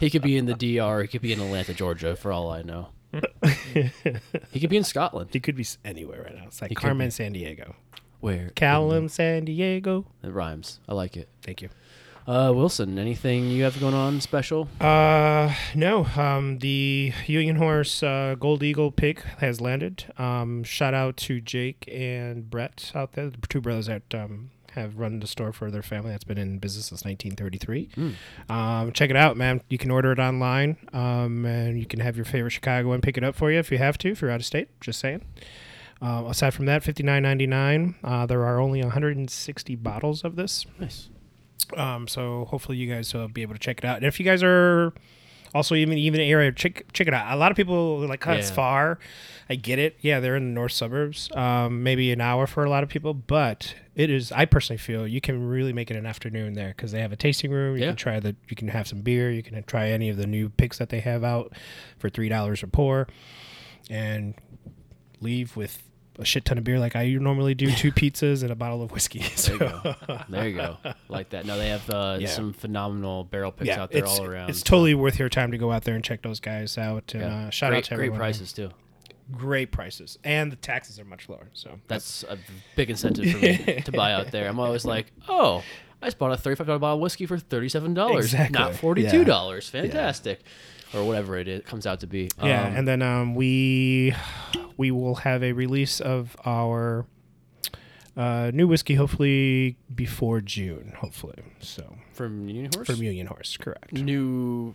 [0.00, 1.00] he could be in the DR.
[1.02, 2.88] He could be in Atlanta, Georgia, for all I know.
[3.72, 5.30] he could be in Scotland.
[5.32, 6.44] He could be anywhere right now.
[6.46, 7.12] It's like He could Carmen be.
[7.12, 7.74] San Diego.
[8.24, 10.06] Where Callum San Diego.
[10.22, 10.80] it rhymes.
[10.88, 11.28] I like it.
[11.42, 11.68] Thank you.
[12.26, 14.66] Uh, Wilson, anything you have going on special?
[14.80, 16.06] Uh, no.
[16.16, 20.06] Um, the Union Horse uh, Gold Eagle pick has landed.
[20.16, 24.98] Um, shout out to Jake and Brett out there, the two brothers that um, have
[24.98, 27.90] run the store for their family that's been in business since 1933.
[28.48, 29.60] Um, check it out, man.
[29.68, 33.22] You can order it online, um, and you can have your favorite Chicagoan pick it
[33.22, 34.68] up for you if you have to, if you're out of state.
[34.80, 35.20] Just saying.
[36.02, 37.94] Uh, aside from that, fifty nine ninety nine.
[38.04, 40.66] Uh, there are only 160 bottles of this.
[40.78, 41.08] Nice.
[41.76, 43.96] Um, so hopefully you guys will be able to check it out.
[43.96, 44.92] And if you guys are
[45.54, 47.32] also even even in the area, check check it out.
[47.32, 48.54] A lot of people are like, oh, it's Yeah.
[48.54, 48.98] far.
[49.48, 49.96] I get it.
[50.00, 51.30] Yeah, they're in the north suburbs.
[51.34, 54.32] Um, maybe an hour for a lot of people, but it is.
[54.32, 57.16] I personally feel you can really make it an afternoon there because they have a
[57.16, 57.76] tasting room.
[57.76, 57.88] You Yeah.
[57.90, 58.36] can try the.
[58.48, 59.30] You can have some beer.
[59.30, 61.52] You can try any of the new picks that they have out
[61.98, 63.06] for three dollars a pour,
[63.88, 64.34] and
[65.24, 65.82] leave with.
[66.16, 68.92] A shit ton of beer, like I normally do, two pizzas and a bottle of
[68.92, 69.18] whiskey.
[69.18, 69.94] There you go.
[70.28, 70.76] there you go.
[71.08, 71.44] Like that.
[71.44, 72.28] No, they have uh, Yeah.
[72.28, 74.48] some phenomenal barrel picks out there all around.
[74.50, 77.14] It's so- totally worth your time to go out there and check those guys out.
[77.14, 77.46] And yeah.
[77.48, 78.70] uh, shout great, out to great prices too.
[79.32, 81.48] Great prices, and the taxes are much lower.
[81.52, 82.38] So That's a
[82.76, 84.46] big incentive for me to buy out there.
[84.48, 85.64] I'm always like, oh,
[86.00, 88.56] I just bought a thirty-five dollar bottle of whiskey for thirty-seven dollars, Exactly.
[88.56, 89.68] not forty-two dollars.
[89.68, 90.42] Fantastic,
[90.94, 92.30] or whatever it is, comes out to be.
[92.40, 94.14] Yeah, Um, and then um, we
[94.76, 97.06] we will have a release of our
[98.16, 101.36] uh, new whiskey hopefully before June, hopefully.
[101.60, 103.92] So from Union Horse, from Union Horse, correct.
[103.92, 104.74] new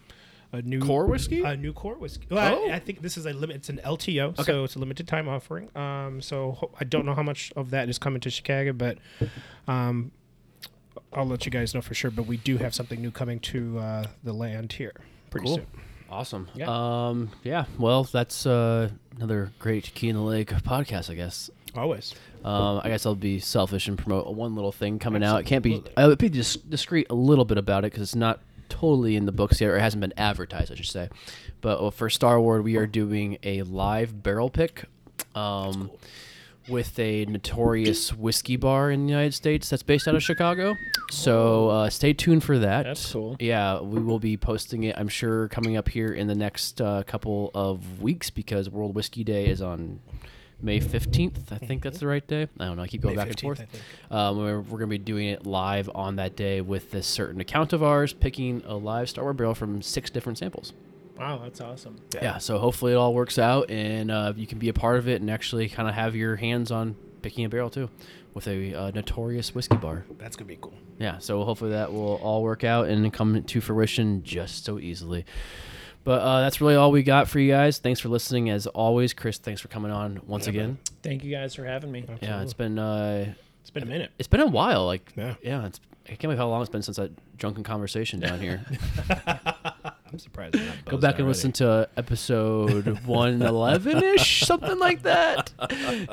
[0.51, 1.41] A new core whiskey.
[1.43, 2.27] a new core whiskey.
[2.29, 2.69] Well, Oh.
[2.69, 3.55] I, I think this is a limit.
[3.57, 4.43] It's an LTO, Okay.
[4.43, 5.69] so it's a limited time offering.
[5.77, 8.97] Um, so ho- I don't know how much of that is coming to Chicago, but
[9.67, 10.11] um,
[11.13, 12.11] I'll let you guys know for sure.
[12.11, 14.93] But we do have something new coming to uh, the land here
[15.29, 15.55] pretty Cool.
[15.57, 15.67] soon.
[16.11, 16.47] Awesome.
[16.55, 16.67] Yeah.
[16.69, 17.29] Um.
[17.43, 17.65] Yeah.
[17.77, 21.49] Well, that's uh, another great Key in the Lake podcast, I guess.
[21.75, 22.15] Always.
[22.43, 25.41] Um, I guess I'll be selfish and promote one little thing coming out.
[25.41, 25.83] It can't be.
[25.95, 29.25] I would be dis- discreet a little bit about it because it's not totally in
[29.25, 31.09] the books yet, or it hasn't been advertised, I should say.
[31.61, 34.85] But uh, for Starward, we are doing a live barrel pick.
[35.35, 35.91] Um,
[36.69, 40.75] with a notorious whiskey bar in the United States that's based out of Chicago.
[41.11, 42.83] So uh, stay tuned for that.
[42.83, 43.35] That's cool.
[43.39, 47.03] Yeah, we will be posting it, I'm sure, coming up here in the next uh,
[47.03, 49.99] couple of weeks because World Whiskey Day is on
[50.61, 51.51] May 15th.
[51.51, 52.47] I think that's the right day.
[52.59, 52.83] I don't know.
[52.83, 53.65] I keep going May back and forth.
[54.11, 57.39] Um, we're we're going to be doing it live on that day with this certain
[57.39, 60.73] account of ours, picking a live Starward barrel from six different samples.
[61.19, 61.97] Wow, that's awesome.
[62.13, 65.07] Yeah, so hopefully it all works out and uh, you can be a part of
[65.09, 67.89] it and actually kind of have your hands on picking a barrel too
[68.33, 70.05] with a uh, notorious whiskey bar.
[70.17, 70.73] That's gonna be cool.
[70.97, 75.25] Yeah, so hopefully that will all work out and come to fruition just so easily.
[76.05, 77.77] But uh, that's really all we got for you guys.
[77.79, 79.13] Thanks for listening as always.
[79.13, 80.77] Chris, thanks for coming on once Yeah, again.
[81.03, 82.05] Thank you guys for having me.
[82.21, 84.11] Yeah, it's been uh, It's been a minute.
[84.17, 84.85] it's been a while.
[84.85, 85.35] Like Yeah.
[85.41, 88.65] yeah, it's I can't believe how long it's been since that drunken conversation down here.
[90.11, 90.53] I'm surprised.
[90.85, 91.23] Go back and already.
[91.23, 95.51] listen to episode 111 ish, something like that.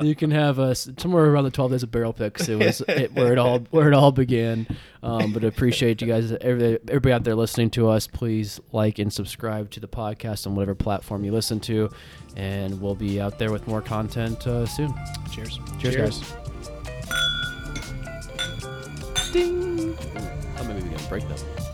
[0.01, 2.47] You can have us somewhere around the 12 days of barrel picks.
[2.47, 4.67] It was it, where it all where it all began.
[5.01, 8.05] Um, but I appreciate you guys, every- everybody out there listening to us.
[8.07, 11.89] Please like and subscribe to the podcast on whatever platform you listen to,
[12.35, 14.93] and we'll be out there with more content uh, soon.
[15.31, 15.59] Cheers.
[15.79, 16.19] Cheers, Cheers.
[16.19, 16.33] guys.
[19.33, 19.97] Ding.
[20.59, 21.66] Oh, maybe we can break that.